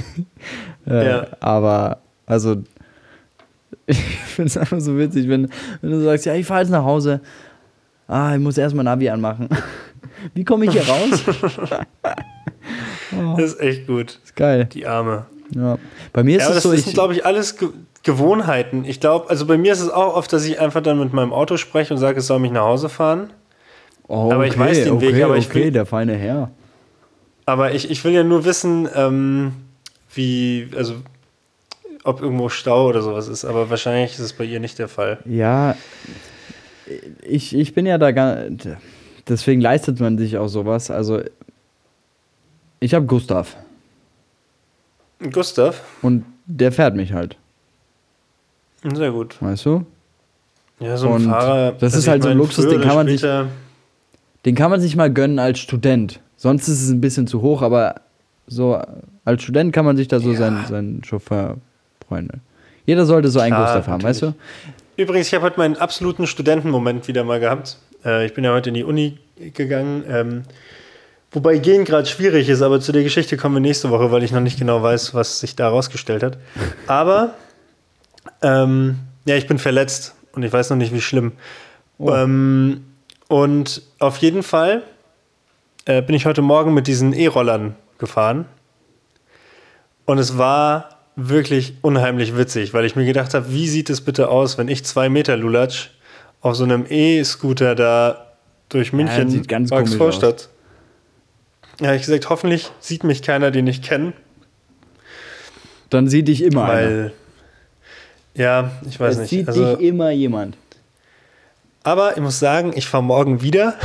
Äh, 0.88 1.08
Ja. 1.10 1.28
Aber, 1.40 2.00
also, 2.26 2.58
ich 3.88 3.98
finde 4.00 4.48
es 4.48 4.58
einfach 4.58 4.80
so 4.80 4.98
witzig, 4.98 5.28
wenn, 5.30 5.50
wenn 5.82 5.92
du 5.92 6.04
sagst, 6.04 6.26
ja, 6.26 6.34
ich 6.36 6.46
fahre 6.46 6.62
jetzt 6.62 6.70
nach 6.70 6.84
Hause. 6.84 7.22
Ah, 8.08 8.34
ich 8.36 8.42
muss 8.42 8.58
erstmal 8.58 8.84
Navi 8.86 9.10
anmachen. 9.10 9.48
Wie 10.34 10.44
komme 10.44 10.66
ich 10.66 10.72
hier 10.72 10.88
raus? 10.88 11.24
das 13.38 13.54
ist 13.54 13.60
echt 13.60 13.88
gut. 13.88 14.20
ist 14.24 14.36
geil. 14.36 14.66
Die 14.74 14.86
Arme. 14.86 15.26
Ja. 15.56 15.78
Bei 16.12 16.24
mir 16.24 16.38
ist 16.38 16.44
Ja, 16.44 16.48
aber 16.48 16.58
es 16.58 16.64
das 16.64 16.64
so, 16.64 16.70
sind, 16.76 16.88
ich, 16.88 16.94
glaube 16.94 17.14
ich, 17.14 17.26
alles 17.26 17.58
Ge 17.58 17.70
Gewohnheiten. 18.06 18.84
Ich 18.84 19.00
glaube, 19.00 19.30
also 19.30 19.46
bei 19.46 19.58
mir 19.58 19.72
ist 19.72 19.80
es 19.80 19.90
auch 19.90 20.18
oft, 20.18 20.34
dass 20.34 20.44
ich 20.44 20.60
einfach 20.60 20.82
dann 20.82 21.00
mit 21.00 21.14
meinem 21.14 21.32
Auto 21.32 21.56
spreche 21.56 21.94
und 21.94 22.02
sage, 22.02 22.20
es 22.20 22.28
soll 22.28 22.40
mich 22.40 22.52
nach 22.52 22.64
Hause 22.66 22.90
fahren. 22.90 23.30
oh, 24.10 24.30
aber 24.30 24.46
ich 24.46 24.60
weiß 24.60 24.84
den 24.84 25.00
Weg, 25.00 25.12
okay, 25.14 25.24
aber 25.24 25.38
ich 25.38 25.48
okay, 25.50 25.64
will- 25.66 25.72
der 25.72 25.86
feine 25.86 26.14
Herr. 26.16 26.52
Aber 27.46 27.72
ich, 27.74 27.90
ich 27.90 28.04
will 28.04 28.12
ja 28.12 28.24
nur 28.26 28.44
wissen, 28.44 28.90
ähm, 28.94 29.54
wie, 30.16 30.70
also 30.76 30.96
ob 32.04 32.22
irgendwo 32.22 32.50
Stau 32.50 32.88
oder 32.90 33.02
sowas 33.02 33.28
ist. 33.28 33.46
Aber 33.46 33.70
wahrscheinlich 33.70 34.14
ist 34.14 34.20
es 34.20 34.34
bei 34.34 34.44
ihr 34.44 34.60
nicht 34.60 34.78
der 34.80 34.88
Fall. 34.88 35.20
Ja, 35.26 35.76
ich, 37.22 37.56
ich 37.56 37.74
bin 37.74 37.86
ja 37.86 37.98
da 37.98 38.12
gar 38.12 38.38
Deswegen 39.28 39.62
leistet 39.62 40.02
man 40.02 40.18
sich 40.18 40.38
auch 40.38 40.50
sowas. 40.50 40.92
Also, 40.92 41.22
ich 42.82 42.94
habe 42.94 43.06
Gustav 43.06 43.56
Gustav, 45.32 45.82
und 46.02 46.26
der 46.46 46.74
fährt 46.74 46.96
mich 46.96 47.14
halt, 47.14 47.38
sehr 48.94 49.12
gut. 49.12 49.42
weißt 49.42 49.66
du? 49.66 49.86
Ja, 50.82 50.98
so 50.98 51.08
ein 51.08 51.14
Und 51.14 51.30
Fahrer. 51.30 51.72
das 51.72 51.96
ist 51.96 52.10
halt 52.10 52.24
so 52.24 52.30
ein 52.30 52.38
Luxus, 52.38 52.68
den 52.68 52.82
kann 52.82 52.96
man 52.96 53.08
sich- 53.08 53.22
Den 54.46 54.56
kann 54.56 54.70
man 54.70 54.82
sich 54.82 54.98
mal 54.98 55.10
gönnen 55.14 55.40
als 55.40 55.60
Student. 55.60 56.20
Sonst 56.36 56.68
ist 56.68 56.82
es 56.84 56.90
ein 56.90 57.00
bisschen 57.00 57.26
zu 57.26 57.42
hoch, 57.42 57.62
aber 57.62 58.02
so 58.48 58.82
als 59.26 59.44
Student 59.44 59.74
kann 59.74 59.86
man 59.86 59.98
sich 59.98 60.08
da 60.08 60.20
so 60.20 60.32
Ja. 60.32 60.38
seinen, 60.38 60.66
seinen 60.66 61.04
Chauffeur 61.04 61.58
freuen. 62.08 62.30
Jeder 62.86 63.06
sollte 63.06 63.30
so 63.30 63.40
einen 63.40 63.56
Gustav 63.56 63.88
haben, 63.88 64.04
weißt 64.04 64.22
du? 64.24 64.34
Übrigens, 64.98 65.28
ich 65.28 65.34
habe 65.34 65.46
heute 65.46 65.58
meinen 65.58 65.78
absoluten 65.78 66.28
Studentenmoment 66.28 67.08
wieder 67.08 67.24
mal 67.24 67.40
gehabt. 67.40 67.78
Äh, 68.06 68.26
ich 68.26 68.34
bin 68.34 68.44
ja 68.44 68.52
heute 68.54 68.70
in 68.70 68.76
die 68.76 68.84
Uni 68.84 69.18
gegangen. 69.54 70.04
Ähm, 70.08 70.44
wobei 71.32 71.58
gehen 71.58 71.86
gerade 71.86 72.06
schwierig 72.08 72.50
ist, 72.50 72.62
aber 72.62 72.80
zu 72.80 72.92
der 72.92 73.04
Geschichte 73.04 73.38
kommen 73.38 73.56
wir 73.56 73.62
nächste 73.62 73.90
Woche, 73.90 74.12
weil 74.12 74.24
ich 74.24 74.32
noch 74.32 74.42
nicht 74.42 74.60
genau 74.60 74.84
weiß, 74.84 75.14
was 75.14 75.40
sich 75.40 75.56
da 75.56 75.66
herausgestellt 75.66 76.22
hat. 76.24 76.38
Aber 76.88 77.34
ähm, 78.42 79.00
ja, 79.26 79.36
ich 79.36 79.48
bin 79.48 79.58
verletzt 79.58 80.14
und 80.34 80.44
ich 80.44 80.52
weiß 80.54 80.70
noch 80.70 80.78
nicht, 80.78 80.94
wie 80.94 81.02
schlimm. 81.02 81.32
Oh. 81.98 82.12
Ähm, 82.14 82.84
und 83.30 83.82
auf 84.00 84.18
jeden 84.18 84.44
Fall 84.44 84.84
äh, 85.86 86.02
bin 86.02 86.16
ich 86.16 86.26
heute 86.26 86.42
Morgen 86.42 86.74
mit 86.74 86.88
diesen 86.88 87.14
E-Rollern 87.14 87.76
gefahren. 87.98 88.46
Und 90.06 90.18
es 90.18 90.38
war 90.38 90.90
wirklich 91.16 91.76
unheimlich 91.82 92.36
witzig, 92.38 92.74
weil 92.74 92.86
ich 92.86 92.96
mir 92.96 93.06
gedacht 93.06 93.34
habe, 93.34 93.52
wie 93.52 93.68
sieht 93.68 93.90
es 93.90 94.02
bitte 94.02 94.30
aus, 94.30 94.58
wenn 94.58 94.68
ich 94.68 94.84
zwei 94.84 95.10
Meter 95.10 95.38
Lulatsch 95.38 95.90
auf 96.42 96.56
so 96.56 96.64
einem 96.64 96.86
E-Scooter 96.90 97.76
da 97.76 98.34
durch 98.70 98.92
München, 98.92 99.24
ja, 99.24 99.30
sieht 99.30 99.48
ganz 99.48 99.70
Max 99.70 99.94
Vorstadt. 99.94 100.50
Ja, 101.80 101.88
habe 101.88 101.96
ich 101.96 102.04
gesagt, 102.04 102.30
hoffentlich 102.30 102.72
sieht 102.80 103.04
mich 103.04 103.22
keiner, 103.22 103.52
den 103.52 103.68
ich 103.68 103.82
kenne. 103.82 104.14
Dann 105.90 106.08
sieht 106.08 106.28
dich 106.28 106.44
immer 106.44 106.68
Weil, 106.68 106.88
einer. 106.88 107.12
Ja, 108.36 108.72
ich 108.90 109.00
weiß 109.00 109.14
es 109.16 109.20
nicht. 109.22 109.30
Sieht 109.30 109.48
also, 109.48 109.76
dich 109.76 109.88
immer 109.88 110.12
jemand. 110.12 110.58
Aber 111.84 112.16
ich 112.16 112.24
muss 112.24 112.40
sagen, 112.40 112.74
ich 112.76 112.88
fahre 112.88 113.04
morgen 113.04 113.42
wieder. 113.42 113.76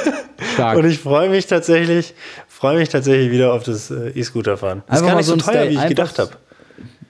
Stark. 0.54 0.78
Und 0.78 0.84
ich 0.84 0.98
freue 0.98 1.28
mich 1.28 1.46
tatsächlich, 1.46 2.14
freue 2.56 2.78
mich 2.78 2.88
tatsächlich 2.88 3.30
wieder 3.30 3.52
auf 3.52 3.64
das 3.64 3.90
äh, 3.90 4.18
E-Scooter 4.18 4.56
fahren. 4.56 4.82
Das 4.86 5.00
ist 5.00 5.06
gar 5.06 5.16
nicht 5.16 5.26
so 5.26 5.36
teuer, 5.36 5.68
wie 5.68 5.74
ich 5.74 5.88
gedacht 5.88 6.18
habe. 6.18 6.32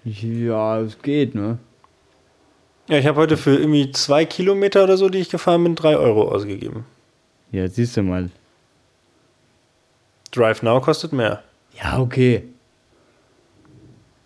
Ja, 0.04 0.80
es 0.80 1.00
geht, 1.00 1.34
ne? 1.36 1.58
Ja, 2.88 2.98
ich 2.98 3.06
habe 3.06 3.20
heute 3.20 3.36
für 3.36 3.56
irgendwie 3.56 3.90
zwei 3.92 4.24
Kilometer 4.24 4.84
oder 4.84 4.96
so, 4.96 5.08
die 5.08 5.18
ich 5.18 5.30
gefahren 5.30 5.62
bin, 5.62 5.74
drei 5.76 5.96
Euro 5.96 6.28
ausgegeben. 6.28 6.84
Ja, 7.52 7.68
siehst 7.68 7.96
du 7.96 8.02
mal. 8.02 8.30
Drive 10.32 10.62
Now 10.62 10.80
kostet 10.80 11.12
mehr. 11.12 11.42
Ja, 11.80 11.98
okay. 11.98 12.44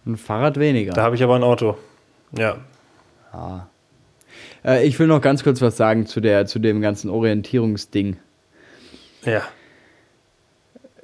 Ein 0.06 0.16
Fahrrad 0.16 0.58
weniger. 0.58 0.92
Da 0.92 1.02
habe 1.02 1.16
ich 1.16 1.22
aber 1.22 1.36
ein 1.36 1.42
Auto. 1.42 1.76
Ja. 2.36 2.56
Ah. 3.32 3.66
Äh, 4.64 4.86
ich 4.86 4.98
will 4.98 5.06
noch 5.06 5.20
ganz 5.20 5.42
kurz 5.44 5.60
was 5.60 5.76
sagen 5.76 6.06
zu, 6.06 6.20
der, 6.20 6.46
zu 6.46 6.58
dem 6.58 6.80
ganzen 6.80 7.10
Orientierungsding. 7.10 8.16
Ja. 9.24 9.42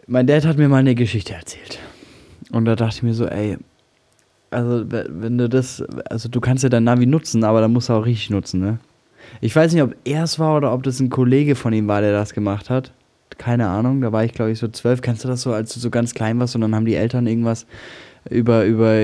Mein 0.06 0.26
Dad 0.26 0.44
hat 0.44 0.56
mir 0.56 0.68
mal 0.68 0.78
eine 0.78 0.94
Geschichte 0.94 1.34
erzählt. 1.34 1.78
Und 2.52 2.64
da 2.64 2.76
dachte 2.76 2.96
ich 2.96 3.02
mir 3.02 3.14
so, 3.14 3.26
ey, 3.26 3.58
also 4.50 4.84
wenn 4.88 5.36
du 5.36 5.48
das, 5.48 5.82
also 6.08 6.28
du 6.28 6.40
kannst 6.40 6.62
ja 6.62 6.68
dein 6.68 6.84
Navi 6.84 7.06
nutzen, 7.06 7.42
aber 7.42 7.60
dann 7.60 7.72
musst 7.72 7.88
du 7.88 7.94
auch 7.94 8.06
richtig 8.06 8.30
nutzen, 8.30 8.60
ne? 8.60 8.78
Ich 9.40 9.54
weiß 9.56 9.72
nicht, 9.72 9.82
ob 9.82 9.96
er 10.04 10.22
es 10.22 10.38
war 10.38 10.56
oder 10.56 10.72
ob 10.72 10.84
das 10.84 11.00
ein 11.00 11.10
Kollege 11.10 11.56
von 11.56 11.72
ihm 11.72 11.88
war, 11.88 12.00
der 12.00 12.12
das 12.12 12.32
gemacht 12.32 12.70
hat. 12.70 12.92
Keine 13.38 13.68
Ahnung, 13.68 14.00
da 14.00 14.12
war 14.12 14.24
ich 14.24 14.32
glaube 14.32 14.52
ich 14.52 14.58
so 14.60 14.68
zwölf. 14.68 15.02
Kennst 15.02 15.24
du 15.24 15.28
das 15.28 15.42
so, 15.42 15.52
als 15.52 15.74
du 15.74 15.80
so 15.80 15.90
ganz 15.90 16.14
klein 16.14 16.38
warst 16.38 16.54
und 16.54 16.60
dann 16.60 16.74
haben 16.74 16.86
die 16.86 16.94
Eltern 16.94 17.26
irgendwas 17.26 17.66
über, 18.30 18.64
über, 18.64 19.02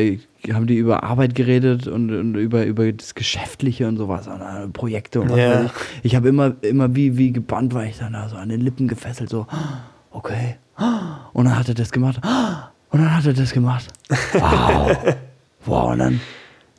haben 0.53 0.67
die 0.67 0.77
über 0.77 1.03
Arbeit 1.03 1.35
geredet 1.35 1.89
und, 1.89 2.11
und 2.13 2.37
über, 2.37 2.65
über 2.65 2.93
das 2.93 3.15
Geschäftliche 3.15 3.89
und 3.89 3.97
sowas, 3.97 4.29
und, 4.29 4.73
Projekte 4.73 5.21
und 5.21 5.31
was 5.31 5.37
yeah. 5.37 5.65
weiß 5.65 5.71
ich. 5.71 6.05
Ich 6.05 6.17
habe 6.17 6.29
immer, 6.29 6.55
immer 6.63 6.95
wie, 6.95 7.17
wie 7.17 7.33
gebannt 7.33 7.75
war 7.75 7.85
ich 7.85 7.99
dann 7.99 8.13
da 8.13 8.29
so 8.29 8.37
an 8.37 8.49
den 8.49 8.61
Lippen 8.61 8.89
gefesselt, 8.89 9.29
so, 9.29 9.47
okay. 10.11 10.57
Und 10.77 11.45
dann 11.45 11.59
hat 11.59 11.69
er 11.69 11.75
das 11.75 11.91
gemacht. 11.91 12.21
Und 12.91 13.01
dann 13.01 13.17
hat 13.17 13.27
er 13.27 13.33
das 13.35 13.53
gemacht. 13.53 13.87
Wow. 14.33 14.97
Wow, 15.65 15.93
und 15.93 15.99
dann, 16.01 16.21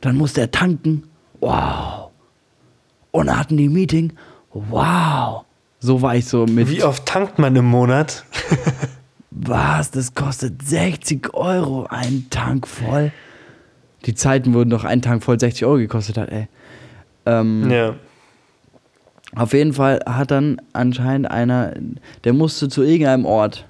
dann 0.02 0.16
musste 0.16 0.42
er 0.42 0.50
tanken. 0.50 1.04
Wow. 1.40 2.10
Und 3.12 3.28
dann 3.28 3.38
hatten 3.38 3.56
die 3.56 3.70
Meeting. 3.70 4.12
Wow. 4.52 5.44
So 5.80 6.02
war 6.02 6.16
ich 6.16 6.26
so 6.26 6.44
mit. 6.46 6.68
Wie 6.68 6.82
oft 6.82 7.06
tankt 7.06 7.38
man 7.38 7.56
im 7.56 7.64
Monat? 7.64 8.24
Was? 9.30 9.90
Das 9.90 10.14
kostet 10.14 10.62
60 10.62 11.32
Euro 11.34 11.86
ein 11.88 12.26
Tank 12.30 12.68
voll. 12.68 13.10
Die 14.04 14.14
Zeiten 14.14 14.54
wurden 14.54 14.70
doch 14.70 14.84
ein 14.84 15.02
Tank 15.02 15.22
voll 15.22 15.40
60 15.40 15.64
Euro 15.64 15.78
gekostet 15.78 16.18
hat, 16.18 16.28
ey. 16.28 16.48
Ähm, 17.26 17.70
ja. 17.70 17.94
Auf 19.34 19.52
jeden 19.52 19.72
Fall 19.72 20.00
hat 20.06 20.30
dann 20.30 20.60
anscheinend 20.72 21.30
einer, 21.30 21.72
der 22.22 22.32
musste 22.32 22.68
zu 22.68 22.82
irgendeinem 22.82 23.24
Ort. 23.24 23.66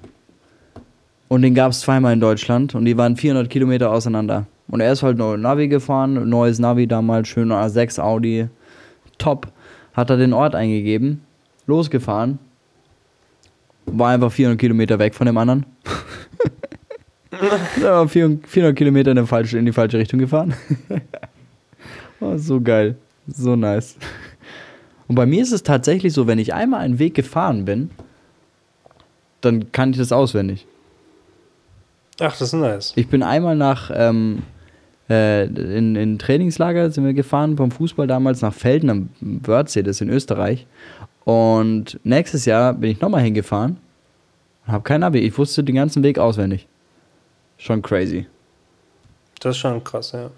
Und 1.35 1.41
den 1.41 1.53
gab 1.53 1.73
es 1.73 1.81
zweimal 1.81 2.13
in 2.13 2.21
Deutschland 2.21 2.75
und 2.75 2.85
die 2.85 2.95
waren 2.95 3.17
400 3.17 3.49
Kilometer 3.49 3.91
auseinander. 3.91 4.45
Und 4.69 4.79
er 4.79 4.93
ist 4.93 5.03
halt 5.03 5.17
neue 5.17 5.37
Navi 5.37 5.67
gefahren, 5.67 6.29
neues 6.29 6.59
Navi 6.59 6.87
damals, 6.87 7.27
schöner 7.27 7.61
A6 7.61 7.99
Audi, 7.99 8.47
top. 9.17 9.51
Hat 9.93 10.09
er 10.09 10.15
den 10.15 10.31
Ort 10.31 10.55
eingegeben, 10.55 11.23
losgefahren, 11.67 12.39
war 13.85 14.11
einfach 14.11 14.31
400 14.31 14.57
Kilometer 14.57 14.97
weg 14.97 15.13
von 15.13 15.27
dem 15.27 15.37
anderen. 15.37 15.65
ja, 17.83 18.07
400 18.07 18.73
Kilometer 18.73 19.11
in, 19.11 19.17
in 19.17 19.65
die 19.65 19.73
falsche 19.73 19.97
Richtung 19.97 20.21
gefahren. 20.21 20.53
oh, 22.21 22.37
so 22.37 22.61
geil, 22.61 22.95
so 23.27 23.57
nice. 23.57 23.97
Und 25.09 25.15
bei 25.15 25.25
mir 25.25 25.41
ist 25.41 25.51
es 25.51 25.63
tatsächlich 25.63 26.13
so, 26.13 26.27
wenn 26.27 26.39
ich 26.39 26.53
einmal 26.53 26.79
einen 26.79 26.97
Weg 26.97 27.13
gefahren 27.13 27.65
bin, 27.65 27.89
dann 29.41 29.73
kann 29.73 29.91
ich 29.91 29.97
das 29.97 30.13
auswendig. 30.13 30.65
Ach, 32.19 32.37
das 32.37 32.41
ist 32.41 32.53
nice. 32.53 32.93
Ich 32.95 33.07
bin 33.07 33.23
einmal 33.23 33.55
nach 33.55 33.91
ähm, 33.93 34.43
äh, 35.09 35.45
in, 35.45 35.95
in 35.95 36.17
Trainingslager 36.17 36.89
sind 36.89 37.05
wir 37.05 37.13
gefahren 37.13 37.57
vom 37.57 37.71
Fußball 37.71 38.07
damals 38.07 38.41
nach 38.41 38.53
Felden 38.53 38.89
am 38.89 39.09
Wörthsee, 39.19 39.83
das 39.83 39.97
ist 39.97 40.01
in 40.01 40.09
Österreich. 40.09 40.65
Und 41.23 41.99
nächstes 42.03 42.45
Jahr 42.45 42.73
bin 42.73 42.91
ich 42.91 43.01
nochmal 43.01 43.21
hingefahren 43.21 43.77
und 44.65 44.73
habe 44.73 44.83
kein 44.83 45.03
Abi. 45.03 45.19
Ich 45.19 45.37
wusste 45.37 45.63
den 45.63 45.75
ganzen 45.75 46.03
Weg 46.03 46.19
auswendig. 46.19 46.67
Schon 47.57 47.81
crazy. 47.81 48.27
Das 49.39 49.55
ist 49.55 49.57
schon 49.61 49.83
krass, 49.83 50.11
ja. 50.11 50.29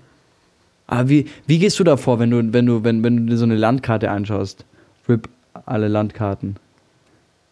Aber 0.88 1.09
wie, 1.09 1.25
wie 1.45 1.59
gehst 1.59 1.80
du 1.80 1.84
da 1.84 1.97
vor, 1.97 2.19
wenn 2.19 2.30
du, 2.30 2.53
wenn 2.53 2.65
du, 2.65 2.84
wenn, 2.84 3.03
wenn 3.03 3.17
du 3.17 3.32
dir 3.32 3.38
so 3.38 3.45
eine 3.45 3.55
Landkarte 3.55 4.09
anschaust? 4.09 4.65
RIP 5.07 5.30
alle 5.65 5.88
Landkarten. 5.88 6.55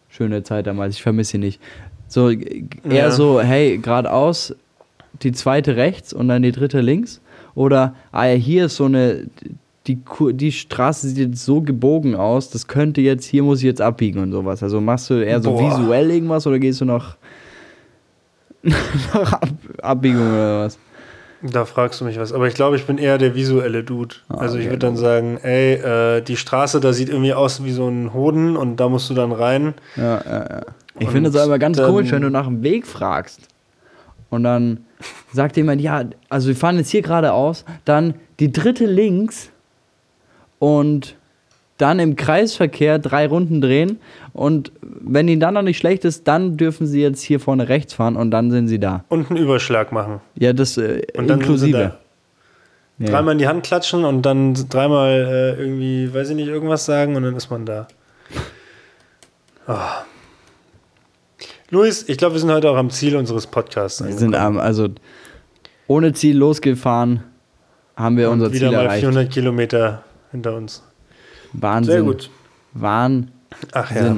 Schöne 0.08 0.42
Zeit 0.42 0.66
damals, 0.66 0.96
ich 0.96 1.02
vermisse 1.02 1.32
sie 1.32 1.38
nicht. 1.38 1.60
So 2.08 2.30
eher 2.30 2.70
ja. 2.84 3.10
so, 3.10 3.40
hey, 3.40 3.78
geradeaus, 3.78 4.54
die 5.22 5.32
zweite 5.32 5.76
rechts 5.76 6.12
und 6.12 6.28
dann 6.28 6.42
die 6.42 6.52
dritte 6.52 6.80
links? 6.80 7.20
Oder, 7.54 7.94
ah 8.12 8.26
ja, 8.26 8.34
hier 8.34 8.66
ist 8.66 8.76
so 8.76 8.84
eine, 8.84 9.28
die, 9.86 9.98
die 10.32 10.52
Straße 10.52 11.08
sieht 11.08 11.18
jetzt 11.18 11.44
so 11.44 11.60
gebogen 11.60 12.14
aus, 12.14 12.50
das 12.50 12.66
könnte 12.66 13.00
jetzt, 13.00 13.24
hier 13.24 13.42
muss 13.42 13.58
ich 13.58 13.64
jetzt 13.64 13.80
abbiegen 13.80 14.20
und 14.20 14.32
sowas. 14.32 14.62
Also 14.62 14.80
machst 14.80 15.10
du 15.10 15.14
eher 15.14 15.40
so 15.40 15.52
Boah. 15.52 15.70
visuell 15.70 16.10
irgendwas 16.10 16.46
oder 16.46 16.58
gehst 16.58 16.80
du 16.80 16.84
noch 16.84 17.16
nach 18.62 19.32
Ab 19.32 19.50
Abbiegung 19.82 20.28
oder 20.28 20.64
was? 20.64 20.78
Da 21.42 21.64
fragst 21.64 22.00
du 22.00 22.04
mich 22.04 22.18
was. 22.18 22.32
Aber 22.32 22.48
ich 22.48 22.54
glaube, 22.54 22.76
ich 22.76 22.86
bin 22.86 22.98
eher 22.98 23.18
der 23.18 23.34
visuelle 23.34 23.84
Dude. 23.84 24.16
Ah, 24.28 24.38
also 24.38 24.58
ich 24.58 24.66
würde 24.66 24.78
dann 24.78 24.96
sagen, 24.96 25.38
ey, 25.42 25.74
äh, 25.74 26.20
die 26.22 26.36
Straße, 26.36 26.80
da 26.80 26.92
sieht 26.92 27.08
irgendwie 27.08 27.34
aus 27.34 27.62
wie 27.62 27.72
so 27.72 27.86
ein 27.88 28.12
Hoden 28.14 28.56
und 28.56 28.76
da 28.76 28.88
musst 28.88 29.10
du 29.10 29.14
dann 29.14 29.32
rein. 29.32 29.74
Ja, 29.96 30.20
ja, 30.24 30.38
ja. 30.50 30.60
Ich 30.98 31.08
finde 31.08 31.30
es 31.30 31.36
aber 31.36 31.58
ganz 31.58 31.78
komisch, 31.78 32.10
wenn 32.10 32.22
du 32.22 32.30
nach 32.30 32.46
dem 32.46 32.62
Weg 32.62 32.86
fragst. 32.86 33.40
Und 34.30 34.42
dann 34.42 34.84
sagt 35.32 35.56
jemand, 35.56 35.80
ja, 35.80 36.04
also 36.28 36.48
wir 36.48 36.56
fahren 36.56 36.76
jetzt 36.76 36.90
hier 36.90 37.02
geradeaus, 37.02 37.64
dann 37.84 38.14
die 38.40 38.50
dritte 38.50 38.86
links 38.86 39.50
und 40.58 41.16
dann 41.78 41.98
im 41.98 42.16
Kreisverkehr 42.16 42.98
drei 42.98 43.26
Runden 43.26 43.60
drehen 43.60 44.00
und 44.32 44.72
wenn 44.80 45.28
ihnen 45.28 45.40
dann 45.40 45.54
noch 45.54 45.62
nicht 45.62 45.78
schlecht 45.78 46.04
ist, 46.04 46.26
dann 46.26 46.56
dürfen 46.56 46.86
sie 46.86 47.02
jetzt 47.02 47.20
hier 47.20 47.38
vorne 47.38 47.68
rechts 47.68 47.94
fahren 47.94 48.16
und 48.16 48.30
dann 48.30 48.50
sind 48.50 48.68
sie 48.68 48.78
da. 48.78 49.04
Und 49.08 49.30
einen 49.30 49.38
Überschlag 49.38 49.92
machen. 49.92 50.20
Ja, 50.34 50.52
das 50.52 50.78
äh, 50.78 51.02
und 51.16 51.28
dann 51.28 51.40
inklusive. 51.40 51.98
Ja. 52.98 53.10
Dreimal 53.10 53.32
in 53.32 53.38
die 53.38 53.46
Hand 53.46 53.62
klatschen 53.64 54.06
und 54.06 54.22
dann 54.22 54.54
dreimal 54.70 55.10
äh, 55.58 55.60
irgendwie, 55.60 56.12
weiß 56.14 56.30
ich 56.30 56.36
nicht, 56.36 56.48
irgendwas 56.48 56.86
sagen 56.86 57.14
und 57.14 57.24
dann 57.24 57.36
ist 57.36 57.50
man 57.50 57.66
da. 57.66 57.88
Oh. 59.68 59.74
Luis, 61.70 62.08
ich 62.08 62.16
glaube, 62.16 62.34
wir 62.34 62.40
sind 62.40 62.50
heute 62.50 62.70
auch 62.70 62.76
am 62.76 62.90
Ziel 62.90 63.16
unseres 63.16 63.46
Podcasts. 63.46 64.04
Wir 64.04 64.12
sind 64.12 64.34
am, 64.34 64.58
also 64.58 64.88
ohne 65.88 66.12
Ziel 66.12 66.36
losgefahren, 66.36 67.22
haben 67.96 68.16
wir 68.16 68.30
Und 68.30 68.40
unser 68.40 68.52
Ziel 68.52 68.62
erreicht. 68.62 68.78
Wieder 68.78 68.88
mal 68.88 68.98
400 69.00 69.32
Kilometer 69.32 70.04
hinter 70.30 70.56
uns. 70.56 70.82
Wahnsinn. 71.52 71.92
Sehr 71.92 72.02
gut. 72.02 72.30
Wahnsinn. 72.74 73.30
Ach 73.72 73.94
ja. 73.94 74.16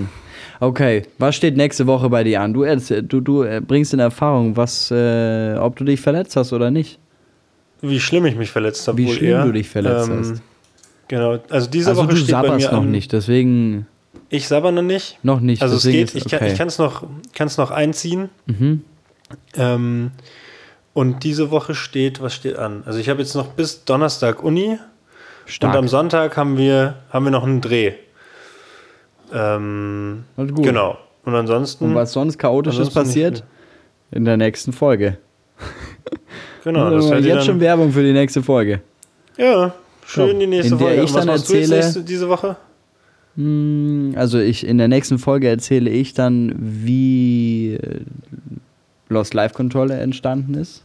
Okay, 0.60 1.04
was 1.18 1.36
steht 1.36 1.56
nächste 1.56 1.86
Woche 1.86 2.08
bei 2.10 2.24
dir 2.24 2.40
an? 2.40 2.52
Du, 2.52 2.64
du, 3.02 3.20
du 3.20 3.42
äh, 3.44 3.60
bringst 3.64 3.94
in 3.94 4.00
Erfahrung, 4.00 4.56
was, 4.56 4.90
äh, 4.90 5.54
ob 5.58 5.76
du 5.76 5.84
dich 5.84 6.00
verletzt 6.00 6.36
hast 6.36 6.52
oder 6.52 6.70
nicht. 6.70 6.98
Wie 7.80 8.00
schlimm 8.00 8.26
ich 8.26 8.34
mich 8.34 8.50
verletzt 8.50 8.86
habe. 8.88 8.98
Wie 8.98 9.12
schlimm 9.12 9.30
eher. 9.30 9.44
du 9.44 9.52
dich 9.52 9.68
verletzt 9.68 10.08
ähm, 10.08 10.18
hast. 10.18 10.42
Genau, 11.06 11.38
also 11.48 11.70
diese 11.70 11.90
also 11.90 12.02
Woche 12.02 12.10
du 12.10 12.16
steht 12.16 12.32
bei 12.32 12.56
mir 12.56 12.72
noch 12.72 12.84
nicht, 12.84 13.12
deswegen. 13.12 13.86
Ich 14.28 14.48
sabber 14.48 14.72
noch 14.72 14.82
nicht. 14.82 15.18
Noch 15.22 15.40
nicht. 15.40 15.62
Also 15.62 15.76
es 15.76 15.84
geht, 15.84 16.14
ich 16.14 16.26
okay. 16.26 16.54
kann 16.56 16.68
es 16.68 16.78
noch, 16.78 17.04
noch 17.56 17.70
einziehen. 17.70 18.28
Mhm. 18.46 18.84
Ähm, 19.54 20.10
und 20.94 21.22
diese 21.24 21.50
Woche 21.50 21.74
steht, 21.74 22.20
was 22.22 22.34
steht 22.34 22.56
an? 22.56 22.82
Also 22.86 22.98
ich 22.98 23.08
habe 23.08 23.20
jetzt 23.20 23.34
noch 23.34 23.48
bis 23.48 23.84
Donnerstag 23.84 24.42
Uni 24.42 24.78
Stark. 25.46 25.72
Und 25.72 25.78
am 25.78 25.88
Sonntag 25.88 26.36
haben 26.36 26.58
wir, 26.58 26.96
haben 27.10 27.24
wir 27.24 27.30
noch 27.30 27.44
einen 27.44 27.60
Dreh. 27.60 27.92
Ähm, 29.32 30.24
Und 30.36 30.54
gut. 30.54 30.64
Genau. 30.64 30.98
Und 31.24 31.34
ansonsten. 31.34 31.84
Und 31.84 31.94
was 31.94 32.12
sonst 32.12 32.38
Chaotisches 32.38 32.88
Ansonsten 32.88 33.00
passiert? 33.00 33.44
In 34.10 34.24
der 34.24 34.36
nächsten 34.36 34.72
Folge. 34.72 35.18
Genau, 36.64 36.90
das 36.90 37.10
Also 37.10 37.28
jetzt 37.28 37.44
schon 37.46 37.54
dann, 37.54 37.60
Werbung 37.60 37.92
für 37.92 38.02
die 38.02 38.12
nächste 38.12 38.42
Folge. 38.42 38.80
Ja, 39.36 39.72
schön 40.06 40.32
So, 40.32 40.38
die 40.38 40.46
nächste 40.46 40.72
in 40.74 40.78
der 40.78 40.86
Folge. 40.88 41.02
ich 41.02 41.14
was 41.14 41.24
dann 41.26 41.36
jetzt 41.36 41.50
erzähle- 41.50 41.76
nächste, 41.76 42.02
diese 42.02 42.28
Woche? 42.28 42.56
Hm, 43.38 44.14
Also 44.16 44.38
ich 44.40 44.66
in 44.66 44.78
der 44.78 44.88
nächsten 44.88 45.18
Folge 45.18 45.48
erzähle 45.48 45.88
ich 45.90 46.12
dann, 46.12 46.52
wie 46.58 47.74
äh, 47.74 48.00
Lost 49.08 49.32
Life 49.32 49.54
Controller 49.54 49.98
entstanden 50.00 50.54
ist. 50.54 50.84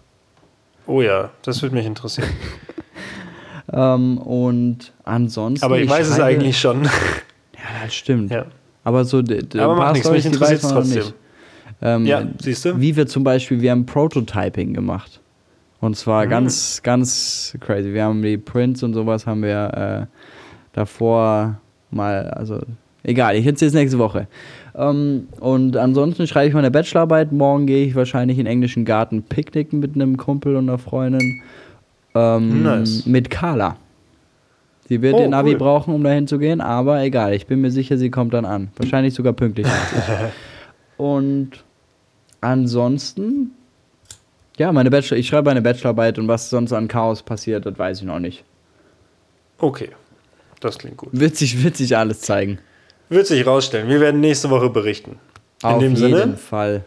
Oh 0.85 1.01
ja, 1.01 1.31
das 1.41 1.61
würde 1.61 1.75
mich 1.75 1.85
interessieren. 1.85 2.29
Ähm, 3.71 4.17
und 4.19 4.91
ansonsten. 5.03 5.65
Aber 5.65 5.79
ich, 5.79 5.89
weiß 5.89 6.05
es 6.07 6.15
schreibe- 6.17 6.25
eigentlich 6.25 6.59
schon. 6.59 6.83
Ja, 7.55 7.85
das 7.85 7.95
stimmt. 7.95 8.29
ja. 8.29 8.45
Aber 8.83 9.05
so 9.05 9.19
Aber 9.19 9.75
macht 9.75 9.93
nichts, 9.93 10.09
mich 10.11 10.17
weiß 10.17 10.25
interessiert 10.25 10.63
es 10.63 10.69
trotzdem. 10.69 11.03
Ähm, 11.81 12.05
Ja, 12.05 12.23
siehst 12.39 12.65
du? 12.65 12.79
Wie 12.79 12.95
wir 12.95 13.07
zum 13.07 13.23
Beispiel, 13.23 13.61
wir 13.61 13.71
haben 13.71 13.85
Prototyping 13.85 14.73
gemacht. 14.73 15.21
Und 15.79 15.91
Mhm. 15.91 15.95
zwar 15.95 16.27
ganz, 16.27 16.81
ganz 16.83 17.57
crazy. 17.61 17.93
Wir 17.93 18.03
haben 18.03 18.21
die 18.21 18.37
Prints 18.37 18.83
und 18.83 18.93
sowas 18.93 19.25
haben 19.25 19.41
wir 19.41 20.07
äh, 20.11 20.17
davor 20.73 21.59
mal, 21.93 22.29
also 22.31 22.59
egal, 23.03 23.35
ich 23.35 23.45
erzähle 23.45 23.69
es 23.69 23.73
nächste 23.75 23.99
Woche. 23.99 24.27
Ähm, 24.75 25.27
und 25.39 25.77
ansonsten 25.77 26.27
schreibe 26.27 26.47
ich 26.47 26.53
meine 26.53 26.71
Bachelorarbeit. 26.71 27.31
Morgen 27.31 27.67
gehe 27.67 27.85
ich 27.85 27.95
wahrscheinlich 27.95 28.37
in 28.39 28.45
den 28.45 28.51
englischen 28.51 28.85
Garten 28.85 29.23
picknicken 29.23 29.79
mit 29.79 29.95
einem 29.95 30.17
Kumpel 30.17 30.55
und 30.55 30.67
einer 30.69 30.77
Freundin. 30.77 31.41
Ähm, 32.15 32.63
Nice. 32.63 33.05
Mit 33.05 33.29
Carla. 33.29 33.77
Sie 34.89 35.01
wird 35.01 35.15
Oh, 35.15 35.19
den 35.19 35.31
Navi 35.31 35.51
cool. 35.51 35.57
brauchen, 35.57 35.93
um 35.93 36.03
dahin 36.03 36.27
zu 36.27 36.37
gehen, 36.37 36.59
aber 36.59 37.01
egal, 37.03 37.33
ich 37.33 37.47
bin 37.47 37.61
mir 37.61 37.71
sicher, 37.71 37.97
sie 37.97 38.09
kommt 38.11 38.33
dann 38.33 38.45
an. 38.45 38.69
Wahrscheinlich 38.75 39.13
sogar 39.13 39.33
pünktlich. 39.33 39.65
und 40.97 41.63
ansonsten, 42.41 43.51
ja, 44.57 44.71
meine 44.71 44.91
Bachelor, 44.91 45.17
ich 45.17 45.27
schreibe 45.27 45.49
eine 45.49 45.61
Bachelorarbeit 45.61 46.19
und 46.19 46.27
was 46.27 46.49
sonst 46.49 46.73
an 46.73 46.87
Chaos 46.89 47.23
passiert, 47.23 47.65
das 47.65 47.79
weiß 47.79 47.99
ich 48.01 48.05
noch 48.05 48.19
nicht. 48.19 48.43
Okay, 49.57 49.89
das 50.63 50.77
klingt 50.79 50.97
gut. 50.97 51.09
Wird 51.11 51.35
sich, 51.35 51.63
wird 51.63 51.75
sich 51.77 51.95
alles 51.97 52.21
zeigen. 52.21 52.59
Wird 53.09 53.27
sich 53.27 53.45
rausstellen. 53.45 53.89
Wir 53.89 53.99
werden 53.99 54.21
nächste 54.21 54.49
Woche 54.49 54.69
berichten. 54.69 55.19
In 55.61 55.69
Auf 55.69 55.79
dem 55.79 55.95
jeden 55.95 56.15
Sinne 56.17 56.37
Fall. 56.37 56.83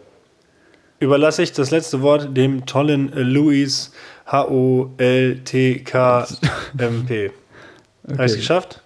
überlasse 0.99 1.41
ich 1.43 1.51
das 1.53 1.71
letzte 1.71 2.01
Wort 2.01 2.35
dem 2.35 2.65
tollen 2.65 3.11
Luis 3.13 3.91
H-O-L-T-K-M-P. 5.97 7.31
Habe 8.11 8.25
ich 8.25 8.31
es 8.31 8.35
geschafft? 8.37 8.81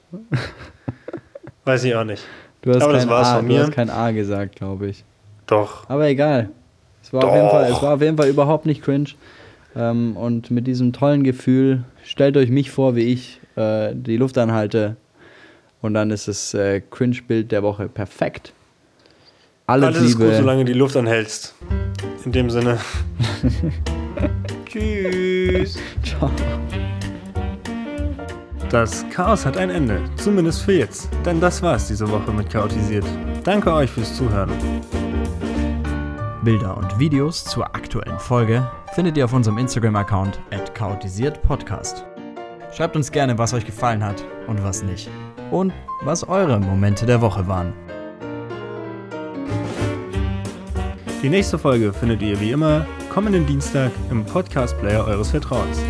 Weiß 1.66 1.84
ich 1.84 1.96
auch 1.96 2.04
nicht. 2.04 2.24
Du 2.62 2.72
hast, 2.74 2.82
Aber 2.82 2.94
das 2.94 3.04
kein 3.04 3.10
war's 3.10 3.28
A, 3.28 3.36
von 3.38 3.48
du 3.48 3.54
mir. 3.54 3.62
hast 3.62 3.72
kein 3.72 3.90
A 3.90 4.12
gesagt, 4.12 4.56
glaube 4.56 4.88
ich. 4.88 5.04
Doch. 5.48 5.90
Aber 5.90 6.08
egal. 6.08 6.50
Es 7.04 7.12
war, 7.12 7.24
auf 7.24 7.36
jeden 7.36 7.50
Fall, 7.50 7.66
es 7.72 7.82
war 7.82 7.96
auf 7.96 8.02
jeden 8.02 8.18
Fall 8.18 8.30
überhaupt 8.30 8.66
nicht 8.66 8.84
cringe. 8.84 9.10
Ähm, 9.76 10.16
und 10.16 10.52
mit 10.52 10.68
diesem 10.68 10.94
tollen 10.94 11.24
Gefühl, 11.24 11.84
stellt 12.04 12.38
euch 12.38 12.50
mich 12.50 12.72
vor, 12.72 12.96
wie 12.96 13.12
ich 13.14 13.41
äh, 13.62 13.94
die 13.96 14.18
Luft 14.18 14.38
anhalte. 14.38 14.96
Und 15.82 15.94
dann 15.94 16.12
ist 16.12 16.28
das 16.28 16.54
äh, 16.54 16.82
Cringe-Bild 16.82 17.52
der 17.52 17.64
Woche 17.64 17.88
perfekt. 17.88 18.54
Alles, 19.68 19.88
Alles 19.88 20.02
ist 20.02 20.18
Liebe. 20.18 20.26
gut, 20.26 20.36
solange 20.36 20.66
du 20.66 20.74
die 20.74 20.78
Luft 20.78 20.96
anhältst. 20.98 21.56
In 22.26 22.32
dem 22.32 22.50
Sinne. 22.50 22.78
Tschüss. 24.66 25.78
Ciao. 26.04 26.30
Das 28.70 29.06
Chaos 29.10 29.46
hat 29.46 29.58
ein 29.58 29.70
Ende, 29.70 30.00
zumindest 30.16 30.62
für 30.62 30.74
jetzt. 30.74 31.10
Denn 31.26 31.42
das 31.42 31.62
war's 31.62 31.88
diese 31.88 32.10
Woche 32.10 32.32
mit 32.32 32.50
Chaotisiert. 32.50 33.06
Danke 33.44 33.74
euch 33.74 33.90
fürs 33.90 34.16
Zuhören. 34.16 34.52
Bilder 36.44 36.78
und 36.78 36.98
Videos 36.98 37.44
zur 37.44 37.66
aktuellen 37.76 38.18
Folge 38.20 38.66
findet 38.94 39.18
ihr 39.18 39.26
auf 39.26 39.34
unserem 39.34 39.58
Instagram-Account 39.58 40.40
at 40.52 40.74
chaotisiertpodcast. 40.74 42.06
Schreibt 42.74 42.96
uns 42.96 43.12
gerne, 43.12 43.38
was 43.38 43.54
euch 43.54 43.66
gefallen 43.66 44.04
hat 44.04 44.24
und 44.48 44.64
was 44.64 44.82
nicht. 44.82 45.10
Und 45.52 45.74
was 46.04 46.28
eure 46.28 46.60
Momente 46.60 47.06
der 47.06 47.20
Woche 47.20 47.48
waren. 47.48 47.74
Die 51.22 51.30
nächste 51.30 51.60
Folge 51.60 51.92
findet 51.94 52.22
ihr 52.22 52.40
wie 52.40 52.52
immer 52.52 52.86
kommenden 53.10 53.46
Dienstag 53.46 53.92
im 54.10 54.26
Podcast-Player 54.26 55.06
eures 55.06 55.32
Vertrauens. 55.32 55.84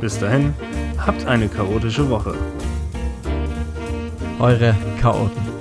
Bis 0.00 0.18
dahin, 0.18 0.52
habt 0.98 1.24
eine 1.26 1.48
chaotische 1.48 2.08
Woche. 2.10 2.34
Eure 4.40 4.74
Chaoten. 5.00 5.57